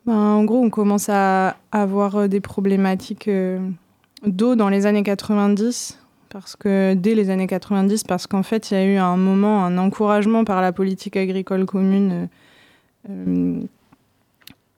Ben, 0.06 0.14
En 0.14 0.44
gros, 0.44 0.62
on 0.62 0.70
commence 0.70 1.08
à 1.08 1.56
avoir 1.70 2.28
des 2.28 2.40
problématiques 2.40 3.28
euh, 3.28 3.58
d'eau 4.26 4.54
dans 4.54 4.68
les 4.68 4.86
années 4.86 5.02
90. 5.02 5.98
Parce 6.34 6.56
que 6.56 6.94
dès 6.94 7.14
les 7.14 7.30
années 7.30 7.46
90, 7.46 8.02
parce 8.02 8.26
qu'en 8.26 8.42
fait, 8.42 8.72
il 8.72 8.74
y 8.74 8.76
a 8.76 8.84
eu 8.84 8.96
un 8.96 9.16
moment, 9.16 9.64
un 9.64 9.78
encouragement 9.78 10.42
par 10.42 10.60
la 10.62 10.72
politique 10.72 11.16
agricole 11.16 11.64
commune 11.64 12.28
euh, 13.08 13.10
euh 13.10 13.60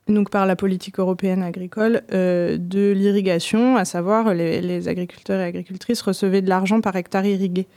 donc 0.07 0.29
par 0.29 0.45
la 0.45 0.55
politique 0.55 0.99
européenne 0.99 1.43
agricole, 1.43 2.03
euh, 2.13 2.57
de 2.57 2.91
l'irrigation, 2.91 3.75
à 3.75 3.83
savoir 3.83 4.33
les, 4.33 4.87
agriculteurs 4.87 5.41
et 5.41 5.43
agricultrices 5.43 6.01
recevaient 6.01 6.41
de 6.41 6.47
l'argent 6.47 6.79
par 6.79 6.95
hectare 6.95 7.25
irrigué. 7.25 7.67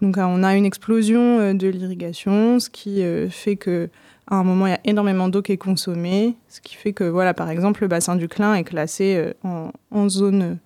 Donc 0.00 0.16
on 0.16 0.42
a 0.44 0.56
une 0.56 0.64
explosion 0.64 1.52
de 1.52 1.68
l'irrigation, 1.68 2.58
ce 2.58 2.70
qui 2.70 3.02
fait 3.28 3.56
que 3.56 3.90
à 4.28 4.36
un 4.36 4.44
moment 4.44 4.66
il 4.66 4.70
y 4.70 4.74
a 4.74 4.80
énormément 4.84 5.28
d'eau 5.28 5.42
qui 5.42 5.52
est 5.52 5.58
consommée, 5.58 6.36
ce 6.48 6.62
qui 6.62 6.74
fait 6.74 6.94
que 6.94 7.04
voilà 7.04 7.34
par 7.34 7.50
exemple 7.50 7.82
le 7.82 7.88
bassin 7.88 8.16
du 8.16 8.28
Clin 8.28 8.54
est 8.54 8.64
classé 8.64 9.34
en, 9.42 10.08
zone 10.08 10.58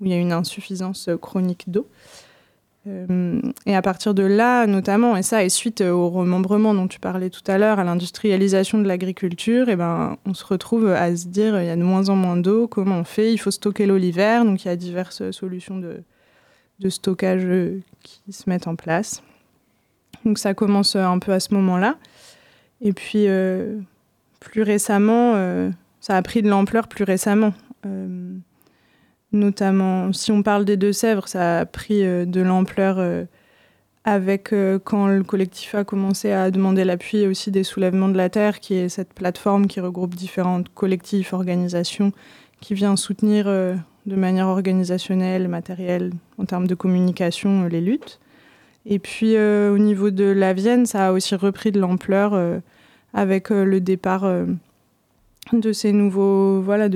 où 0.00 0.06
il 0.06 0.10
y 0.10 0.14
a 0.14 0.18
une 0.18 0.32
insuffisance 0.32 1.08
chronique 1.20 1.64
d'eau. 1.68 1.86
Euh, 2.86 3.40
et 3.66 3.74
à 3.74 3.82
partir 3.82 4.14
de 4.14 4.22
là, 4.22 4.66
notamment, 4.66 5.16
et 5.16 5.22
ça, 5.22 5.44
et 5.44 5.48
suite 5.48 5.80
au 5.80 6.08
remembrement 6.08 6.74
dont 6.74 6.88
tu 6.88 7.00
parlais 7.00 7.28
tout 7.28 7.42
à 7.46 7.58
l'heure, 7.58 7.78
à 7.78 7.84
l'industrialisation 7.84 8.78
de 8.78 8.86
l'agriculture, 8.86 9.68
et 9.68 9.76
ben, 9.76 10.16
on 10.24 10.32
se 10.32 10.44
retrouve 10.44 10.88
à 10.88 11.14
se 11.14 11.26
dire 11.26 11.60
il 11.60 11.66
y 11.66 11.70
a 11.70 11.76
de 11.76 11.82
moins 11.82 12.08
en 12.08 12.16
moins 12.16 12.36
d'eau, 12.36 12.66
comment 12.68 12.98
on 13.00 13.04
fait? 13.04 13.32
Il 13.32 13.38
faut 13.38 13.50
stocker 13.50 13.86
l'eau 13.86 13.98
l'hiver, 13.98 14.44
donc 14.44 14.64
il 14.64 14.68
y 14.68 14.70
a 14.70 14.76
diverses 14.76 15.30
solutions 15.32 15.78
de, 15.78 16.02
stockage 16.88 17.44
qui 18.02 18.32
se 18.32 18.48
mettent 18.48 18.68
en 18.68 18.76
place. 18.76 19.22
Donc 20.24 20.38
ça 20.38 20.54
commence 20.54 20.96
un 20.96 21.18
peu 21.18 21.32
à 21.32 21.40
ce 21.40 21.52
moment-là. 21.54 21.96
Et 22.80 22.92
puis, 22.92 23.26
euh, 23.26 23.78
plus 24.40 24.62
récemment, 24.62 25.34
euh, 25.34 25.70
ça 26.00 26.16
a 26.16 26.22
pris 26.22 26.42
de 26.42 26.48
l'ampleur 26.48 26.88
plus 26.88 27.04
récemment. 27.04 27.52
Euh, 27.86 28.36
notamment 29.32 30.12
si 30.12 30.32
on 30.32 30.42
parle 30.42 30.64
des 30.64 30.76
Deux-Sèvres, 30.76 31.28
ça 31.28 31.60
a 31.60 31.66
pris 31.66 32.04
euh, 32.04 32.24
de 32.24 32.40
l'ampleur 32.40 32.96
euh, 32.98 33.24
avec 34.04 34.52
euh, 34.52 34.78
quand 34.82 35.06
le 35.06 35.22
collectif 35.22 35.74
a 35.74 35.84
commencé 35.84 36.32
à 36.32 36.50
demander 36.50 36.84
l'appui 36.84 37.26
aussi 37.26 37.50
des 37.50 37.64
soulèvements 37.64 38.08
de 38.08 38.16
la 38.16 38.30
terre, 38.30 38.60
qui 38.60 38.74
est 38.74 38.88
cette 38.88 39.12
plateforme 39.12 39.66
qui 39.66 39.80
regroupe 39.80 40.14
différentes 40.14 40.68
collectifs, 40.70 41.32
organisations, 41.32 42.12
qui 42.60 42.74
vient 42.74 42.96
soutenir 42.96 43.46
de 43.46 44.16
manière 44.16 44.48
organisationnelle, 44.48 45.46
matérielle, 45.46 46.12
en 46.38 46.44
termes 46.44 46.66
de 46.66 46.74
communication, 46.74 47.66
les 47.66 47.80
luttes. 47.80 48.18
Et 48.84 48.98
puis 48.98 49.38
au 49.38 49.78
niveau 49.78 50.10
de 50.10 50.24
la 50.24 50.54
Vienne, 50.54 50.84
ça 50.84 51.08
a 51.08 51.12
aussi 51.12 51.36
repris 51.36 51.70
de 51.70 51.78
l'ampleur 51.78 52.36
avec 53.14 53.50
le 53.50 53.80
départ 53.80 54.28
de 55.52 55.72
ces 55.72 55.92
nouveaux, 55.92 56.60
voilà, 56.60 56.88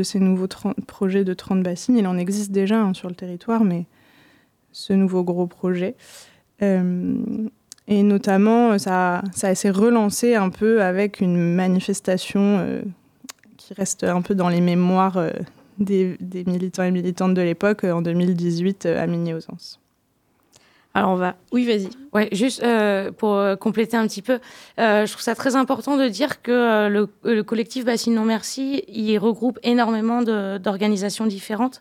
projets 0.87 1.25
de 1.25 1.35
30 1.35 1.63
bassines. 1.63 1.97
Il 1.97 2.07
en 2.07 2.19
existe 2.19 2.53
déjà 2.53 2.81
hein, 2.81 2.95
sur 2.95 3.09
le 3.09 3.15
territoire, 3.15 3.65
mais 3.65 3.87
ce 4.73 4.93
nouveau 4.93 5.23
gros 5.23 5.47
projet. 5.47 5.97
Euh, 6.63 7.15
et 7.89 8.03
notamment, 8.03 8.79
ça, 8.79 9.23
ça 9.33 9.55
s'est 9.55 9.71
relancé 9.71 10.35
un 10.35 10.51
peu 10.51 10.83
avec 10.83 11.21
une 11.21 11.55
manifestation 11.55 12.59
euh, 12.61 12.83
qui 13.57 13.75
reste 13.75 14.05
un 14.05 14.23
peu 14.23 14.35
dans 14.35 14.49
les 14.49 14.61
mémoires 14.61 15.17
euh, 15.17 15.31
des, 15.79 16.17
militants 16.47 16.85
et 16.85 16.91
militantes 16.91 17.35
de 17.35 17.43
l'époque 17.43 17.85
en 17.85 18.03
2018 18.03 18.87
à 18.87 19.07
Migné-aux-Anses. 19.07 19.82
Alors 20.95 21.11
on 21.11 21.17
va. 21.17 21.37
Oui, 21.53 21.67
vas-y. 21.67 21.89
Ouais, 22.13 22.29
juste 22.33 22.63
euh, 22.63 23.11
pour 23.13 23.35
euh, 23.35 23.57
compléter 23.57 23.97
un 23.97 24.07
petit 24.07 24.21
peu, 24.21 24.41
euh, 24.79 25.07
je 25.07 25.13
trouve 25.13 25.23
ça 25.23 25.35
très 25.35 25.57
important 25.57 25.97
de 25.97 26.07
dire 26.09 26.43
que 26.43 26.53
euh, 26.53 26.89
le, 26.89 27.09
le, 27.25 27.43
collectif 27.43 27.85
Bassine 27.85 28.15
Non 28.15 28.25
Merci, 28.25 28.85
il 28.89 29.17
regroupe 29.19 29.59
énormément 29.63 30.23
d'organisations 30.23 31.27
différentes. 31.27 31.81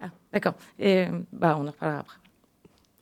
Ah, 0.00 0.06
d'accord. 0.32 0.54
Et 0.78 1.06
bah, 1.32 1.58
on 1.60 1.66
en 1.66 1.70
reparlera 1.70 2.00
après. 2.00 2.16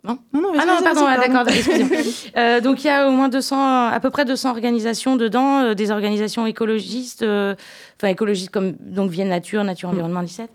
Non, 0.02 0.18
non, 0.32 0.40
non 0.40 0.52
Ah 0.58 0.66
non, 0.66 0.82
pardon, 0.82 1.04
ah, 1.06 1.16
d'accord, 1.16 1.48
excusez-moi. 1.48 2.60
donc 2.60 2.84
il 2.84 2.86
y 2.86 2.90
a 2.90 3.08
au 3.08 3.12
moins 3.12 3.28
200, 3.28 3.88
à 3.88 3.98
peu 4.00 4.10
près 4.10 4.24
200 4.24 4.50
organisations 4.50 5.16
dedans, 5.16 5.74
des 5.74 5.90
organisations 5.90 6.46
écologistes, 6.46 7.24
enfin 7.24 8.08
écologistes 8.08 8.50
comme 8.50 8.72
donc 8.80 9.10
Vienne 9.10 9.30
Nature, 9.30 9.64
Nature 9.64 9.88
Environnement 9.88 10.22
17. 10.22 10.48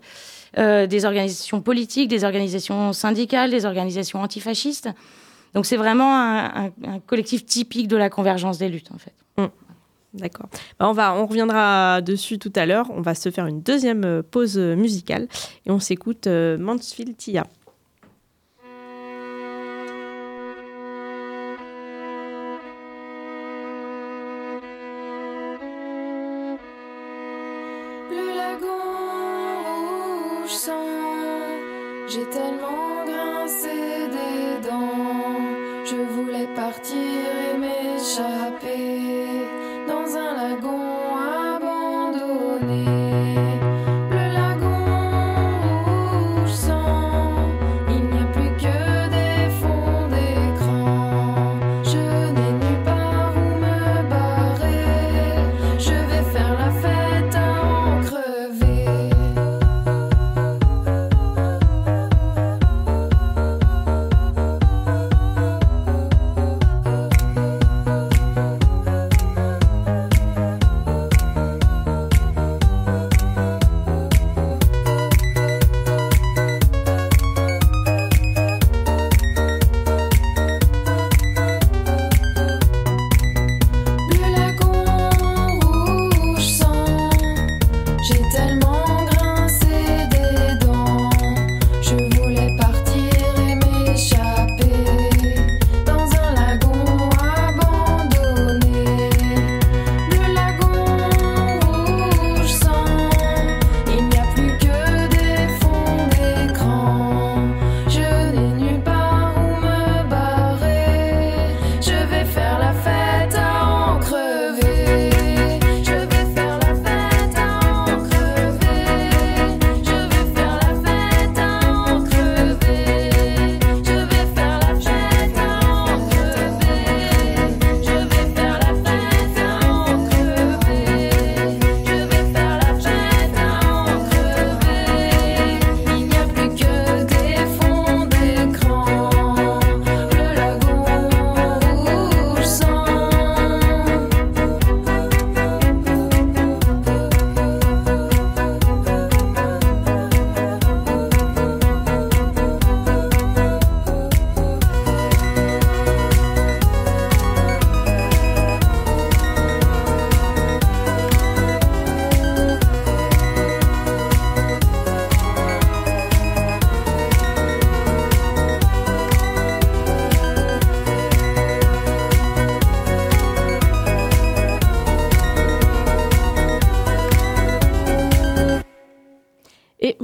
Euh, 0.58 0.86
des 0.86 1.06
organisations 1.06 1.62
politiques, 1.62 2.08
des 2.08 2.24
organisations 2.24 2.92
syndicales, 2.92 3.50
des 3.50 3.64
organisations 3.64 4.20
antifascistes. 4.20 4.90
Donc 5.54 5.64
c'est 5.64 5.78
vraiment 5.78 6.14
un, 6.14 6.70
collectif 7.06 7.46
typique 7.46 7.88
de 7.88 7.96
la 7.96 8.10
convergence 8.10 8.58
des 8.58 8.68
luttes, 8.68 8.90
en 8.92 8.98
fait. 8.98 9.14
Mmh. 9.38 9.46
D'accord. 10.14 10.48
Bah, 10.78 10.88
on, 10.90 10.92
va, 10.92 11.14
on 11.14 11.26
reviendra 11.26 12.02
dessus 12.02 12.38
tout 12.38 12.52
à 12.54 12.66
l'heure. 12.66 12.86
On 12.90 13.00
va 13.00 13.14
se 13.14 13.30
faire 13.30 13.46
une 13.46 13.62
deuxième 13.62 14.04
euh, 14.04 14.22
pause 14.22 14.58
musicale 14.58 15.26
et 15.64 15.70
on 15.70 15.80
s'écoute 15.80 16.26
euh, 16.26 16.58
Mansfield 16.58 17.16
Tia. 17.16 17.46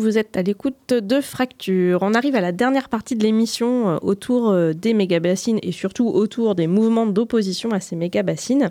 Vous 0.09 0.17
êtes 0.17 0.39
à 0.39 0.43
l'écoute 0.43 0.95
de 0.95 1.21
Fracture. 1.21 1.99
On 2.01 2.15
arrive 2.15 2.35
à 2.35 2.41
la 2.41 2.51
dernière 2.51 2.89
partie 2.89 3.15
de 3.15 3.23
l'émission 3.23 3.91
euh, 3.91 3.97
autour 4.01 4.49
euh, 4.49 4.73
des 4.73 4.95
méga-bassines 4.95 5.59
et 5.63 5.71
surtout 5.71 6.09
autour 6.09 6.55
des 6.55 6.67
mouvements 6.67 7.05
d'opposition 7.05 7.73
à 7.73 7.81
ces 7.81 7.95
méga-bassines. 7.95 8.71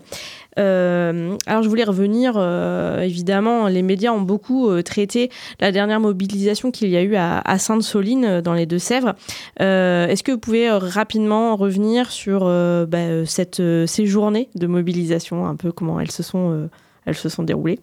Euh, 0.58 1.38
alors 1.46 1.62
je 1.62 1.70
voulais 1.70 1.84
revenir, 1.84 2.40
évidemment, 3.04 3.68
les 3.68 3.84
médias 3.84 4.12
ont 4.12 4.22
beaucoup 4.22 4.82
traité 4.82 5.30
la 5.60 5.72
dernière 5.72 6.00
mobilisation 6.00 6.72
qu'il 6.72 6.90
y 6.90 6.98
a 6.98 7.04
eu 7.04 7.16
à, 7.16 7.60
Sainte-Soline 7.60 8.42
dans 8.42 8.56
les 8.56 8.66
Deux-Sèvres. 8.66 9.14
Est-ce 9.60 10.24
que 10.24 10.32
vous 10.32 10.40
pouvez 10.40 10.72
rapidement 10.72 11.56
revenir 11.56 12.12
sur 12.12 12.46
bah, 12.46 13.26
cette, 13.26 13.62
ces 13.86 14.06
journées 14.08 14.50
de 14.56 14.66
mobilisation, 14.66 15.46
un 15.46 15.56
peu 15.56 15.72
comment 15.72 16.00
elles 16.00 16.10
se 16.10 16.24
sont, 16.24 16.68
elles 17.06 17.16
se 17.16 17.30
sont 17.30 17.44
déroulées? 17.44 17.80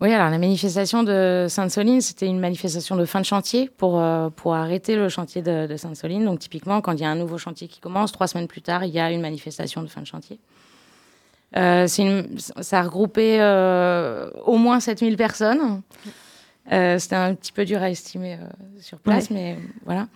Oui, 0.00 0.12
alors 0.12 0.28
la 0.28 0.36
manifestation 0.38 1.02
de 1.02 1.46
Sainte-Soline, 1.48 2.02
c'était 2.02 2.26
une 2.26 2.38
manifestation 2.38 2.96
de 2.96 3.06
fin 3.06 3.18
de 3.20 3.24
chantier 3.24 3.70
pour, 3.78 3.98
euh, 3.98 4.28
pour 4.28 4.54
arrêter 4.54 4.94
le 4.94 5.08
chantier 5.08 5.40
de, 5.40 5.66
de 5.66 5.76
Sainte-Soline. 5.76 6.24
Donc 6.24 6.38
typiquement, 6.38 6.82
quand 6.82 6.92
il 6.92 7.00
y 7.00 7.04
a 7.04 7.08
un 7.08 7.14
nouveau 7.16 7.38
chantier 7.38 7.66
qui 7.66 7.80
commence, 7.80 8.12
trois 8.12 8.26
semaines 8.26 8.46
plus 8.46 8.60
tard, 8.60 8.84
il 8.84 8.90
y 8.90 9.00
a 9.00 9.10
une 9.10 9.22
manifestation 9.22 9.82
de 9.82 9.86
fin 9.86 10.02
de 10.02 10.06
chantier. 10.06 10.38
Euh, 11.56 11.86
une- 11.98 12.38
ça 12.38 12.80
a 12.80 12.82
regroupé 12.82 13.38
euh, 13.40 14.30
au 14.44 14.58
moins 14.58 14.80
7000 14.80 15.16
personnes. 15.16 15.80
C'était 16.68 17.14
un 17.16 17.34
petit 17.34 17.52
peu 17.52 17.64
dur 17.64 17.80
à 17.80 17.88
estimer 17.88 18.38
sur 18.80 18.98
place, 18.98 19.30
mais 19.30 19.56
voilà. 19.86 20.08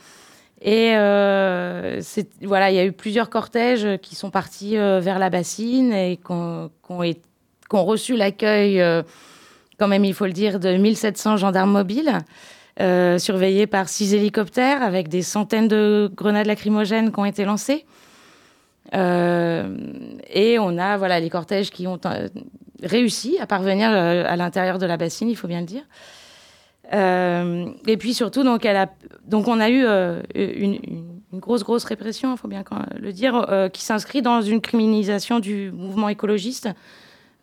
Et 0.61 0.93
euh, 0.97 2.03
voilà, 2.43 2.71
il 2.71 2.77
y 2.77 2.79
a 2.81 2.85
eu 2.85 2.93
plusieurs 2.93 3.31
cortèges 3.31 3.99
qui 4.03 4.15
sont 4.15 4.31
partis 4.31 4.77
euh, 4.77 5.01
vers 5.01 5.19
la 5.19 5.31
bassine 5.31 5.93
et 5.93 6.17
qui 6.19 6.33
ont, 6.33 6.71
reçu 7.73 8.17
l'accueil, 8.17 8.81
euh, 8.81 9.03
quand 9.81 9.89
même, 9.89 10.05
il 10.05 10.13
faut 10.13 10.27
le 10.27 10.33
dire, 10.33 10.61
de 10.61 10.77
1700 10.77 11.39
gendarmes 11.39 11.73
mobiles, 11.73 12.19
euh, 12.81 13.17
surveillés 13.19 13.67
par 13.67 13.89
six 13.89 14.13
hélicoptères 14.13 14.83
avec 14.83 15.09
des 15.09 15.23
centaines 15.23 15.69
de 15.69 16.11
grenades 16.15 16.47
lacrymogènes 16.47 17.11
qui 17.11 17.19
ont 17.19 17.25
été 17.25 17.47
lancées. 17.47 17.87
Euh, 18.95 19.75
et 20.29 20.59
on 20.59 20.77
a 20.77 20.99
voilà, 20.99 21.19
les 21.19 21.31
cortèges 21.31 21.71
qui 21.71 21.87
ont 21.87 21.99
euh, 22.05 22.29
réussi 22.83 23.39
à 23.41 23.47
parvenir 23.47 23.89
à 23.91 24.37
l'intérieur 24.37 24.79
de 24.79 24.85
la 24.85 24.99
bassine, 24.99 25.31
il 25.31 25.37
faut 25.37 25.49
bien 25.49 25.61
le 25.61 25.67
dire. 25.67 25.83
Et 26.93 27.97
puis 27.97 28.13
surtout, 28.13 28.43
donc, 28.43 29.49
on 29.49 29.61
a 29.61 29.71
eu 29.71 29.85
une, 30.35 30.75
une- 30.75 31.21
grosse, 31.35 31.63
grosse 31.63 31.85
répression, 31.85 32.35
il 32.35 32.37
faut 32.39 32.49
bien 32.49 32.65
le 32.99 33.13
dire, 33.13 33.47
qui 33.73 33.83
s'inscrit 33.83 34.21
dans 34.21 34.43
une 34.43 34.61
criminalisation 34.61 35.39
du 35.39 35.71
mouvement 35.71 36.09
écologiste 36.09 36.69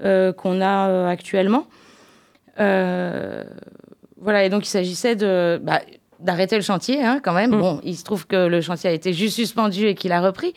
qu'on 0.01 0.61
a 0.61 1.07
actuellement. 1.09 1.65
Euh, 2.59 3.43
voilà, 4.19 4.43
et 4.45 4.49
donc 4.49 4.65
il 4.65 4.69
s'agissait 4.69 5.15
de 5.15 5.59
bah, 5.63 5.81
d'arrêter 6.19 6.55
le 6.55 6.61
chantier, 6.63 7.03
hein, 7.03 7.19
quand 7.23 7.33
même. 7.33 7.51
Bon, 7.51 7.79
il 7.83 7.95
se 7.95 8.03
trouve 8.03 8.25
que 8.27 8.47
le 8.47 8.61
chantier 8.61 8.89
a 8.89 8.93
été 8.93 9.13
juste 9.13 9.35
suspendu 9.35 9.85
et 9.85 9.95
qu'il 9.95 10.11
a 10.11 10.21
repris, 10.21 10.53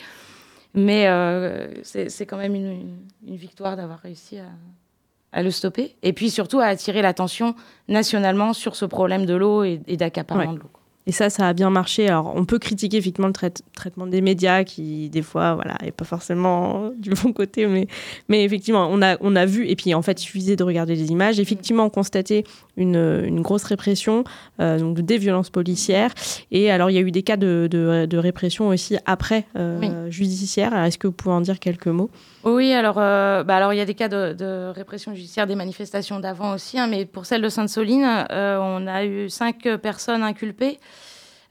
mais 0.75 1.07
euh, 1.09 1.69
c'est 1.83 2.09
c'est 2.09 2.25
quand 2.27 2.39
même 2.39 2.55
une, 2.55 2.71
une- 2.73 2.99
une 3.29 3.37
victoire 3.37 3.77
d'avoir 3.77 3.99
réussi 3.99 4.39
à, 4.39 4.45
à 5.33 5.43
le 5.43 5.51
stopper. 5.51 5.97
Et 6.03 6.13
puis 6.15 6.31
surtout 6.31 6.59
à 6.61 6.65
attirer 6.67 7.03
l'attention 7.03 7.55
nationalement 7.89 8.55
sur 8.55 8.75
ce 8.77 8.87
problème 8.87 9.27
de 9.27 9.35
l'eau 9.35 9.63
et, 9.65 9.81
et 9.87 9.97
d'accaparement 9.99 10.45
Ouais. 10.53 10.55
de 10.57 10.61
l'eau. 10.61 10.71
Et 11.07 11.13
ça, 11.13 11.31
ça 11.31 11.49
a 11.49 11.53
bien 11.55 11.71
marché. 11.71 12.09
Alors, 12.09 12.33
on 12.37 12.45
peut 12.45 12.59
critiquer 12.59 12.99
effectivement 12.99 13.27
le 13.27 13.33
trai- 13.33 13.51
traitement 13.75 14.07
des 14.07 14.21
médias 14.21 14.65
qui, 14.65 15.09
des 15.09 15.23
fois, 15.23 15.55
voilà, 15.55 15.77
est 15.83 15.93
pas 15.93 16.05
forcément 16.05 16.91
du 16.99 17.11
bon 17.11 17.33
côté, 17.33 17.67
mais, 17.67 17.87
mais 18.29 18.45
effectivement, 18.45 18.87
on 18.91 19.01
a, 19.03 19.17
on 19.23 19.35
a 19.35 19.47
vu, 19.47 19.67
et 19.67 19.77
puis 19.77 19.95
en 19.95 20.03
fait, 20.03 20.21
il 20.23 20.25
suffisait 20.27 20.57
de 20.57 20.63
regarder 20.63 20.95
les 20.95 21.11
images, 21.11 21.41
effectivement, 21.41 21.85
on 21.85 21.91
constatait 21.91 22.45
une, 22.77 22.97
une 23.25 23.41
grosse 23.41 23.65
répression, 23.65 24.25
euh, 24.61 24.79
donc 24.79 25.01
des 25.01 25.17
violences 25.19 25.51
policières. 25.51 26.13
Et 26.51 26.71
alors, 26.71 26.91
il 26.91 26.95
y 26.95 26.99
a 26.99 27.03
eu 27.03 27.11
des 27.11 27.23
cas 27.23 27.37
de, 27.39 27.67
de, 27.71 28.07
de 28.07 28.19
répression 28.19 28.69
aussi 28.69 28.97
après 29.07 29.47
euh, 29.57 30.11
judiciaire. 30.11 30.75
Alors, 30.75 30.85
Est-ce 30.87 30.99
que 30.99 31.07
vous 31.07 31.13
pouvez 31.15 31.35
en 31.35 31.41
dire 31.41 31.59
quelques 31.59 31.87
mots? 31.89 32.11
Oui, 32.45 32.73
alors, 32.73 32.97
euh, 32.99 33.43
bah 33.45 33.57
alors 33.57 33.75
il 33.75 33.77
y 33.77 33.83
a 33.83 33.85
des 33.85 33.95
cas 33.95 34.09
de, 34.09 34.33
de 34.33 34.71
répression 34.75 35.15
judiciaire 35.15 35.47
des 35.47 35.57
manifestations 35.57 36.21
d'avant 36.21 36.55
aussi, 36.55 36.79
hein, 36.79 36.87
mais 36.87 37.05
pour 37.05 37.27
celle 37.27 37.43
de 37.43 37.49
Sainte-Soline, 37.51 38.27
euh, 38.31 38.59
on 38.61 38.87
a 38.87 39.05
eu 39.05 39.29
cinq 39.29 39.69
personnes 39.83 40.23
inculpées. 40.23 40.79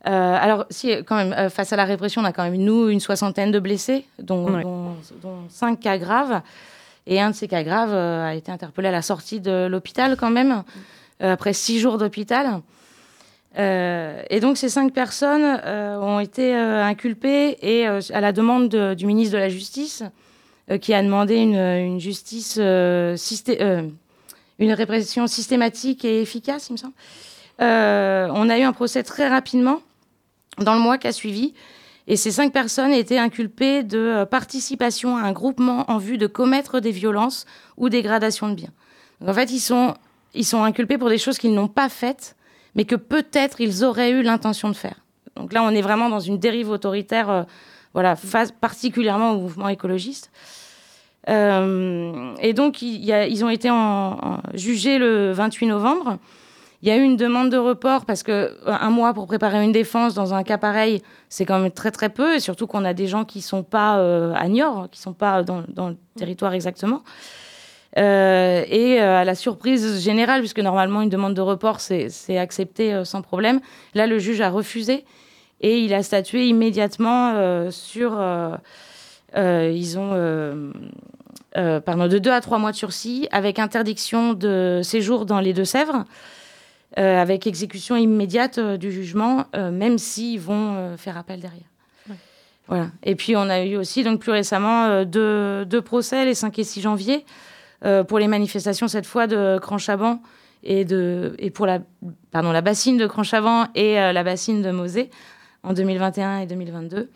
Euh, 0.08 0.38
alors, 0.40 0.66
si, 0.70 0.92
quand 1.06 1.16
même, 1.18 1.34
euh, 1.34 1.50
face 1.50 1.74
à 1.74 1.76
la 1.76 1.84
répression, 1.86 2.22
on 2.22 2.26
a 2.26 2.32
quand 2.32 2.44
même, 2.44 2.56
nous, 2.56 2.88
une 2.90 3.00
soixantaine 3.02 3.52
de 3.52 3.60
blessés, 3.60 4.06
dont, 4.18 4.46
Ouais. 4.54 4.64
dont, 4.64 4.96
dont 5.22 5.40
cinq 5.50 5.82
cas 5.82 5.98
graves. 5.98 6.42
Et 7.06 7.20
un 7.20 7.32
de 7.32 7.36
ces 7.36 7.48
cas 7.48 7.64
graves 7.64 7.94
euh, 7.94 8.26
a 8.30 8.36
été 8.36 8.52
interpellé 8.52 8.88
à 8.88 8.92
la 8.92 9.02
sortie 9.02 9.40
de 9.42 9.68
l'hôpital, 9.68 10.16
quand 10.18 10.30
même, 10.30 10.64
après 11.20 11.52
six 11.54 11.80
jours 11.80 11.98
d'hôpital. 11.98 12.62
Et 13.58 14.40
donc, 14.40 14.58
ces 14.58 14.70
cinq 14.70 14.94
personnes 14.94 15.60
ont 15.66 16.20
été 16.20 16.54
inculpées 16.56 17.58
et, 17.62 17.88
à 17.88 18.22
la 18.22 18.32
demande 18.32 18.70
de- 18.70 18.94
du 18.94 19.06
ministre 19.06 19.34
de 19.34 19.40
la 19.40 19.50
Justice, 19.50 20.04
qui 20.82 20.94
a 20.94 21.02
demandé 21.04 21.36
une, 21.38 21.56
une 21.58 22.00
justice, 22.00 22.58
systé- 23.18 23.60
une 24.60 24.72
répression 24.72 25.28
systématique 25.28 26.06
et 26.06 26.22
efficace, 26.22 26.70
il 26.70 26.74
me 26.74 26.78
semble. 26.78 26.94
Euh, 27.62 28.30
on 28.34 28.50
a 28.50 28.58
eu 28.58 28.62
un 28.62 28.72
procès 28.72 29.04
très 29.04 29.28
rapidement, 29.28 29.82
dans 30.60 30.74
le 30.74 30.80
mois 30.80 30.98
qui 30.98 31.08
a 31.08 31.12
suivi, 31.12 31.54
et 32.10 32.16
ces 32.16 32.32
cinq 32.32 32.52
personnes 32.52 32.92
étaient 32.92 33.20
inculpées 33.20 33.84
de 33.84 34.00
euh, 34.00 34.26
participation 34.26 35.16
à 35.16 35.22
un 35.22 35.32
groupement 35.32 35.90
en 35.92 36.00
vue 36.00 36.18
de 36.18 36.26
commettre 36.26 36.80
des 36.80 36.92
violences 36.92 37.46
ou 37.78 37.88
dégradations 37.88 38.50
de 38.50 38.56
biens. 38.56 38.74
En 39.26 39.34
fait, 39.34 39.52
ils 39.52 39.60
sont, 39.60 39.94
inculpés 40.64 40.98
pour 40.98 41.10
des 41.10 41.20
choses 41.20 41.38
qu'ils 41.38 41.54
n'ont 41.54 41.68
pas 41.68 41.88
faites, 41.88 42.36
mais 42.74 42.86
que 42.86 42.96
peut-être 42.96 43.62
ils 43.62 43.84
auraient 43.84 44.10
eu 44.10 44.24
l'intention 44.24 44.70
de 44.70 44.76
faire. 44.76 45.06
Donc 45.36 45.54
là, 45.54 45.62
on 45.62 45.70
est 45.70 45.82
vraiment 45.82 46.10
dans 46.10 46.20
une 46.20 46.40
dérive 46.40 46.72
autoritaire, 46.72 47.30
euh, 47.30 47.44
voilà, 47.94 48.16
particulièrement 48.60 49.34
au 49.34 49.42
mouvement 49.42 49.70
écologiste. 49.70 50.32
Euh, 51.30 52.34
et 52.42 52.54
donc, 52.54 52.82
ils 52.82 53.46
ont 53.46 53.50
été 53.50 53.70
jugés 54.56 54.98
le 54.98 55.32
28 55.32 55.68
novembre. 55.68 56.18
Il 56.82 56.88
y 56.88 56.92
a 56.92 56.98
eu 56.98 57.04
une 57.04 57.18
demande 57.18 57.50
de 57.50 57.58
report 57.58 58.06
parce 58.06 58.24
que 58.24 58.32
euh, 58.32 58.54
un 58.66 58.90
mois 58.90 59.14
pour 59.14 59.28
préparer 59.28 59.64
une 59.64 59.74
défense 59.74 60.14
dans 60.14 60.34
un 60.34 60.44
cas 60.44 60.58
pareil, 60.58 61.02
c'est 61.28 61.46
quand 61.46 61.60
même 61.60 61.72
très 61.72 61.92
très 61.92 62.10
peu, 62.10 62.36
et 62.36 62.40
surtout 62.40 62.68
qu'on 62.68 62.86
a 62.86 62.94
des 62.94 63.08
gens 63.08 63.26
qui 63.26 63.42
sont 63.42 63.64
pas 63.64 64.00
euh, 64.00 64.34
à 64.36 64.48
Niort, 64.48 64.88
qui 64.90 65.00
sont 65.02 65.14
pas 65.14 65.44
dans, 65.44 65.60
le 65.60 65.98
territoire 66.16 66.54
exactement. 66.54 67.04
Euh, 67.98 68.64
et 68.70 69.00
à 69.00 69.26
la 69.26 69.36
surprise 69.36 70.02
générale, 70.02 70.40
puisque 70.40 70.60
normalement 70.60 71.02
une 71.02 71.10
demande 71.10 71.34
de 71.34 71.42
report 71.42 71.82
c'est 71.82 72.38
accepté 72.38 73.04
sans 73.04 73.22
problème, 73.22 73.60
là 73.94 74.08
le 74.08 74.20
juge 74.20 74.40
a 74.42 74.50
refusé 74.50 75.04
et 75.60 75.80
il 75.80 75.94
a 75.94 76.04
statué 76.04 76.48
immédiatement 76.48 77.70
sur. 77.72 78.22
ils 79.36 80.00
ont 80.00 80.72
pardon, 81.56 82.08
de 82.08 82.20
2 82.20 82.32
à 82.32 82.40
3 82.40 82.58
mois 82.60 82.72
de 82.72 82.78
sursis 82.78 83.28
avec 83.32 83.60
interdiction 83.60 84.34
de 84.34 84.82
séjour 84.84 85.26
dans 85.26 85.40
les 85.40 85.54
Deux-Sèvres, 85.54 86.06
euh, 86.98 87.22
avec 87.22 87.46
exécution 87.46 87.96
immédiate 87.96 88.58
euh, 88.58 88.78
du 88.78 88.92
jugement, 88.92 89.46
euh, 89.56 89.72
même 89.72 89.98
s'ils 89.98 90.40
vont 90.40 90.96
faire 90.98 91.18
appel 91.18 91.40
derrière. 91.40 91.68
Voilà. 92.68 92.88
Et 93.04 93.16
puis 93.16 93.36
on 93.36 93.50
a 93.50 93.64
eu 93.66 93.76
aussi 93.78 94.04
donc 94.04 94.20
plus 94.20 94.32
récemment 94.32 95.04
deux, 95.04 95.66
deux 95.66 95.82
procès 95.82 96.24
les 96.26 96.36
5 96.36 96.60
et 96.60 96.64
6 96.64 96.82
janvier 96.82 97.26
pour 98.08 98.20
les 98.20 98.28
manifestations 98.28 98.88
cette 98.88 99.08
fois 99.08 99.26
de 99.26 99.58
Cranchavant 99.60 100.22
et 100.64 100.86
de 100.86 101.34
et 101.40 101.50
pour 101.50 101.66
la 101.66 101.80
pardon 102.30 102.52
la 102.52 102.62
bassine 102.62 102.98
de 102.98 103.08
Cranchavant 103.08 103.70
et 103.74 103.96
la 103.96 104.24
bassine 104.24 104.62
de 104.62 104.70
Mosée 104.70 105.10
en 105.64 105.74
2021 105.74 106.42
et 106.42 106.46
2022. 106.46 107.10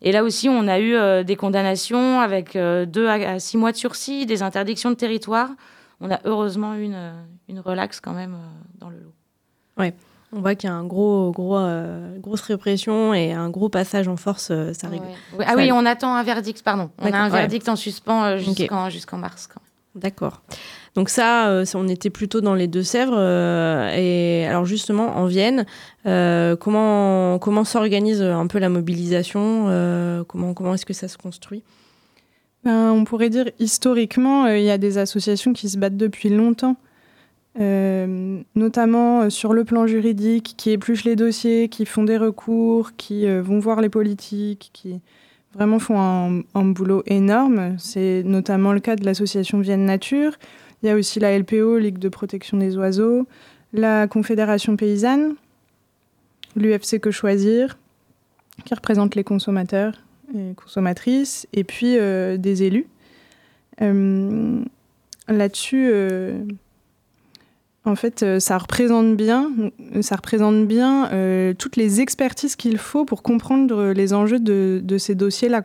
Et 0.00 0.12
là 0.12 0.22
aussi, 0.22 0.48
on 0.48 0.68
a 0.68 0.78
eu 0.78 0.94
euh, 0.94 1.24
des 1.24 1.36
condamnations 1.36 2.20
avec 2.20 2.54
euh, 2.54 2.86
deux 2.86 3.08
à, 3.08 3.14
à 3.14 3.38
six 3.40 3.56
mois 3.56 3.72
de 3.72 3.76
sursis, 3.76 4.26
des 4.26 4.42
interdictions 4.42 4.90
de 4.90 4.94
territoire. 4.94 5.50
On 6.00 6.10
a 6.10 6.20
heureusement 6.24 6.74
une, 6.74 6.94
euh, 6.94 7.12
une 7.48 7.60
relaxe 7.60 8.00
quand 8.00 8.12
même 8.12 8.34
euh, 8.34 8.78
dans 8.78 8.88
le 8.88 8.98
lot. 8.98 9.14
Ouais. 9.76 9.94
On 10.32 10.40
voit 10.40 10.54
qu'il 10.54 10.68
y 10.68 10.72
a 10.72 10.76
un 10.76 10.84
gros, 10.84 11.32
gros, 11.32 11.56
euh, 11.56 12.18
grosse 12.18 12.42
répression 12.42 13.14
et 13.14 13.32
un 13.32 13.48
gros 13.48 13.70
passage 13.70 14.08
en 14.08 14.16
force, 14.16 14.48
euh, 14.50 14.74
ça. 14.74 14.88
Oui, 14.90 15.00
ah 15.46 15.54
oui, 15.56 15.72
on 15.72 15.86
attend 15.86 16.14
un 16.14 16.22
verdict, 16.22 16.62
pardon. 16.62 16.90
On 16.98 17.10
a 17.10 17.16
un 17.16 17.30
ouais. 17.30 17.38
verdict 17.38 17.66
en 17.68 17.76
suspens 17.76 18.36
jusqu'en 18.36 18.90
jusqu'en 18.90 19.16
mars. 19.16 19.48
D'accord. 19.94 20.42
Donc 20.94 21.08
ça, 21.08 21.48
euh, 21.48 21.64
on 21.74 21.88
était 21.88 22.10
plutôt 22.10 22.40
dans 22.40 22.54
les 22.54 22.66
Deux-Sèvres. 22.66 23.16
euh, 23.16 23.90
et 23.96 24.46
alors 24.46 24.64
justement, 24.64 25.16
en 25.16 25.26
Vienne, 25.26 25.64
euh, 26.06 26.56
comment, 26.56 27.38
comment 27.38 27.64
s'organise 27.64 28.22
un 28.22 28.46
peu 28.46 28.58
la 28.58 28.68
mobilisation 28.68 29.64
Comment, 30.28 30.54
comment 30.54 30.74
est-ce 30.74 30.86
que 30.86 30.92
ça 30.94 31.08
se 31.08 31.16
construit? 31.16 31.62
Ben, 32.68 32.92
on 32.92 33.04
pourrait 33.04 33.30
dire 33.30 33.46
historiquement, 33.58 34.44
euh, 34.44 34.58
il 34.58 34.64
y 34.64 34.70
a 34.70 34.76
des 34.76 34.98
associations 34.98 35.54
qui 35.54 35.70
se 35.70 35.78
battent 35.78 35.96
depuis 35.96 36.28
longtemps, 36.28 36.76
euh, 37.58 38.42
notamment 38.56 39.22
euh, 39.22 39.30
sur 39.30 39.54
le 39.54 39.64
plan 39.64 39.86
juridique, 39.86 40.52
qui 40.58 40.72
épluchent 40.72 41.04
les 41.04 41.16
dossiers, 41.16 41.70
qui 41.70 41.86
font 41.86 42.04
des 42.04 42.18
recours, 42.18 42.94
qui 42.98 43.26
vont 43.40 43.58
voir 43.58 43.80
les 43.80 43.88
politiques, 43.88 44.68
qui 44.74 45.00
vraiment 45.54 45.78
font 45.78 45.98
un, 45.98 46.42
un 46.54 46.64
boulot 46.66 47.02
énorme. 47.06 47.76
C'est 47.78 48.22
notamment 48.26 48.74
le 48.74 48.80
cas 48.80 48.96
de 48.96 49.04
l'association 49.06 49.60
Vienne 49.60 49.86
Nature. 49.86 50.32
Il 50.82 50.88
y 50.88 50.90
a 50.90 50.94
aussi 50.94 51.20
la 51.20 51.38
LPO, 51.38 51.78
Ligue 51.78 51.98
de 51.98 52.10
protection 52.10 52.58
des 52.58 52.76
oiseaux. 52.76 53.26
la 53.72 54.06
Confédération 54.08 54.76
paysanne, 54.76 55.36
l'UFC 56.54 57.00
Que 57.00 57.10
Choisir, 57.10 57.78
qui 58.66 58.74
représente 58.74 59.14
les 59.14 59.24
consommateurs 59.24 59.94
et 60.34 60.54
consommatrices, 60.54 61.46
et 61.52 61.64
puis 61.64 61.96
des 61.96 62.62
élus. 62.62 62.86
Là-dessus, 65.28 65.92
en 67.84 67.94
fait, 67.94 68.38
ça 68.40 68.58
représente 68.58 69.16
bien, 69.16 69.50
ça 70.00 70.16
représente 70.16 70.66
bien 70.66 71.10
toutes 71.58 71.76
les 71.76 72.00
expertises 72.00 72.56
qu'il 72.56 72.78
faut 72.78 73.04
pour 73.04 73.22
comprendre 73.22 73.92
les 73.92 74.12
enjeux 74.12 74.40
de, 74.40 74.98
ces 74.98 75.14
dossiers-là. 75.14 75.62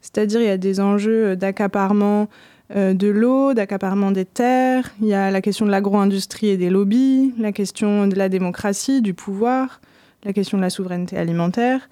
C'est-à-dire, 0.00 0.40
il 0.40 0.46
y 0.46 0.50
a 0.50 0.58
des 0.58 0.80
enjeux 0.80 1.36
d'accaparement 1.36 2.28
euh, 2.76 2.94
de 2.94 3.08
l'eau, 3.08 3.52
d'accaparement 3.52 4.12
des 4.12 4.24
terres, 4.24 4.92
il 5.00 5.08
y 5.08 5.14
a 5.14 5.32
la 5.32 5.40
question 5.40 5.66
de 5.66 5.72
l'agro-industrie 5.72 6.50
et 6.50 6.56
des 6.56 6.70
lobbies, 6.70 7.34
la 7.36 7.50
question 7.50 8.06
de 8.06 8.14
la 8.14 8.28
démocratie, 8.28 9.02
du 9.02 9.12
pouvoir, 9.12 9.80
la 10.22 10.32
question 10.32 10.56
de 10.56 10.62
la 10.62 10.70
souveraineté 10.70 11.16
alimentaire, 11.16 11.88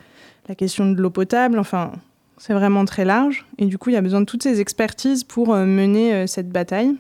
la 0.49 0.55
question 0.55 0.91
de 0.91 1.01
l'eau 1.01 1.11
potable, 1.11 1.59
enfin, 1.59 1.93
c'est 2.39 2.55
vraiment 2.55 2.85
très 2.85 3.05
large. 3.05 3.47
Et 3.59 3.67
du 3.67 3.79
coup, 3.79 3.91
il 3.91 3.95
y 3.95 3.97
a 3.97 4.01
besoin 4.01 4.21
de 4.21 4.27
toutes 4.27 4.43
ces 4.43 4.61
expertises 4.61 5.25
pour 5.25 5.55
euh, 5.55 5.65
mener 5.65 6.15
euh, 6.15 6.27
cette 6.27 6.51
bataille. 6.51 6.95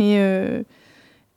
Et 0.00 0.20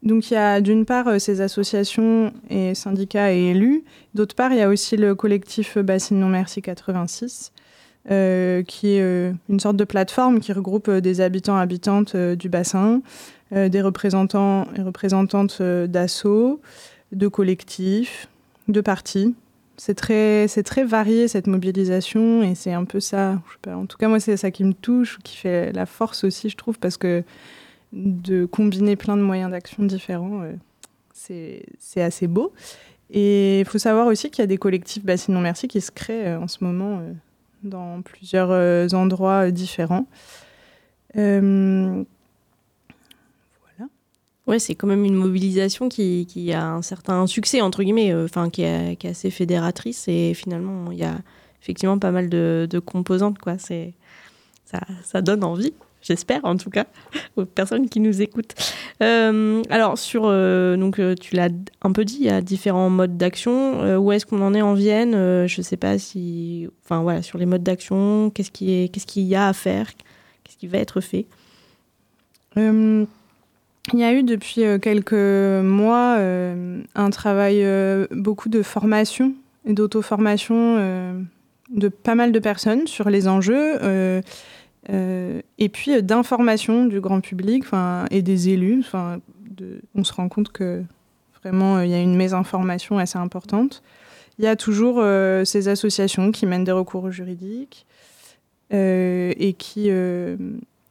donc, 0.03 0.29
il 0.29 0.35
y 0.35 0.37
a 0.37 0.61
d'une 0.61 0.85
part 0.85 1.19
ces 1.19 1.41
associations 1.41 2.31
et 2.51 2.75
syndicats 2.75 3.33
et 3.33 3.49
élus, 3.49 3.83
d'autre 4.13 4.35
part, 4.35 4.51
il 4.51 4.59
y 4.59 4.61
a 4.61 4.69
aussi 4.69 4.97
le 4.97 5.15
collectif 5.15 5.79
Bassine 5.79 6.19
Non 6.19 6.27
Merci 6.27 6.61
86 6.61 7.51
euh, 8.09 8.63
qui 8.63 8.95
est 8.95 9.01
euh, 9.01 9.31
une 9.47 9.59
sorte 9.59 9.77
de 9.77 9.83
plateforme 9.83 10.39
qui 10.39 10.53
regroupe 10.53 10.87
euh, 10.87 11.01
des 11.01 11.21
habitants 11.21 11.57
habitantes 11.57 12.15
du 12.15 12.49
bassin, 12.49 13.01
des 13.51 13.81
représentants 13.81 14.65
et 14.77 14.81
représentantes 14.81 15.61
d'assauts, 15.61 16.61
de 17.11 17.27
collectifs, 17.27 18.29
de 18.69 18.79
partis. 18.79 19.35
C'est 19.83 19.95
très, 19.95 20.47
c'est 20.47 20.61
très 20.61 20.83
varié 20.83 21.27
cette 21.27 21.47
mobilisation 21.47 22.43
et 22.43 22.53
c'est 22.53 22.71
un 22.71 22.85
peu 22.85 22.99
ça. 22.99 23.41
en 23.65 23.87
tout 23.87 23.97
cas, 23.97 24.09
moi, 24.09 24.19
c'est 24.19 24.37
ça 24.37 24.51
qui 24.51 24.63
me 24.63 24.73
touche, 24.73 25.17
qui 25.23 25.35
fait 25.35 25.71
la 25.71 25.87
force 25.87 26.23
aussi, 26.23 26.49
je 26.49 26.55
trouve, 26.55 26.77
parce 26.77 26.97
que 26.97 27.23
de 27.91 28.45
combiner 28.45 28.95
plein 28.95 29.17
de 29.17 29.23
moyens 29.23 29.49
d'action 29.49 29.81
différents, 29.81 30.43
c'est, 31.13 31.63
c'est 31.79 32.03
assez 32.03 32.27
beau. 32.27 32.53
Et 33.09 33.61
il 33.61 33.65
faut 33.65 33.79
savoir 33.79 34.05
aussi 34.05 34.29
qu'il 34.29 34.43
y 34.43 34.45
a 34.45 34.47
des 34.47 34.59
collectifs 34.59 35.03
Bassine 35.03 35.33
Non 35.33 35.41
Merci 35.41 35.67
qui 35.67 35.81
se 35.81 35.89
créent 35.89 36.35
en 36.35 36.47
ce 36.47 36.63
moment 36.63 37.01
dans 37.63 38.03
plusieurs 38.03 38.51
euh, 38.51 38.87
endroits 38.93 39.47
euh, 39.47 39.51
différents. 39.51 40.05
Euh. 44.51 44.53
Ouais, 44.53 44.59
c'est 44.59 44.75
quand 44.75 44.87
même 44.87 45.05
une 45.05 45.15
mobilisation 45.15 45.89
qui, 45.89 46.25
qui, 46.27 46.51
a 46.53 46.67
un 46.67 46.81
certain 46.81 47.25
succès, 47.27 47.61
entre 47.61 47.83
guillemets, 47.83 48.13
enfin, 48.13 48.49
qui, 48.49 48.63
est, 48.63 48.97
qui, 48.97 49.07
est, 49.07 49.11
assez 49.11 49.31
fédératrice. 49.31 50.07
Et 50.07 50.33
finalement, 50.33 50.91
il 50.91 50.99
y 50.99 51.03
a 51.03 51.17
effectivement 51.61 51.97
pas 51.99 52.11
mal 52.11 52.29
de, 52.29 52.81
composantes. 52.85 53.39
Quoi. 53.39 53.57
Ça, 53.57 54.79
ça 55.03 55.21
donne 55.21 55.43
envie 55.43 55.73
j'espère 56.01 56.41
en 56.43 56.57
tout 56.57 56.69
cas, 56.69 56.85
aux 57.35 57.45
personnes 57.45 57.89
qui 57.89 57.99
nous 57.99 58.21
écoutent. 58.21 58.55
Euh, 59.01 59.61
alors, 59.69 59.97
sur, 59.97 60.23
euh, 60.25 60.75
donc, 60.77 60.99
euh, 60.99 61.15
tu 61.15 61.35
l'as 61.35 61.49
un 61.81 61.91
peu 61.91 62.05
dit, 62.05 62.17
il 62.19 62.25
y 62.25 62.29
a 62.29 62.41
différents 62.41 62.89
modes 62.89 63.17
d'action. 63.17 63.97
où 63.97 64.11
est-ce 64.11 64.25
qu'on 64.25 64.41
en 64.41 64.53
est 64.53 64.61
en 64.61 64.73
Vienne? 64.73 65.13
Je 65.47 65.59
ne 65.59 65.63
sais 65.63 65.77
pas 65.77 65.97
si. 65.97 66.67
Enfin, 66.83 67.01
voilà, 67.01 67.21
sur 67.21 67.37
les 67.37 67.45
modes 67.45 67.63
d'action, 67.63 68.31
qu'est-ce 68.31 68.51
qu'il 68.51 68.69
y, 68.69 69.27
y 69.27 69.35
a 69.35 69.47
à 69.47 69.53
faire? 69.53 69.87
Qu'est-ce 70.43 70.57
qui 70.57 70.67
va 70.67 70.79
être 70.79 71.01
fait? 71.01 71.25
Il 73.93 73.99
y 73.99 74.03
a 74.03 74.13
eu 74.13 74.23
depuis 74.23 74.61
quelques 74.81 75.13
mois 75.13 76.17
un 76.95 77.09
travail, 77.09 77.65
beaucoup 78.11 78.49
de 78.49 78.61
formation 78.61 79.33
et 79.65 79.73
d'auto-formation 79.73 81.25
de 81.69 81.87
pas 81.87 82.15
mal 82.15 82.31
de 82.31 82.39
personnes 82.39 82.87
sur 82.87 83.09
les 83.09 83.27
enjeux. 83.27 83.79
Euh, 84.89 85.41
et 85.57 85.69
puis 85.69 85.91
euh, 85.91 86.01
d'information 86.01 86.85
du 86.85 86.99
grand 86.99 87.21
public 87.21 87.65
et 88.09 88.21
des 88.21 88.49
élus. 88.49 88.83
On 89.93 90.03
se 90.03 90.13
rend 90.13 90.27
compte 90.27 90.51
que 90.51 90.83
vraiment 91.43 91.77
euh, 91.77 91.85
il 91.85 91.91
y 91.91 91.93
a 91.93 92.01
une 92.01 92.15
mésinformation 92.15 92.97
assez 92.97 93.17
importante. 93.17 93.83
Il 94.39 94.45
y 94.45 94.47
a 94.47 94.55
toujours 94.55 95.03
ces 95.45 95.67
associations 95.67 96.31
qui 96.31 96.47
mènent 96.47 96.63
des 96.63 96.71
recours 96.71 97.11
juridiques 97.11 97.85
et 98.71 99.55
qui 99.59 99.91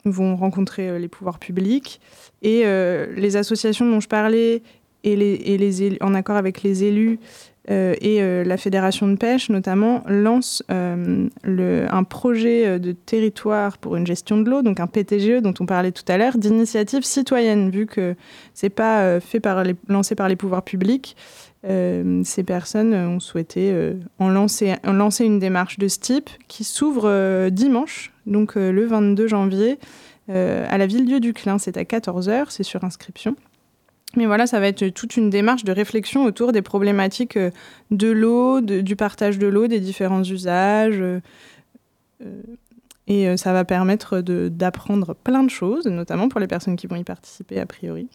vont 0.05 0.37
rencontrer 0.37 0.99
les 0.99 1.09
pouvoirs 1.09 1.39
publics. 1.39 2.01
Et 2.43 2.65
les 2.65 3.37
associations 3.37 3.91
dont 3.91 4.01
je 4.01 4.09
parlais 4.09 4.63
et, 5.05 5.17
les, 5.17 5.99
en 6.01 6.15
accord 6.15 6.37
avec 6.37 6.63
les 6.63 6.85
élus 6.85 7.19
euh, 7.71 7.95
et 8.01 8.23
euh, 8.23 8.43
la 8.43 8.57
Fédération 8.57 9.07
de 9.07 9.17
pêche, 9.17 9.51
notamment, 9.51 10.03
lance 10.07 10.63
euh, 10.71 11.29
le, 11.43 11.87
un 11.91 12.05
projet 12.05 12.79
de 12.79 12.93
territoire 12.93 13.79
pour 13.79 13.97
une 13.97 14.07
gestion 14.07 14.39
de 14.41 14.49
l'eau, 14.49 14.63
donc 14.63 14.81
un 14.81 14.87
PTGE 14.87 15.43
dont 15.43 15.55
on 15.61 15.67
parlait 15.67 15.93
tout 15.93 16.05
à 16.09 16.17
l'heure, 16.17 16.37
d'initiative 16.39 17.05
citoyenne, 17.05 17.71
vu 17.71 17.87
que 17.87 18.17
c'est 18.55 18.71
pas 18.71 19.21
fait 19.21 19.43
lancé 19.89 20.15
par 20.15 20.29
les 20.29 20.37
pouvoirs 20.37 20.63
publics. 20.63 21.17
Ces 21.63 22.43
personnes 22.45 22.95
ont 22.95 23.21
souhaité 23.21 23.95
lancer, 24.19 24.77
en 24.85 24.93
lancer 24.93 25.25
une 25.25 25.39
démarche 25.39 25.79
de 25.79 25.89
ce 25.89 25.99
type 25.99 26.31
qui 26.49 26.65
s'ouvre 26.65 27.51
dimanche, 27.51 28.13
donc 28.27 28.55
le 28.55 28.87
22 28.87 29.27
janvier, 29.27 29.79
à 30.29 30.79
la 30.79 30.87
ville-dieu 30.87 31.21
du 31.21 31.33
Clin. 31.35 31.59
C'est 31.59 31.77
à 31.77 31.83
14h, 31.83 32.47
c'est 32.49 32.63
sur 32.63 32.83
inscription. 32.85 33.37
Mais 34.17 34.27
voilà, 34.27 34.47
ça 34.47 34.59
va 34.59 34.67
être 34.67 34.89
toute 34.89 35.17
une 35.17 35.31
démarche 35.31 35.65
de 35.65 35.73
réflexion 35.73 36.25
autour 36.25 36.51
des 36.53 36.63
problématiques 36.63 37.37
euh, 37.37 37.51
de 37.91 38.09
l'eau, 38.09 38.61
du 38.61 38.97
partage 38.97 39.39
de 39.39 39.47
l'eau, 39.47 39.69
des 39.69 39.79
différents 39.81 40.23
usages. 40.23 41.01
Euh, 41.01 41.21
euh, 42.25 42.43
et 43.07 43.37
ça 43.37 43.53
va 43.53 43.65
permettre 43.65 44.21
d'apprendre 44.21 45.15
plein 45.15 45.43
de 45.43 45.51
choses, 45.51 45.87
notamment 45.87 46.29
pour 46.29 46.39
les 46.39 46.47
personnes 46.47 46.77
qui 46.77 46.87
vont 46.87 46.95
y 46.95 47.03
participer 47.03 47.59
a 47.59 47.67
priori. 47.67 48.09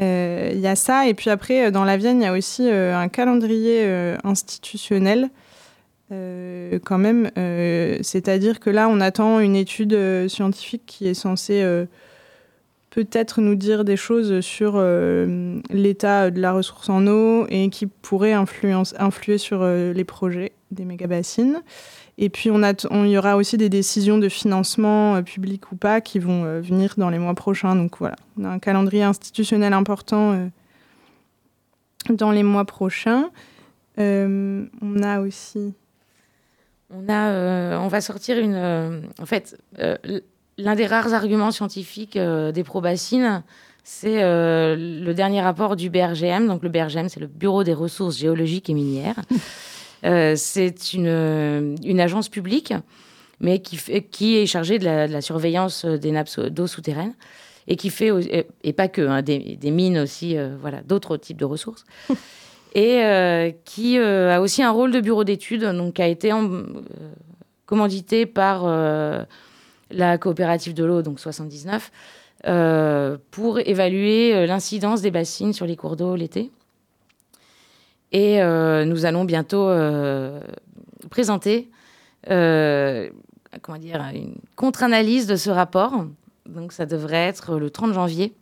Il 0.00 0.60
y 0.60 0.66
a 0.66 0.76
ça, 0.76 1.06
et 1.06 1.14
puis 1.14 1.30
après, 1.30 1.70
dans 1.70 1.84
la 1.84 1.96
Vienne, 1.96 2.20
il 2.20 2.24
y 2.24 2.26
a 2.26 2.32
aussi 2.32 2.68
un 2.70 3.08
calendrier 3.08 3.86
institutionnel 4.24 5.28
quand 6.10 6.98
même. 6.98 7.30
C'est-à-dire 8.02 8.60
que 8.60 8.70
là, 8.70 8.88
on 8.88 9.00
attend 9.00 9.40
une 9.40 9.56
étude 9.56 10.28
scientifique 10.28 10.82
qui 10.86 11.08
est 11.08 11.14
censée 11.14 11.62
peut-être 12.92 13.40
nous 13.40 13.54
dire 13.54 13.84
des 13.84 13.96
choses 13.96 14.40
sur 14.40 14.74
euh, 14.76 15.60
l'état 15.70 16.30
de 16.30 16.40
la 16.40 16.52
ressource 16.52 16.90
en 16.90 17.06
eau 17.06 17.46
et 17.48 17.70
qui 17.70 17.86
pourrait 17.86 18.34
influer 18.34 19.38
sur 19.38 19.62
euh, 19.62 19.94
les 19.94 20.04
projets 20.04 20.52
des 20.70 20.84
méga-bassines. 20.84 21.62
Et 22.18 22.28
puis, 22.28 22.50
on 22.50 22.60
il 22.62 23.10
y 23.10 23.16
aura 23.16 23.38
aussi 23.38 23.56
des 23.56 23.70
décisions 23.70 24.18
de 24.18 24.28
financement 24.28 25.16
euh, 25.16 25.22
public 25.22 25.72
ou 25.72 25.76
pas 25.76 26.02
qui 26.02 26.18
vont 26.18 26.60
venir 26.60 26.94
dans 26.98 27.08
les 27.08 27.18
mois 27.18 27.34
prochains. 27.34 27.74
Donc 27.74 27.96
voilà, 27.98 28.16
on 28.38 28.44
a 28.44 28.50
un 28.50 28.58
calendrier 28.58 29.04
institutionnel 29.04 29.72
important 29.72 30.50
dans 32.10 32.30
les 32.30 32.42
mois 32.42 32.66
prochains. 32.66 33.30
on 33.96 35.02
a 35.02 35.20
aussi... 35.20 35.72
On, 36.94 37.08
a, 37.08 37.78
on 37.78 37.88
va 37.88 38.02
sortir 38.02 38.38
une... 38.38 39.02
en 39.18 39.24
fait, 39.24 39.56
L'un 40.58 40.74
des 40.74 40.86
rares 40.86 41.14
arguments 41.14 41.50
scientifiques 41.50 42.16
euh, 42.16 42.52
des 42.52 42.62
pro-bassines, 42.62 43.42
c'est 43.84 44.22
euh, 44.22 44.76
le 44.76 45.14
dernier 45.14 45.40
rapport 45.40 45.76
du 45.76 45.88
BRGM. 45.88 46.46
Donc 46.46 46.62
le 46.62 46.68
BRGM, 46.68 47.08
c'est 47.08 47.20
le 47.20 47.26
Bureau 47.26 47.64
des 47.64 47.72
ressources 47.72 48.18
géologiques 48.18 48.70
et 48.70 48.74
minières. 48.74 49.20
Euh, 50.04 50.34
c'est 50.34 50.94
une, 50.94 51.76
une, 51.84 52.00
agence 52.00 52.28
publique, 52.28 52.74
mais 53.38 53.62
qui, 53.62 53.76
fait, 53.76 54.02
qui 54.02 54.36
est 54.36 54.46
chargée 54.46 54.80
de 54.80 54.84
la, 54.84 55.20
surveillance 55.20 55.84
des 55.84 56.10
nappes 56.10 56.40
d'eau 56.48 56.66
souterraines 56.66 57.14
et 57.68 57.76
qui 57.76 57.88
fait, 57.88 58.10
et 58.64 58.72
pas 58.72 58.88
que, 58.88 59.02
hein, 59.02 59.22
des, 59.22 59.54
des, 59.54 59.70
mines 59.70 60.00
aussi, 60.00 60.36
voilà, 60.60 60.80
d'autres 60.82 61.16
types 61.18 61.36
de 61.36 61.44
ressources. 61.44 61.84
et 62.74 63.54
qui 63.64 63.96
a 63.96 64.40
aussi 64.40 64.64
un 64.64 64.72
rôle 64.72 64.90
de 64.90 64.98
bureau 64.98 65.22
d'études, 65.22 65.62
donc 65.66 65.94
qui 65.94 66.02
a 66.02 66.08
été 66.08 66.32
commandité 67.66 68.26
par 68.26 68.66
la 69.92 70.18
coopérative 70.18 70.74
de 70.74 70.84
l'eau, 70.84 71.02
donc 71.02 71.20
79, 71.20 71.90
euh, 72.46 73.18
pour 73.30 73.60
évaluer 73.60 74.34
euh, 74.34 74.46
l'incidence 74.46 75.00
des 75.00 75.12
bassines 75.12 75.52
sur 75.52 75.64
les 75.64 75.76
cours 75.76 75.96
d'eau 75.96 76.16
l'été. 76.16 76.50
Et 78.10 78.42
euh, 78.42 78.84
nous 78.84 79.06
allons 79.06 79.24
bientôt 79.24 79.70
présenter 81.08 81.70
comment 82.26 83.78
dire, 83.78 84.00
une 84.12 84.34
contre-analyse 84.56 85.26
de 85.26 85.36
ce 85.36 85.50
rapport. 85.50 86.04
Donc 86.46 86.72
ça 86.72 86.84
devrait 86.84 87.28
être 87.28 87.58
le 87.58 87.70
30 87.70 87.94
janvier 87.94 88.34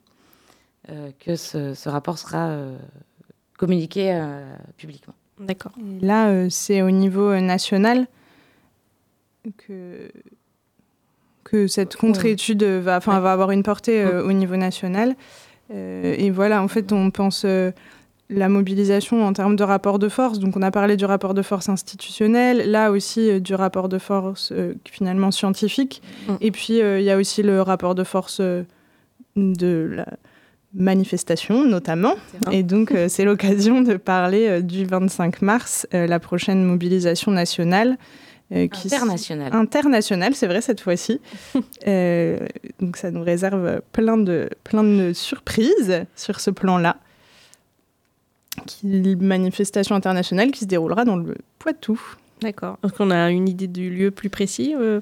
que 1.19 1.37
ce, 1.37 1.89
rapport 1.89 2.19
sera 2.19 2.57
communiqué 3.59 4.21
publiquement. 4.77 5.15
D'accord. 5.39 5.73
Là, 6.01 6.51
c'est 6.51 6.83
au 6.83 6.91
niveau 6.91 7.39
national 7.39 8.07
que 9.57 10.11
que 11.51 11.67
cette 11.67 11.97
contre-étude 11.97 12.63
va, 12.63 12.99
va 12.99 13.33
avoir 13.33 13.51
une 13.51 13.63
portée 13.63 14.03
euh, 14.03 14.25
au 14.25 14.33
niveau 14.33 14.57
national. 14.57 15.17
Euh, 15.73 16.15
et 16.17 16.31
voilà, 16.31 16.63
en 16.63 16.69
fait, 16.69 16.93
on 16.93 17.11
pense 17.11 17.43
euh, 17.45 17.73
la 18.29 18.49
mobilisation 18.49 19.25
en 19.25 19.33
termes 19.33 19.57
de 19.57 19.65
rapport 19.65 19.99
de 19.99 20.09
force. 20.09 20.39
Donc, 20.39 20.57
on 20.57 20.63
a 20.63 20.71
parlé 20.71 20.97
du 20.97 21.05
rapport 21.05 21.35
de 21.35 21.43
force 21.43 21.69
institutionnel, 21.69 22.71
là 22.71 22.91
aussi 22.91 23.41
du 23.41 23.55
rapport 23.55 23.89
de 23.89 23.99
force 23.99 24.53
finalement 24.89 25.31
scientifique. 25.31 26.03
Mm. 26.29 26.33
Et 26.41 26.51
puis, 26.51 26.79
il 26.79 27.03
y 27.03 27.11
a 27.11 27.17
aussi 27.17 27.43
le 27.43 27.63
rapport 27.63 27.95
de 27.95 28.05
force 28.05 28.41
de 29.37 29.91
la 29.93 30.07
manifestation, 30.73 31.65
notamment. 31.65 32.15
Et 32.53 32.63
donc, 32.63 32.95
c'est 33.09 33.25
l'occasion 33.25 33.81
de 33.81 33.95
parler 33.95 34.63
du 34.63 34.85
25 34.85 35.43
mars, 35.43 35.89
la 35.93 36.21
prochaine 36.21 36.63
mobilisation 36.63 37.33
nationale. 37.33 37.99
Euh, 38.53 38.67
qui 38.67 38.89
International. 38.93 39.55
internationale, 39.55 40.35
c'est 40.35 40.47
vrai 40.47 40.61
cette 40.61 40.81
fois-ci. 40.81 41.21
Euh, 41.87 42.39
donc 42.79 42.99
ça 42.99 43.11
nous 43.11 43.23
réserve 43.23 43.81
plein 43.93 44.19
de, 44.19 44.51
plein 44.65 44.85
de 44.85 45.15
surprises 45.15 46.05
sur 46.15 46.39
ce 46.39 46.51
plan-là. 46.51 46.97
Qui, 48.67 49.17
manifestation 49.17 49.95
internationale 49.95 50.51
qui 50.51 50.61
se 50.61 50.65
déroulera 50.67 51.07
dans 51.07 51.17
le 51.17 51.37
Poitou. 51.59 51.99
D'accord. 52.43 52.77
Est-ce 52.85 52.93
qu'on 52.93 53.11
a 53.11 53.31
une 53.31 53.49
idée 53.49 53.67
du 53.67 53.89
lieu 53.89 54.11
plus 54.11 54.29
précis 54.29 54.75
euh, 54.79 55.01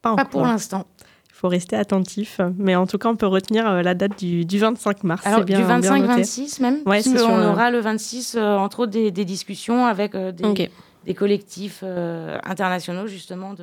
Pas 0.00 0.14
Pas 0.14 0.24
pour 0.24 0.42
l'instant. 0.42 0.86
Il 1.28 1.34
faut 1.34 1.48
rester 1.48 1.76
attentif. 1.76 2.40
Mais 2.56 2.76
en 2.76 2.86
tout 2.86 2.98
cas, 2.98 3.08
on 3.08 3.16
peut 3.16 3.26
retenir 3.26 3.68
euh, 3.68 3.82
la 3.82 3.94
date 3.94 4.18
du, 4.18 4.44
du 4.44 4.58
25 4.58 5.04
mars. 5.04 5.26
Alors, 5.26 5.44
bien, 5.44 5.58
du 5.58 5.64
bien 5.64 5.78
noté. 5.78 6.22
25-26 6.22 6.62
même, 6.62 6.76
Ouais, 6.86 7.02
parce 7.02 7.08
euh, 7.08 7.50
aura 7.50 7.70
le 7.70 7.80
26, 7.80 8.36
euh, 8.36 8.56
entre 8.56 8.80
autres, 8.80 8.92
des, 8.92 9.10
des 9.10 9.24
discussions 9.24 9.86
avec 9.86 10.14
euh, 10.14 10.32
des, 10.32 10.44
Ok. 10.44 10.70
Des 11.04 11.14
collectifs 11.14 11.80
euh, 11.82 12.38
internationaux, 12.44 13.06
justement, 13.06 13.54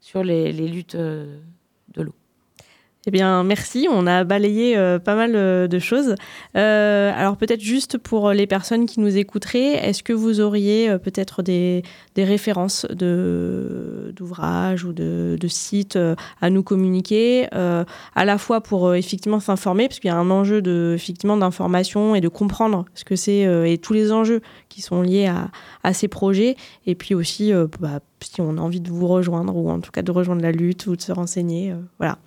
sur 0.00 0.22
les, 0.22 0.52
luttes 0.52 0.94
euh. 0.94 1.40
Eh 3.08 3.12
bien, 3.12 3.44
merci. 3.44 3.86
On 3.88 4.04
a 4.08 4.24
balayé 4.24 4.76
euh, 4.76 4.98
pas 4.98 5.14
mal 5.14 5.36
euh, 5.36 5.68
de 5.68 5.78
choses. 5.78 6.16
Euh, 6.56 7.12
alors, 7.14 7.36
peut-être 7.36 7.60
juste 7.60 7.98
pour 7.98 8.32
les 8.32 8.48
personnes 8.48 8.84
qui 8.86 8.98
nous 8.98 9.16
écouteraient, 9.16 9.74
est-ce 9.74 10.02
que 10.02 10.12
vous 10.12 10.40
auriez 10.40 10.98
peut-être 10.98 11.44
des, 11.44 11.84
des 12.16 12.24
références 12.24 12.84
de, 12.90 14.12
d'ouvrages 14.16 14.84
ou 14.84 14.92
de, 14.92 15.38
sites 15.46 15.96
à 16.40 16.50
nous 16.50 16.64
communiquer, 16.64 17.46
à 17.52 18.24
la 18.24 18.36
fois 18.36 18.60
pour 18.60 18.94
effectivement 18.94 19.38
s'informer, 19.38 19.86
parce 19.86 20.00
qu'il 20.00 20.08
y 20.08 20.12
a 20.12 20.16
un 20.16 20.30
enjeu 20.30 20.60
de, 20.60 20.92
effectivement, 20.96 21.36
d'information 21.36 22.16
et 22.16 22.20
de 22.20 22.26
comprendre 22.26 22.84
ce 22.94 23.04
que 23.04 23.14
c'est 23.14 23.42
et 23.70 23.78
tous 23.78 23.92
les 23.92 24.10
enjeux 24.10 24.40
qui 24.68 24.82
sont 24.82 25.02
liés 25.02 25.30
à, 25.84 25.92
ces 25.92 26.08
projets, 26.08 26.56
et 26.84 26.96
puis 26.96 27.14
aussi 27.14 27.52
bah, 27.80 28.00
si 28.20 28.40
on 28.40 28.58
a 28.58 28.60
envie 28.60 28.80
de 28.80 28.90
vous 28.90 29.06
rejoindre 29.06 29.56
ou 29.56 29.70
en 29.70 29.80
tout 29.80 29.92
cas 29.92 30.02
de 30.02 30.10
rejoindre 30.10 30.42
la 30.42 30.50
lutte 30.50 30.88
ou 30.88 30.96
de 30.96 31.00
se 31.00 31.12
renseigner. 31.12 31.72
voilà. 31.98 32.18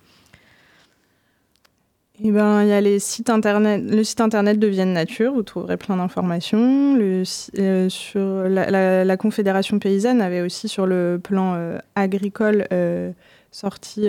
Eh 2.22 2.32
ben, 2.32 2.62
il 2.62 2.68
y 2.68 2.72
a 2.72 2.82
les 2.82 2.98
sites 2.98 3.30
internet, 3.30 3.82
le 3.82 4.04
site 4.04 4.20
internet 4.20 4.58
de 4.58 4.66
Vienne 4.66 4.92
Nature, 4.92 5.32
vous 5.32 5.42
trouverez 5.42 5.78
plein 5.78 5.96
d'informations. 5.96 6.98
Euh, 6.98 9.04
la, 9.04 9.16
Confédération 9.16 9.78
paysanne 9.78 10.20
avait 10.20 10.42
aussi 10.42 10.68
sur 10.68 10.84
le 10.84 11.18
plan 11.22 11.54
euh, 11.54 11.78
agricole 11.94 12.66
euh, 12.72 13.12
sorti 13.52 14.06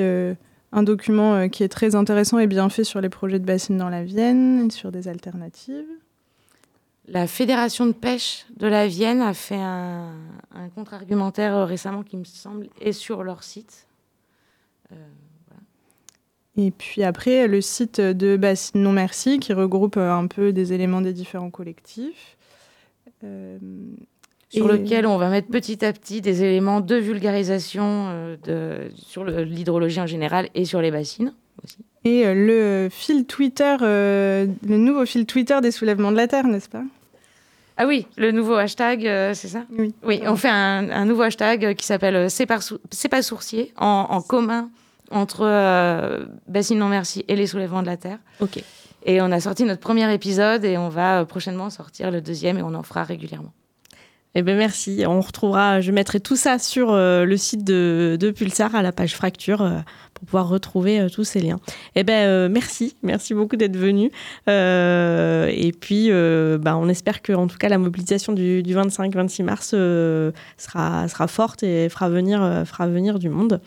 un 0.74 0.84
document 0.84 1.48
qui 1.48 1.64
est 1.64 1.70
très 1.70 1.96
intéressant 1.96 2.40
et 2.40 2.48
bien 2.48 2.68
fait 2.68 2.84
sur 2.84 3.00
les 3.00 3.10
projets 3.10 3.40
de 3.40 3.46
bassines 3.46 3.78
dans 3.78 3.90
la 3.90 4.04
Vienne, 4.04 4.70
sur 4.72 4.92
des 4.92 5.08
alternatives. 5.08 5.88
La 7.08 7.28
Fédération 7.28 7.86
de 7.86 7.94
pêche 7.94 8.46
de 8.58 8.68
la 8.68 8.88
Vienne 8.88 9.22
a 9.22 9.34
fait 9.34 9.56
un, 9.56 10.12
un 10.54 10.70
contre-argumentaire 10.76 11.66
récemment 11.66 12.04
qui 12.04 12.18
me 12.18 12.26
semble 12.26 12.68
est 12.82 12.92
sur 12.92 13.24
leur 13.24 13.44
site. 13.44 13.88
Et 16.58 16.72
puis 16.72 17.04
après, 17.04 17.48
le 17.48 17.62
site 17.62 18.02
de 18.02 18.36
Bassine 18.38 18.82
Non 18.84 18.92
Merci 18.92 19.40
qui 19.40 19.54
regroupe 19.54 19.98
euh, 19.98 20.12
un 20.12 20.28
peu 20.28 20.52
des 20.52 20.74
éléments 20.74 21.02
des 21.02 21.14
différents 21.14 21.50
collectifs. 21.50 22.38
Euh, 23.24 23.58
sur 24.50 24.74
et- 24.74 24.78
lequel 24.80 25.06
on 25.06 25.18
va 25.18 25.30
mettre 25.30 25.48
petit 25.48 25.84
à 25.86 25.94
petit 25.94 26.20
des 26.22 26.44
éléments 26.44 26.82
de 26.82 26.96
vulgarisation 26.96 28.08
euh, 28.10 28.36
de, 28.44 28.90
sur 28.98 29.24
l'hydrologie 29.24 30.02
en 30.02 30.08
général 30.08 30.50
et 30.56 30.66
sur 30.66 30.82
les 30.82 30.92
bassines 30.92 31.34
aussi. 31.64 31.78
Et 32.04 32.24
le 32.34 32.90
fil 32.92 33.26
Twitter, 33.26 33.78
euh, 33.82 34.48
le 34.68 34.78
nouveau 34.78 35.06
fil 35.06 35.26
Twitter 35.26 35.58
des 35.62 35.72
soulèvements 35.72 36.12
de 36.12 36.18
la 36.18 36.28
Terre, 36.28 36.48
n'est-ce 36.48 36.68
pas? 36.68 36.84
Ah 37.78 37.86
oui, 37.88 38.08
le 38.18 38.32
nouveau 38.32 38.56
hashtag, 38.56 39.08
euh, 39.08 39.34
c'est 39.34 39.48
ça? 39.48 39.64
Oui. 39.78 39.94
Oui, 40.04 40.22
on 40.26 40.36
fait 40.36 40.50
un, 40.50 40.90
un 40.90 41.06
nouveau 41.06 41.22
hashtag 41.22 41.76
qui 41.76 41.86
s'appelle 41.86 42.30
C'est 42.30 42.46
pas, 42.48 42.60
sou- 42.60 42.80
C'est 42.90 43.08
pas 43.08 43.22
sourcier, 43.22 43.72
en, 43.78 44.08
en 44.10 44.22
commun 44.22 44.70
entre 45.12 45.42
euh, 45.44 46.26
Bassine 46.48 46.80
Non 46.80 46.88
Merci 46.88 47.24
et 47.28 47.36
les 47.36 47.48
soulèvements 47.48 47.82
de 47.82 47.88
la 47.88 47.98
Terre. 47.98 48.20
Ok. 48.40 48.64
Et 49.04 49.22
on 49.22 49.32
a 49.32 49.40
sorti 49.40 49.64
notre 49.64 49.82
premier 49.82 50.12
épisode 50.14 50.64
et 50.64 50.78
on 50.78 50.90
va 50.90 51.22
euh, 51.22 51.26
prochainement 51.26 51.70
sortir 51.70 52.12
le 52.12 52.22
deuxième 52.22 52.58
et 52.58 52.62
on 52.62 52.74
en 52.74 52.84
fera 52.84 53.04
régulièrement. 53.04 53.54
Eh 54.34 54.44
ben 54.44 54.58
merci. 54.58 55.04
On 55.06 55.20
retrouvera, 55.20 55.82
je 55.82 55.92
mettrai 55.92 56.22
tout 56.22 56.38
ça 56.38 56.58
sur 56.58 56.92
euh, 56.92 57.26
le 57.26 57.36
site 57.36 57.66
de, 57.66 58.16
de 58.18 58.32
Pulsar 58.32 58.74
à 58.76 58.82
la 58.82 58.94
page 58.94 59.14
Fracture 59.14 59.62
euh, 59.62 59.80
pour 60.14 60.26
pouvoir 60.26 60.48
retrouver 60.48 61.02
euh, 61.02 61.10
tous 61.10 61.26
ces 61.26 61.42
liens. 61.42 61.60
Eh 61.96 62.04
ben 62.04 62.50
merci, 62.50 62.96
merci 63.04 63.34
beaucoup 63.34 63.58
d'être 63.58 63.76
venu. 63.76 64.10
Et 64.48 65.72
puis, 65.80 66.10
bah, 66.60 66.78
on 66.78 66.88
espère 66.88 67.22
que 67.22 67.34
en 67.34 67.48
tout 67.48 67.58
cas 67.58 67.68
la 67.68 67.78
mobilisation 67.78 68.32
du, 68.32 68.64
du 68.64 68.74
25-26 68.74 69.44
mars 69.44 69.70
sera, 69.70 71.08
sera 71.08 71.28
forte 71.28 71.64
et 71.64 71.90
fera 71.90 72.10
venir, 72.10 72.64
fera 72.66 72.88
venir 72.88 73.20
du 73.20 73.30
monde. 73.30 73.60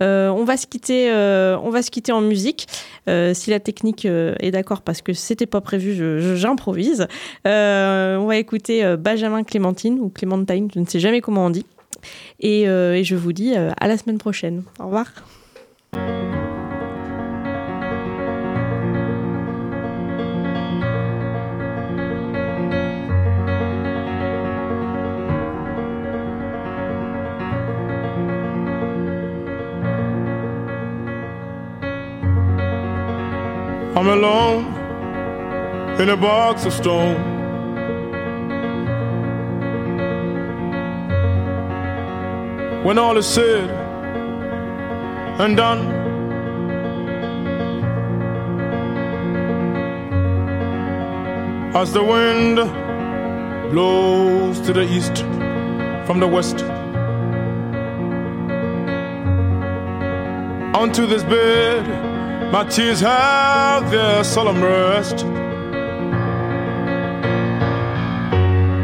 Euh, 0.00 0.30
on 0.30 0.44
va 0.44 0.56
se 0.56 0.66
quitter, 0.66 1.10
euh, 1.10 1.56
on 1.62 1.70
va 1.70 1.82
se 1.82 1.90
quitter 1.90 2.12
en 2.12 2.20
musique. 2.20 2.66
Euh, 3.08 3.34
si 3.34 3.50
la 3.50 3.60
technique 3.60 4.04
est 4.04 4.50
d'accord, 4.50 4.82
parce 4.82 5.02
que 5.02 5.12
c'était 5.12 5.46
pas 5.46 5.60
prévu, 5.60 5.94
j'improvise. 6.36 7.06
On 7.44 8.26
va 8.26 8.36
écouter 8.36 8.96
Benjamin 8.96 9.42
Clémentine 9.44 9.98
ou 10.00 10.08
Clémentine, 10.08 10.68
je 10.72 10.80
ne 10.80 10.86
sais 10.86 11.00
jamais 11.00 11.20
comment 11.20 11.46
on 11.46 11.50
dit. 11.50 11.66
Et, 12.40 12.62
et 12.62 13.04
je 13.04 13.16
vous 13.16 13.32
dis 13.32 13.54
à 13.54 13.88
la 13.88 13.96
semaine 13.96 14.18
prochaine. 14.18 14.62
Au 14.80 14.86
revoir. 14.86 15.06
I'm 34.02 34.08
alone 34.08 34.64
in 36.00 36.08
a 36.08 36.16
box 36.16 36.64
of 36.64 36.72
stone. 36.72 37.22
When 42.82 42.98
all 42.98 43.16
is 43.16 43.28
said 43.28 43.70
and 45.38 45.56
done, 45.56 45.86
as 51.76 51.92
the 51.92 52.02
wind 52.02 52.56
blows 53.70 54.60
to 54.62 54.72
the 54.72 54.82
east 54.82 55.18
from 56.06 56.18
the 56.18 56.26
west. 56.26 56.60
Onto 60.74 61.06
this 61.06 61.22
bed, 61.22 62.11
my 62.52 62.64
tears 62.64 63.00
have 63.00 63.90
their 63.90 64.22
solemn 64.22 64.62
rest. 64.62 65.24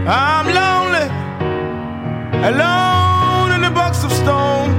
I'm 0.09 0.47
lonely, 0.61 1.07
alone 2.51 3.53
in 3.53 3.65
a 3.65 3.71
box 3.71 4.05
of 4.05 4.11
stone. 4.11 4.71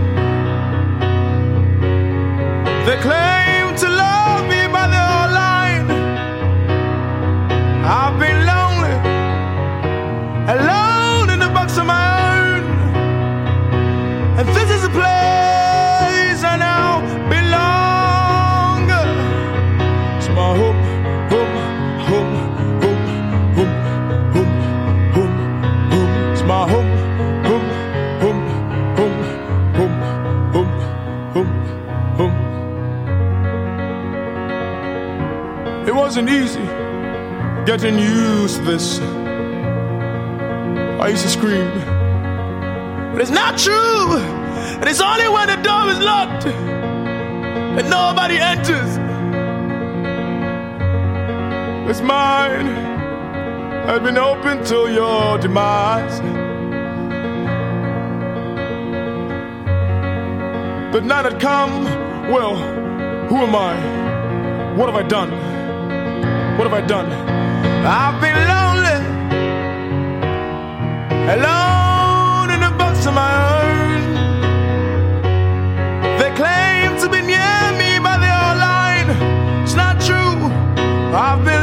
They 2.88 2.98
claim 2.98 3.76
to 3.76 3.90
love 3.90 4.19
wasn't 36.10 36.28
easy 36.28 36.66
getting 37.68 38.00
used 38.00 38.56
to 38.56 38.64
this. 38.64 39.00
I 41.00 41.10
used 41.10 41.22
to 41.22 41.30
scream. 41.30 41.70
But 43.12 43.22
it's 43.22 43.30
not 43.30 43.60
true. 43.60 44.18
And 44.18 44.86
it's 44.90 45.02
only 45.02 45.30
when 45.30 45.50
the 45.50 45.58
door 45.58 45.88
is 45.92 46.00
locked 46.00 46.48
and 46.48 47.88
nobody 47.92 48.40
enters 48.40 48.96
this 51.88 52.02
mine 52.02 52.66
had 53.86 54.04
been 54.04 54.18
open 54.18 54.66
till 54.66 54.92
your 54.92 55.38
demise. 55.38 56.22
But 60.92 61.06
now 61.06 61.22
had 61.22 61.40
come, 61.40 61.84
well, 62.32 62.56
who 63.28 63.36
am 63.36 63.56
I? 63.56 64.76
What 64.76 64.88
have 64.92 64.96
I 64.96 65.08
done? 65.08 65.49
What 66.60 66.68
have 66.70 66.84
I 66.84 66.86
done? 66.86 67.10
I've 67.88 68.20
been 68.20 68.36
lonely, 68.52 69.00
alone 71.36 72.50
in 72.52 72.62
a 72.64 72.72
box 72.78 73.06
of 73.06 73.14
my 73.14 73.32
own. 73.56 74.02
They 76.20 76.32
claim 76.36 77.00
to 77.00 77.08
be 77.08 77.22
near 77.22 77.64
me, 77.80 77.98
but 78.04 78.18
they 78.20 78.34
are 78.44 78.58
lying. 78.58 79.10
It's 79.64 79.76
not 79.76 80.02
true. 80.02 80.52
I've 81.16 81.46
been 81.46 81.59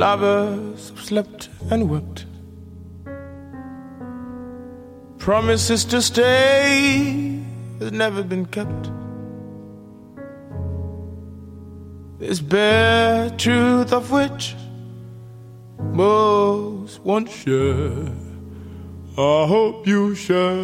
lovers 0.00 0.88
have 0.88 1.00
slept 1.04 1.50
and 1.70 1.90
wept. 1.90 2.24
Promises 5.18 5.84
to 5.84 6.00
stay 6.00 7.38
has 7.80 7.92
never 7.92 8.22
been 8.22 8.46
kept. 8.46 8.84
This 12.18 12.40
bare 12.40 13.28
truth 13.44 13.92
of 13.92 14.10
which 14.10 14.54
most 15.92 17.00
won't 17.00 17.30
share. 17.30 18.08
I 19.18 19.46
hope 19.54 19.86
you 19.86 20.14
share. 20.14 20.56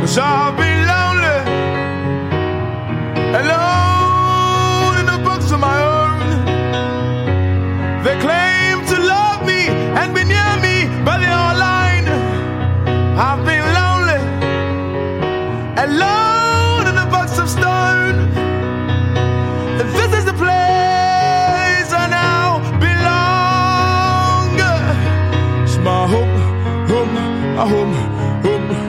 Cause 0.00 0.18
I'll 0.18 0.56
be 0.56 0.67
Um. 27.68 27.92
Um. 28.46 28.87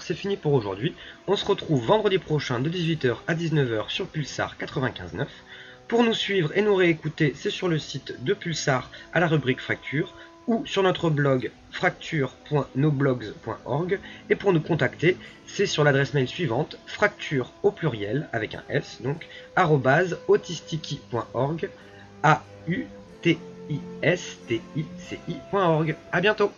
C'est 0.00 0.14
fini 0.14 0.36
pour 0.36 0.54
aujourd'hui. 0.54 0.94
On 1.26 1.36
se 1.36 1.44
retrouve 1.44 1.84
vendredi 1.84 2.16
prochain 2.18 2.58
de 2.58 2.70
18h 2.70 3.16
à 3.26 3.34
19h 3.34 3.90
sur 3.90 4.06
Pulsar 4.06 4.56
95.9. 4.58 5.26
Pour 5.88 6.04
nous 6.04 6.14
suivre 6.14 6.56
et 6.56 6.62
nous 6.62 6.74
réécouter, 6.74 7.34
c'est 7.36 7.50
sur 7.50 7.68
le 7.68 7.78
site 7.78 8.24
de 8.24 8.32
Pulsar 8.32 8.90
à 9.12 9.20
la 9.20 9.26
rubrique 9.26 9.60
Fracture 9.60 10.14
ou 10.46 10.64
sur 10.66 10.82
notre 10.82 11.10
blog 11.10 11.50
fracture.noblogs.org 11.70 13.98
et 14.30 14.36
pour 14.36 14.54
nous 14.54 14.60
contacter, 14.60 15.18
c'est 15.46 15.66
sur 15.66 15.84
l'adresse 15.84 16.14
mail 16.14 16.28
suivante 16.28 16.78
fracture 16.86 17.52
au 17.62 17.70
pluriel 17.70 18.26
avec 18.32 18.54
un 18.54 18.62
s 18.68 19.02
donc 19.02 19.28
autistiki.org 20.28 21.68
a 22.22 22.42
u 22.66 22.86
t 23.22 23.38
i 23.68 23.80
s 24.02 24.38
t 24.48 24.62
i 24.76 24.84
c 24.98 25.18
i.org. 25.28 25.94
À 26.12 26.20
bientôt. 26.20 26.52